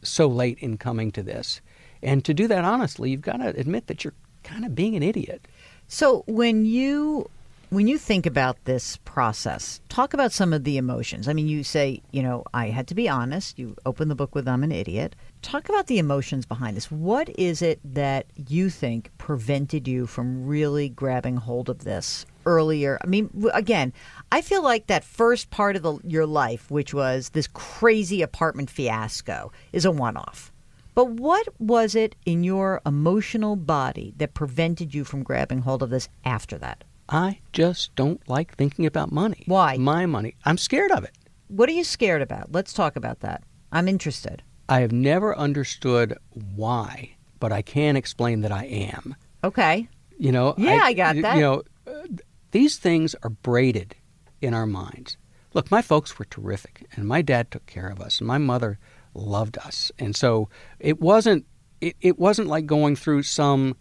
so 0.01 0.27
late 0.27 0.57
in 0.59 0.77
coming 0.77 1.11
to 1.11 1.21
this. 1.21 1.61
And 2.01 2.25
to 2.25 2.33
do 2.33 2.47
that 2.47 2.65
honestly, 2.65 3.11
you've 3.11 3.21
got 3.21 3.37
to 3.37 3.49
admit 3.49 3.87
that 3.87 4.03
you're 4.03 4.15
kind 4.43 4.65
of 4.65 4.73
being 4.73 4.95
an 4.95 5.03
idiot. 5.03 5.47
So 5.87 6.23
when 6.27 6.65
you 6.65 7.29
when 7.71 7.87
you 7.87 7.97
think 7.97 8.25
about 8.25 8.65
this 8.65 8.97
process, 9.05 9.79
talk 9.87 10.13
about 10.13 10.33
some 10.33 10.51
of 10.51 10.65
the 10.65 10.75
emotions. 10.75 11.29
I 11.29 11.33
mean, 11.33 11.47
you 11.47 11.63
say, 11.63 12.01
you 12.11 12.21
know, 12.21 12.43
I 12.53 12.67
had 12.67 12.85
to 12.89 12.95
be 12.95 13.07
honest. 13.07 13.57
You 13.57 13.77
open 13.85 14.09
the 14.09 14.15
book 14.15 14.35
with 14.35 14.45
I'm 14.45 14.65
an 14.65 14.73
idiot. 14.73 15.15
Talk 15.41 15.69
about 15.69 15.87
the 15.87 15.97
emotions 15.97 16.45
behind 16.45 16.75
this. 16.75 16.91
What 16.91 17.29
is 17.39 17.61
it 17.61 17.79
that 17.85 18.25
you 18.35 18.69
think 18.69 19.09
prevented 19.17 19.87
you 19.87 20.05
from 20.05 20.45
really 20.45 20.89
grabbing 20.89 21.37
hold 21.37 21.69
of 21.69 21.85
this 21.85 22.25
earlier? 22.45 22.99
I 23.01 23.07
mean, 23.07 23.29
again, 23.53 23.93
I 24.33 24.41
feel 24.41 24.61
like 24.61 24.87
that 24.87 25.05
first 25.05 25.49
part 25.49 25.77
of 25.77 25.83
the, 25.83 25.97
your 26.03 26.25
life, 26.25 26.69
which 26.69 26.93
was 26.93 27.29
this 27.29 27.47
crazy 27.47 28.21
apartment 28.21 28.69
fiasco, 28.69 29.53
is 29.71 29.85
a 29.85 29.91
one-off. 29.91 30.51
But 30.93 31.11
what 31.11 31.47
was 31.57 31.95
it 31.95 32.17
in 32.25 32.43
your 32.43 32.81
emotional 32.85 33.55
body 33.55 34.13
that 34.17 34.33
prevented 34.33 34.93
you 34.93 35.05
from 35.05 35.23
grabbing 35.23 35.61
hold 35.61 35.81
of 35.81 35.89
this 35.89 36.09
after 36.25 36.57
that? 36.57 36.83
I 37.11 37.39
just 37.51 37.93
don't 37.95 38.27
like 38.29 38.55
thinking 38.55 38.85
about 38.85 39.11
money. 39.11 39.43
Why? 39.45 39.75
My 39.75 40.05
money. 40.05 40.35
I'm 40.45 40.57
scared 40.57 40.91
of 40.91 41.03
it. 41.03 41.11
What 41.49 41.67
are 41.67 41.73
you 41.73 41.83
scared 41.83 42.21
about? 42.21 42.53
Let's 42.53 42.71
talk 42.71 42.95
about 42.95 43.19
that. 43.19 43.43
I'm 43.73 43.89
interested. 43.89 44.41
I 44.69 44.79
have 44.79 44.93
never 44.93 45.37
understood 45.37 46.17
why, 46.55 47.17
but 47.41 47.51
I 47.51 47.61
can 47.61 47.97
explain 47.97 48.39
that 48.41 48.51
I 48.53 48.63
am. 48.65 49.15
Okay. 49.43 49.89
You 50.17 50.31
know, 50.31 50.55
Yeah, 50.57 50.79
I 50.83 50.93
got 50.93 51.17
that. 51.21 51.35
You 51.35 51.41
know, 51.41 51.63
uh, 51.85 52.07
these 52.51 52.77
things 52.77 53.13
are 53.23 53.29
braided 53.29 53.95
in 54.39 54.53
our 54.53 54.65
minds. 54.65 55.17
Look, 55.53 55.69
my 55.69 55.81
folks 55.81 56.17
were 56.17 56.25
terrific, 56.25 56.85
and 56.93 57.05
my 57.05 57.21
dad 57.21 57.51
took 57.51 57.65
care 57.65 57.89
of 57.89 57.99
us, 57.99 58.19
and 58.19 58.27
my 58.27 58.37
mother 58.37 58.79
loved 59.13 59.57
us, 59.57 59.91
and 59.99 60.15
so 60.15 60.47
it 60.79 61.01
wasn't 61.01 61.45
it, 61.81 61.97
it 61.99 62.17
wasn't 62.17 62.47
like 62.47 62.65
going 62.65 62.95
through 62.95 63.23
some 63.23 63.75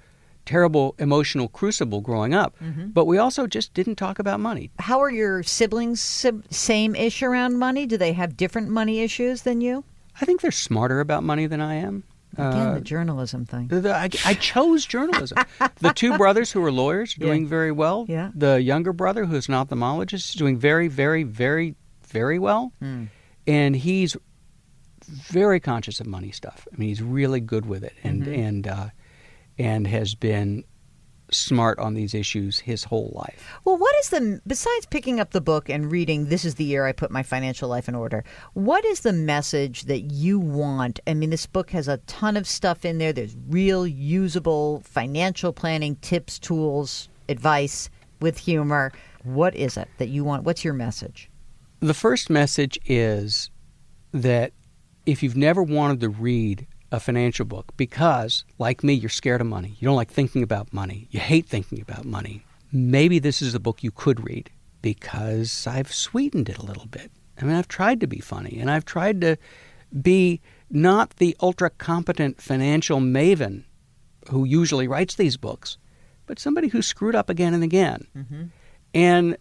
terrible 0.50 0.94
emotional 0.98 1.48
crucible 1.48 2.00
growing 2.00 2.34
up. 2.34 2.56
Mm-hmm. 2.60 2.88
But 2.88 3.04
we 3.06 3.18
also 3.18 3.46
just 3.46 3.72
didn't 3.74 3.96
talk 3.96 4.18
about 4.18 4.40
money. 4.40 4.70
How 4.78 4.98
are 5.00 5.10
your 5.10 5.42
siblings 5.44 6.00
same 6.50 6.96
ish 6.96 7.22
around 7.22 7.58
money? 7.58 7.86
Do 7.86 7.96
they 7.96 8.12
have 8.14 8.36
different 8.36 8.68
money 8.68 9.00
issues 9.00 9.42
than 9.42 9.60
you? 9.60 9.84
I 10.20 10.24
think 10.26 10.40
they're 10.40 10.50
smarter 10.68 10.98
about 11.00 11.22
money 11.22 11.46
than 11.46 11.60
I 11.60 11.74
am. 11.74 12.02
Again, 12.34 12.66
Uh, 12.68 12.74
the 12.74 12.80
journalism 12.80 13.44
thing. 13.44 13.68
The- 13.68 13.94
I, 13.94 14.08
I 14.24 14.34
chose 14.34 14.86
journalism. 14.86 15.38
the 15.80 15.92
two 15.92 16.16
brothers 16.16 16.50
who 16.52 16.64
are 16.64 16.72
lawyers 16.72 17.16
are 17.16 17.20
Yeah. 17.20 17.26
doing 17.28 17.46
very 17.48 17.72
well. 17.72 18.06
Yeah. 18.08 18.30
The 18.34 18.60
younger 18.60 18.92
brother, 18.92 19.24
who's 19.26 19.48
an 19.48 19.54
ophthalmologist, 19.54 20.30
is 20.30 20.34
doing 20.34 20.56
very, 20.58 20.88
very, 20.88 21.22
very, 21.24 21.74
very 22.08 22.38
well. 22.38 22.72
Hmm. 22.80 23.04
And 23.46 23.74
he's 23.76 24.16
very 25.06 25.60
conscious 25.60 26.00
of 26.00 26.06
money 26.06 26.30
stuff. 26.32 26.66
I 26.72 26.76
mean, 26.76 26.88
he's 26.88 27.02
really 27.02 27.40
good 27.40 27.66
with 27.66 27.82
it, 27.84 27.94
and 28.04 28.22
Mm-hmm. 28.22 28.40
and 28.48 28.66
uh, 28.66 28.86
and 29.60 29.86
has 29.86 30.14
been 30.14 30.64
smart 31.30 31.78
on 31.78 31.94
these 31.94 32.14
issues 32.14 32.58
his 32.58 32.82
whole 32.82 33.12
life. 33.14 33.60
Well, 33.64 33.76
what 33.76 33.94
is 34.00 34.08
the 34.08 34.40
besides 34.46 34.86
picking 34.86 35.20
up 35.20 35.30
the 35.30 35.40
book 35.40 35.68
and 35.68 35.92
reading 35.92 36.24
this 36.24 36.44
is 36.44 36.56
the 36.56 36.64
year 36.64 36.86
I 36.86 36.92
put 36.92 37.10
my 37.10 37.22
financial 37.22 37.68
life 37.68 37.86
in 37.86 37.94
order. 37.94 38.24
What 38.54 38.84
is 38.86 39.00
the 39.00 39.12
message 39.12 39.82
that 39.82 40.00
you 40.00 40.40
want? 40.40 40.98
I 41.06 41.14
mean, 41.14 41.30
this 41.30 41.46
book 41.46 41.70
has 41.70 41.88
a 41.88 41.98
ton 41.98 42.36
of 42.36 42.48
stuff 42.48 42.84
in 42.84 42.98
there. 42.98 43.12
There's 43.12 43.36
real 43.48 43.86
usable 43.86 44.80
financial 44.80 45.52
planning 45.52 45.96
tips, 45.96 46.38
tools, 46.38 47.08
advice 47.28 47.90
with 48.20 48.38
humor. 48.38 48.90
What 49.22 49.54
is 49.54 49.76
it 49.76 49.88
that 49.98 50.08
you 50.08 50.24
want? 50.24 50.44
What's 50.44 50.64
your 50.64 50.74
message? 50.74 51.30
The 51.80 51.94
first 51.94 52.30
message 52.30 52.78
is 52.86 53.50
that 54.12 54.52
if 55.06 55.22
you've 55.22 55.36
never 55.36 55.62
wanted 55.62 56.00
to 56.00 56.08
read 56.08 56.66
a 56.92 57.00
financial 57.00 57.44
book 57.44 57.72
because, 57.76 58.44
like 58.58 58.82
me, 58.82 58.94
you're 58.94 59.08
scared 59.08 59.40
of 59.40 59.46
money, 59.46 59.76
you 59.78 59.86
don't 59.86 59.96
like 59.96 60.10
thinking 60.10 60.42
about 60.42 60.72
money, 60.72 61.06
you 61.10 61.20
hate 61.20 61.46
thinking 61.46 61.80
about 61.80 62.04
money, 62.04 62.44
maybe 62.72 63.18
this 63.18 63.40
is 63.40 63.54
a 63.54 63.60
book 63.60 63.82
you 63.82 63.90
could 63.90 64.24
read 64.24 64.50
because 64.82 65.66
I've 65.66 65.92
sweetened 65.92 66.48
it 66.48 66.58
a 66.58 66.64
little 66.64 66.86
bit. 66.86 67.10
I 67.40 67.44
mean, 67.44 67.56
I've 67.56 67.68
tried 67.68 68.00
to 68.00 68.06
be 68.06 68.20
funny 68.20 68.58
and 68.58 68.70
I've 68.70 68.84
tried 68.84 69.20
to 69.20 69.36
be 70.02 70.40
not 70.70 71.16
the 71.16 71.36
ultra 71.40 71.70
competent 71.70 72.40
financial 72.40 73.00
maven 73.00 73.64
who 74.28 74.44
usually 74.44 74.86
writes 74.86 75.14
these 75.14 75.36
books, 75.36 75.78
but 76.26 76.38
somebody 76.38 76.68
who 76.68 76.82
screwed 76.82 77.14
up 77.14 77.28
again 77.28 77.54
and 77.54 77.64
again. 77.64 78.06
Mm-hmm. 78.16 78.42
And 78.94 79.36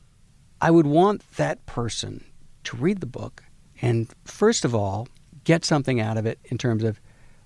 I 0.62 0.72
would 0.72 0.88
want 0.88 1.24
that 1.38 1.66
person 1.66 2.24
to 2.66 2.78
read 2.78 3.00
the 3.00 3.06
book 3.06 3.44
and, 3.82 4.14
first 4.26 4.66
of 4.66 4.76
all, 4.76 5.08
get 5.44 5.64
something 5.66 6.00
out 6.02 6.18
of 6.18 6.26
it 6.26 6.40
in 6.46 6.58
terms 6.58 6.84
of, 6.84 7.00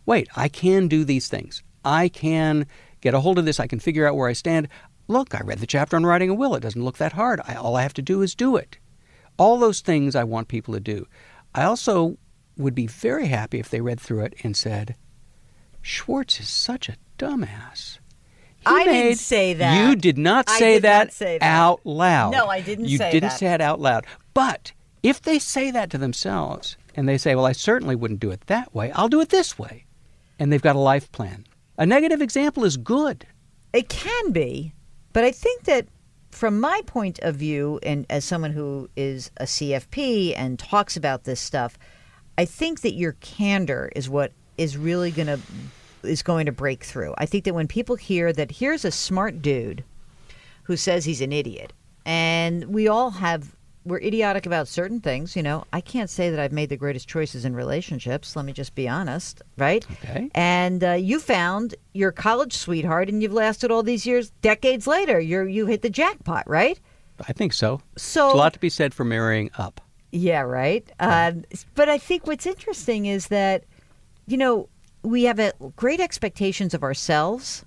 wait, 0.05 0.27
I 0.35 0.47
can 0.47 0.87
do 0.87 1.03
these 1.03 1.27
things. 1.27 1.63
I 1.85 2.09
can 2.09 2.67
get 3.01 3.13
a 3.13 3.19
hold 3.19 3.39
of 3.39 3.45
this. 3.45 3.59
I 3.59 3.67
can 3.67 3.79
figure 3.79 4.07
out 4.07 4.15
where 4.15 4.29
I 4.29 4.33
stand. 4.33 4.67
Look, 5.07 5.35
I 5.35 5.41
read 5.41 5.59
the 5.59 5.67
chapter 5.67 5.95
on 5.95 6.05
writing 6.05 6.29
a 6.29 6.33
will. 6.33 6.55
It 6.55 6.61
doesn't 6.61 6.83
look 6.83 6.97
that 6.97 7.13
hard. 7.13 7.41
I, 7.47 7.55
all 7.55 7.75
I 7.75 7.81
have 7.81 7.93
to 7.95 8.01
do 8.01 8.21
is 8.21 8.35
do 8.35 8.55
it. 8.55 8.77
All 9.37 9.57
those 9.57 9.81
things 9.81 10.15
I 10.15 10.23
want 10.23 10.47
people 10.47 10.73
to 10.73 10.79
do. 10.79 11.07
I 11.53 11.63
also 11.63 12.17
would 12.57 12.75
be 12.75 12.87
very 12.87 13.27
happy 13.27 13.59
if 13.59 13.69
they 13.69 13.81
read 13.81 13.99
through 13.99 14.21
it 14.21 14.33
and 14.43 14.55
said, 14.55 14.95
Schwartz 15.81 16.39
is 16.39 16.47
such 16.47 16.87
a 16.87 16.95
dumbass. 17.17 17.99
He 18.59 18.63
I 18.67 18.85
didn't 18.85 19.17
say 19.17 19.53
that. 19.55 19.89
You 19.89 19.95
did 19.95 20.17
not 20.17 20.49
say, 20.49 20.75
did 20.75 20.83
that, 20.83 21.07
not 21.07 21.13
say 21.13 21.37
that. 21.37 21.45
out 21.45 21.81
loud. 21.85 22.31
No, 22.31 22.47
I 22.47 22.61
didn't. 22.61 22.85
You 22.85 22.97
say 22.97 23.11
didn't 23.11 23.29
that. 23.29 23.37
say 23.37 23.53
it 23.53 23.59
out 23.59 23.81
loud. 23.81 24.05
But 24.33 24.71
if 25.01 25.21
they 25.21 25.37
say 25.37 25.69
that 25.71 25.89
to 25.89 25.97
themselves 25.97 26.77
and 26.95 27.09
they 27.09 27.17
say, 27.17 27.35
well, 27.35 27.45
I 27.45 27.51
certainly 27.51 27.95
wouldn't 27.95 28.21
do 28.21 28.31
it 28.31 28.47
that 28.47 28.73
way, 28.73 28.91
I'll 28.93 29.09
do 29.09 29.19
it 29.19 29.29
this 29.29 29.59
way, 29.59 29.85
and 30.43 30.51
they've 30.51 30.61
got 30.61 30.75
a 30.75 30.79
life 30.79 31.09
plan. 31.13 31.45
A 31.77 31.85
negative 31.85 32.21
example 32.21 32.65
is 32.65 32.75
good. 32.75 33.25
It 33.71 33.87
can 33.87 34.33
be, 34.33 34.73
but 35.13 35.23
I 35.23 35.31
think 35.31 35.63
that 35.63 35.87
from 36.31 36.59
my 36.59 36.81
point 36.85 37.17
of 37.19 37.37
view, 37.37 37.79
and 37.81 38.05
as 38.09 38.25
someone 38.25 38.51
who 38.51 38.89
is 38.97 39.31
a 39.37 39.45
CFP 39.45 40.33
and 40.35 40.59
talks 40.59 40.97
about 40.97 41.23
this 41.23 41.39
stuff, 41.39 41.77
I 42.37 42.43
think 42.43 42.81
that 42.81 42.93
your 42.93 43.13
candor 43.21 43.89
is 43.95 44.09
what 44.09 44.33
is 44.57 44.75
really 44.75 45.11
going 45.11 45.27
to 45.27 45.39
is 46.03 46.21
going 46.21 46.45
to 46.47 46.51
break 46.51 46.83
through. 46.83 47.13
I 47.17 47.25
think 47.25 47.45
that 47.45 47.55
when 47.55 47.69
people 47.69 47.95
hear 47.95 48.33
that 48.33 48.51
here's 48.51 48.83
a 48.83 48.91
smart 48.91 49.41
dude 49.41 49.85
who 50.63 50.75
says 50.75 51.05
he's 51.05 51.21
an 51.21 51.31
idiot, 51.31 51.71
and 52.05 52.65
we 52.65 52.89
all 52.89 53.11
have 53.11 53.55
we're 53.85 53.99
idiotic 53.99 54.45
about 54.45 54.67
certain 54.67 54.99
things. 55.01 55.35
You 55.35 55.43
know, 55.43 55.65
I 55.73 55.81
can't 55.81 56.09
say 56.09 56.29
that 56.29 56.39
I've 56.39 56.51
made 56.51 56.69
the 56.69 56.77
greatest 56.77 57.07
choices 57.07 57.45
in 57.45 57.55
relationships. 57.55 58.35
Let 58.35 58.45
me 58.45 58.53
just 58.53 58.75
be 58.75 58.87
honest, 58.87 59.41
right? 59.57 59.85
Okay. 59.91 60.29
And 60.35 60.83
uh, 60.83 60.91
you 60.93 61.19
found 61.19 61.75
your 61.93 62.11
college 62.11 62.53
sweetheart, 62.53 63.09
and 63.09 63.21
you've 63.21 63.33
lasted 63.33 63.71
all 63.71 63.83
these 63.83 64.05
years, 64.05 64.31
decades 64.41 64.87
later. 64.87 65.19
You're 65.19 65.47
you 65.47 65.65
hit 65.65 65.81
the 65.81 65.89
jackpot, 65.89 66.49
right? 66.49 66.79
I 67.27 67.33
think 67.33 67.53
so. 67.53 67.81
So 67.97 68.21
There's 68.27 68.33
a 68.33 68.37
lot 68.37 68.53
to 68.53 68.59
be 68.59 68.69
said 68.69 68.93
for 68.93 69.03
marrying 69.03 69.51
up. 69.57 69.81
yeah, 70.11 70.41
right. 70.41 70.89
Um, 70.99 71.43
but 71.75 71.89
I 71.89 71.97
think 71.97 72.25
what's 72.27 72.45
interesting 72.45 73.05
is 73.05 73.27
that, 73.27 73.65
you 74.27 74.37
know, 74.37 74.69
we 75.03 75.23
have 75.23 75.39
a 75.39 75.51
great 75.75 75.99
expectations 75.99 76.73
of 76.73 76.81
ourselves 76.83 77.65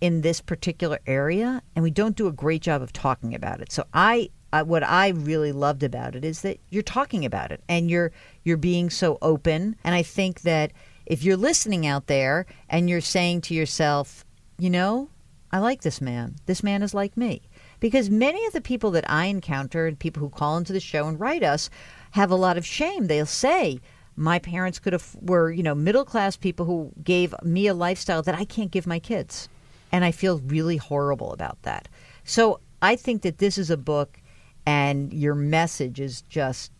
in 0.00 0.20
this 0.20 0.40
particular 0.40 0.98
area, 1.06 1.62
and 1.74 1.82
we 1.82 1.90
don't 1.90 2.16
do 2.16 2.26
a 2.26 2.32
great 2.32 2.62
job 2.62 2.80
of 2.82 2.92
talking 2.92 3.34
about 3.34 3.60
it. 3.60 3.72
So 3.72 3.84
I, 3.92 4.30
I 4.52 4.62
what 4.62 4.82
I 4.82 5.08
really 5.08 5.52
loved 5.52 5.82
about 5.82 6.14
it 6.14 6.24
is 6.24 6.42
that 6.42 6.58
you're 6.70 6.82
talking 6.82 7.24
about 7.24 7.52
it 7.52 7.62
and 7.68 7.90
you're 7.90 8.12
you're 8.44 8.56
being 8.56 8.90
so 8.90 9.18
open. 9.22 9.76
And 9.84 9.94
I 9.94 10.02
think 10.02 10.42
that 10.42 10.72
if 11.04 11.22
you're 11.22 11.36
listening 11.36 11.86
out 11.86 12.06
there 12.06 12.46
and 12.68 12.88
you're 12.88 13.00
saying 13.00 13.42
to 13.42 13.54
yourself, 13.54 14.24
you 14.58 14.70
know, 14.70 15.08
I 15.52 15.58
like 15.58 15.82
this 15.82 16.00
man. 16.00 16.36
This 16.46 16.62
man 16.62 16.82
is 16.82 16.94
like 16.94 17.16
me. 17.16 17.42
Because 17.78 18.10
many 18.10 18.44
of 18.46 18.52
the 18.52 18.60
people 18.60 18.90
that 18.92 19.08
I 19.10 19.26
encounter 19.26 19.86
and 19.86 19.98
people 19.98 20.20
who 20.20 20.30
call 20.30 20.56
into 20.56 20.72
the 20.72 20.80
show 20.80 21.06
and 21.06 21.20
write 21.20 21.42
us 21.42 21.70
have 22.12 22.30
a 22.30 22.36
lot 22.36 22.56
of 22.56 22.66
shame. 22.66 23.06
They'll 23.06 23.26
say, 23.26 23.80
my 24.16 24.38
parents 24.38 24.78
could 24.78 24.94
have 24.94 25.14
were, 25.20 25.50
you 25.50 25.62
know, 25.62 25.74
middle 25.74 26.04
class 26.04 26.36
people 26.36 26.64
who 26.64 26.92
gave 27.04 27.34
me 27.42 27.66
a 27.66 27.74
lifestyle 27.74 28.22
that 28.22 28.34
I 28.34 28.44
can't 28.44 28.70
give 28.70 28.86
my 28.86 28.98
kids. 28.98 29.48
And 29.92 30.04
I 30.04 30.10
feel 30.10 30.38
really 30.38 30.78
horrible 30.78 31.32
about 31.32 31.62
that. 31.62 31.88
So 32.24 32.60
I 32.82 32.96
think 32.96 33.22
that 33.22 33.38
this 33.38 33.58
is 33.58 33.70
a 33.70 33.76
book 33.76 34.20
and 34.66 35.12
your 35.12 35.34
message 35.34 36.00
is 36.00 36.22
just 36.22 36.72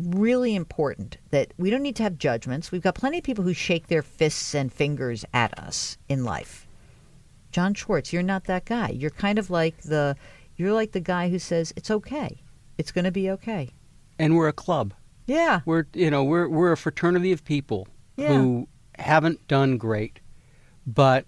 really 0.00 0.54
important 0.54 1.16
that 1.30 1.52
we 1.56 1.70
don't 1.70 1.82
need 1.82 1.96
to 1.96 2.02
have 2.02 2.18
judgments. 2.18 2.70
We've 2.70 2.82
got 2.82 2.94
plenty 2.94 3.18
of 3.18 3.24
people 3.24 3.44
who 3.44 3.54
shake 3.54 3.86
their 3.86 4.02
fists 4.02 4.54
and 4.54 4.72
fingers 4.72 5.24
at 5.32 5.58
us 5.58 5.96
in 6.08 6.24
life. 6.24 6.66
John 7.52 7.74
Schwartz, 7.74 8.12
you're 8.12 8.22
not 8.22 8.44
that 8.44 8.64
guy. 8.64 8.90
You're 8.90 9.10
kind 9.10 9.38
of 9.38 9.50
like 9.50 9.78
the 9.82 10.16
you're 10.56 10.72
like 10.72 10.92
the 10.92 11.00
guy 11.00 11.28
who 11.30 11.38
says 11.38 11.72
it's 11.76 11.90
okay. 11.90 12.40
It's 12.78 12.92
going 12.92 13.04
to 13.04 13.12
be 13.12 13.30
okay. 13.30 13.70
And 14.18 14.36
we're 14.36 14.48
a 14.48 14.52
club. 14.52 14.92
Yeah. 15.26 15.60
We're 15.64 15.86
you 15.94 16.10
know 16.10 16.24
we're 16.24 16.48
we're 16.48 16.72
a 16.72 16.76
fraternity 16.76 17.32
of 17.32 17.44
people 17.44 17.86
Yeah. 18.16 18.28
who 18.28 18.68
haven't 18.98 19.46
done 19.48 19.78
great, 19.78 20.18
but 20.86 21.26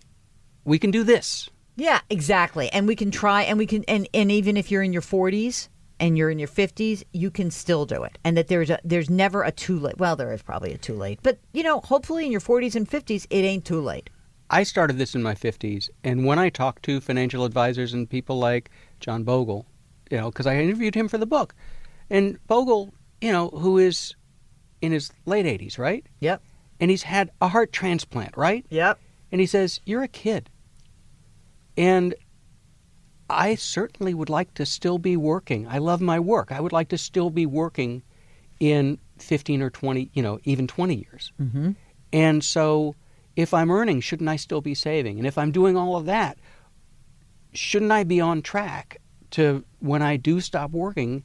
we 0.65 0.79
can 0.79 0.91
do 0.91 1.05
this. 1.05 1.49
Yeah, 1.77 2.01
exactly. 2.11 2.69
And 2.71 2.87
we 2.89 2.97
can 2.97 3.11
try 3.11 3.43
and 3.43 3.59
we 3.59 3.67
can 3.67 3.85
and, 3.87 4.09
and 4.13 4.31
even 4.33 4.57
if 4.57 4.71
you're 4.71 4.83
in 4.83 4.93
your 4.93 5.03
40s 5.03 5.69
and 5.99 6.17
you're 6.19 6.31
in 6.31 6.39
your 6.39 6.49
50s, 6.49 7.03
you 7.13 7.31
can 7.31 7.51
still 7.51 7.87
do 7.87 8.03
it. 8.03 8.19
And 8.25 8.37
that 8.37 8.49
there's 8.49 8.71
a 8.71 8.79
there's 8.85 9.11
never 9.11 9.43
a 9.43 9.51
too 9.51 9.79
late. 9.79 9.99
Well, 9.99 10.17
there 10.17 10.33
is 10.33 10.43
probably 10.43 10.73
a 10.73 10.79
too 10.79 10.95
late. 10.95 11.21
But, 11.23 11.39
you 11.53 11.63
know, 11.63 11.81
hopefully 11.81 12.27
in 12.27 12.33
your 12.33 12.41
40s 12.41 12.75
and 12.75 12.89
50s 12.89 13.27
it 13.31 13.43
ain't 13.43 13.65
too 13.65 13.81
late. 13.81 14.11
I 14.49 14.63
started 14.63 14.99
this 14.99 15.15
in 15.17 15.23
my 15.25 15.35
50s, 15.35 15.91
and 16.05 16.25
when 16.25 16.39
I 16.39 16.51
talk 16.51 16.81
to 16.83 17.01
financial 17.01 17.45
advisors 17.45 17.93
and 17.93 18.09
people 18.09 18.39
like 18.39 18.71
John 19.01 19.25
Bogle, 19.25 19.67
you 20.09 20.19
know, 20.19 20.31
because 20.31 20.47
I 20.47 20.57
interviewed 20.57 20.95
him 20.95 21.09
for 21.09 21.19
the 21.19 21.27
book, 21.27 21.53
and 22.11 22.39
Bogle, 22.47 22.95
you 23.21 23.33
know, 23.33 23.49
who 23.49 23.79
is 23.79 24.15
in 24.81 24.93
his 24.93 25.11
late 25.25 25.47
80s, 25.47 25.79
right? 25.79 26.07
Yep. 26.21 26.43
And 26.79 26.91
he's 26.91 27.03
had 27.03 27.31
a 27.41 27.49
heart 27.49 27.73
transplant, 27.73 28.37
right? 28.37 28.65
Yep. 28.69 29.01
And 29.33 29.41
he 29.41 29.47
says, 29.47 29.81
You're 29.85 30.05
a 30.05 30.09
kid. 30.09 30.49
And 31.77 32.15
I 33.29 33.55
certainly 33.57 34.15
would 34.15 34.31
like 34.31 34.55
to 34.55 34.67
still 34.67 34.99
be 34.99 35.17
working. 35.17 35.67
I 35.69 35.79
love 35.79 36.01
my 36.01 36.21
work. 36.21 36.53
I 36.53 36.61
would 36.61 36.73
like 36.73 36.89
to 36.91 36.99
still 36.99 37.31
be 37.31 37.47
working 37.47 38.03
in 38.61 38.99
15 39.19 39.63
or 39.63 39.71
20, 39.71 40.11
you 40.15 40.23
know, 40.23 40.39
even 40.45 40.67
20 40.67 40.95
years. 40.95 41.33
Mhm. 41.41 41.75
And 42.13 42.45
so 42.45 42.95
if 43.35 43.53
I'm 43.53 43.71
earning, 43.71 44.01
shouldn't 44.01 44.29
I 44.29 44.37
still 44.37 44.61
be 44.61 44.75
saving? 44.75 45.19
And 45.19 45.27
if 45.27 45.37
I'm 45.37 45.51
doing 45.51 45.77
all 45.77 45.97
of 45.97 46.07
that, 46.07 46.39
shouldn't 47.53 47.93
I 47.93 48.05
be 48.05 48.21
on 48.21 48.43
track 48.43 48.99
to, 49.33 49.65
when 49.81 50.03
I 50.03 50.17
do 50.17 50.41
stop 50.41 50.71
working, 50.71 51.25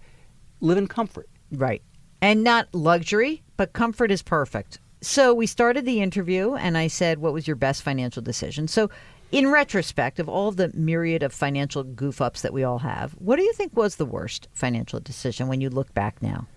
live 0.60 0.78
in 0.78 0.88
comfort? 0.88 1.30
Right. 1.52 1.82
And 2.22 2.44
not 2.44 2.68
luxury, 2.74 3.44
but 3.58 3.74
comfort 3.74 4.12
is 4.12 4.22
perfect. 4.22 4.80
So 5.02 5.34
we 5.34 5.48
started 5.48 5.86
the 5.86 6.02
interview 6.02 6.54
and 6.54 6.78
I 6.78 6.88
said, 6.88 7.20
What 7.20 7.34
was 7.34 7.48
your 7.48 7.56
best 7.56 7.82
financial 7.82 8.22
decision? 8.22 8.68
So, 8.68 8.90
in 9.32 9.50
retrospect, 9.50 10.20
of 10.20 10.28
all 10.28 10.52
the 10.52 10.72
myriad 10.74 11.24
of 11.24 11.34
financial 11.34 11.84
goof 11.84 12.22
ups 12.22 12.42
that 12.42 12.54
we 12.54 12.64
all 12.64 12.80
have, 12.80 13.14
what 13.14 13.38
do 13.38 13.44
you 13.44 13.54
think 13.54 13.76
was 13.76 13.96
the 13.96 14.06
worst 14.06 14.48
financial 14.54 15.00
decision 15.00 15.48
when 15.48 15.62
you 15.62 15.70
look 15.70 15.94
back 15.94 16.22
now? 16.22 16.48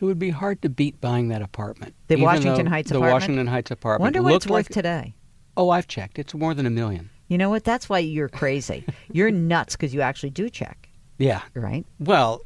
It 0.00 0.04
would 0.04 0.18
be 0.18 0.30
hard 0.30 0.62
to 0.62 0.68
beat 0.70 1.00
buying 1.00 1.28
that 1.28 1.42
apartment. 1.42 1.94
The 2.08 2.16
Washington 2.16 2.66
Heights 2.66 2.90
the 2.90 2.96
apartment? 2.96 3.12
Washington 3.22 3.46
Heights 3.46 3.70
apartment. 3.70 4.02
Wonder 4.06 4.22
what 4.22 4.34
it's 4.34 4.46
worth 4.46 4.66
like- 4.70 4.74
today. 4.74 5.14
Oh, 5.56 5.70
I've 5.70 5.86
checked. 5.88 6.18
It's 6.18 6.32
more 6.32 6.54
than 6.54 6.64
a 6.64 6.70
million. 6.70 7.10
You 7.28 7.36
know 7.36 7.50
what? 7.50 7.64
That's 7.64 7.88
why 7.88 7.98
you're 7.98 8.28
crazy. 8.28 8.84
you're 9.12 9.30
nuts 9.30 9.76
because 9.76 9.92
you 9.92 10.00
actually 10.00 10.30
do 10.30 10.48
check, 10.48 10.88
Yeah. 11.18 11.42
right? 11.54 11.84
Well, 11.98 12.40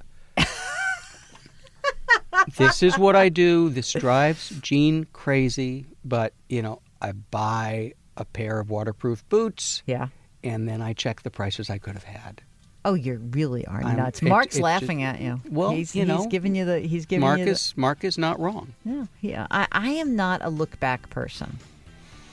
this 2.59 2.83
is 2.83 2.99
what 2.99 3.17
I 3.17 3.29
do. 3.29 3.69
This 3.71 3.93
drives 3.93 4.51
Jean 4.61 5.05
crazy, 5.13 5.87
but 6.05 6.35
you 6.49 6.61
know, 6.63 6.83
I 7.01 7.13
buy 7.13 7.95
a 8.17 8.25
pair 8.25 8.61
of 8.61 8.71
waterproof 8.71 9.29
boots 9.29 9.83
Yeah. 9.87 10.09
and 10.43 10.69
then 10.69 10.81
I 10.83 10.93
check 10.93 11.23
the 11.23 11.31
prices 11.31 11.71
I 11.71 11.79
could 11.79 11.95
have 11.95 12.05
had. 12.05 12.43
Oh, 12.87 12.95
you 12.95 13.17
really 13.33 13.67
are 13.67 13.83
I'm- 13.83 13.97
nuts. 13.97 14.21
it- 14.21 14.29
Mark's 14.29 14.57
it's 14.57 14.63
laughing 14.63 15.03
at 15.03 15.21
you. 15.21 15.41
well, 15.49 15.71
he's, 15.71 15.97
you 15.97 16.05
know, 16.05 16.19
he's 16.19 16.27
giving 16.27 16.55
you 16.55 16.67
the. 16.67 16.81
He's 16.81 17.07
giving 17.07 17.23
Mark 17.23 17.39
you 17.39 17.47
the, 17.47 17.51
is 17.53 17.73
Mark 17.77 18.05
is 18.05 18.19
not 18.19 18.39
wrong. 18.39 18.75
Yeah, 18.85 19.07
yeah. 19.23 19.47
I, 19.51 19.67
I 19.73 19.89
am 19.91 20.15
not 20.17 20.43
a 20.45 20.51
look 20.51 20.79
back 20.81 21.09
person. 21.09 21.59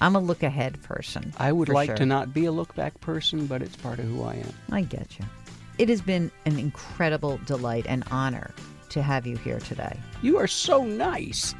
I'm 0.01 0.15
a 0.15 0.19
look 0.19 0.43
ahead 0.43 0.82
person. 0.82 1.32
I 1.38 1.51
would 1.53 1.69
like 1.69 1.88
sure. 1.88 1.95
to 1.95 2.05
not 2.05 2.34
be 2.34 2.45
a 2.45 2.51
look 2.51 2.75
back 2.75 2.99
person, 3.01 3.45
but 3.45 3.61
it's 3.61 3.75
part 3.77 3.99
of 3.99 4.05
who 4.05 4.23
I 4.23 4.34
am. 4.36 4.53
I 4.71 4.82
get 4.82 5.17
you. 5.19 5.25
It 5.77 5.88
has 5.89 6.01
been 6.01 6.32
an 6.45 6.59
incredible 6.59 7.39
delight 7.45 7.86
and 7.88 8.03
honor 8.11 8.51
to 8.89 9.01
have 9.01 9.25
you 9.25 9.38
here 9.38 9.59
today. 9.59 9.95
You 10.21 10.38
are 10.38 10.47
so 10.47 10.84
nice. 10.84 11.55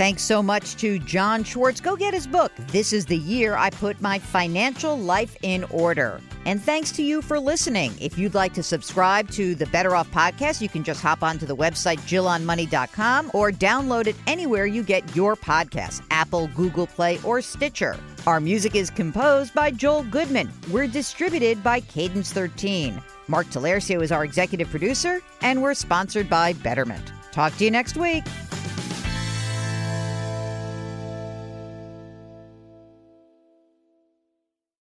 Thanks 0.00 0.22
so 0.22 0.42
much 0.42 0.76
to 0.76 0.98
John 0.98 1.44
Schwartz. 1.44 1.78
Go 1.78 1.94
get 1.94 2.14
his 2.14 2.26
book. 2.26 2.52
This 2.68 2.94
is 2.94 3.04
the 3.04 3.18
year 3.18 3.54
I 3.54 3.68
put 3.68 4.00
my 4.00 4.18
financial 4.18 4.96
life 4.96 5.36
in 5.42 5.64
order. 5.64 6.22
And 6.46 6.58
thanks 6.62 6.90
to 6.92 7.02
you 7.02 7.20
for 7.20 7.38
listening. 7.38 7.92
If 8.00 8.16
you'd 8.16 8.32
like 8.32 8.54
to 8.54 8.62
subscribe 8.62 9.30
to 9.32 9.54
the 9.54 9.66
Better 9.66 9.94
Off 9.94 10.10
podcast, 10.10 10.62
you 10.62 10.70
can 10.70 10.84
just 10.84 11.02
hop 11.02 11.22
onto 11.22 11.44
the 11.44 11.54
website 11.54 11.98
jillonmoney.com 12.08 13.32
or 13.34 13.52
download 13.52 14.06
it 14.06 14.16
anywhere 14.26 14.64
you 14.64 14.82
get 14.82 15.14
your 15.14 15.36
podcasts 15.36 16.02
Apple, 16.10 16.48
Google 16.56 16.86
Play, 16.86 17.20
or 17.22 17.42
Stitcher. 17.42 17.94
Our 18.26 18.40
music 18.40 18.74
is 18.74 18.88
composed 18.88 19.52
by 19.52 19.70
Joel 19.70 20.04
Goodman. 20.04 20.50
We're 20.70 20.86
distributed 20.86 21.62
by 21.62 21.80
Cadence 21.80 22.32
13. 22.32 23.02
Mark 23.28 23.48
Talercio 23.48 24.00
is 24.00 24.12
our 24.12 24.24
executive 24.24 24.70
producer, 24.70 25.20
and 25.42 25.62
we're 25.62 25.74
sponsored 25.74 26.30
by 26.30 26.54
Betterment. 26.54 27.12
Talk 27.32 27.54
to 27.58 27.64
you 27.66 27.70
next 27.70 27.98
week. 27.98 28.24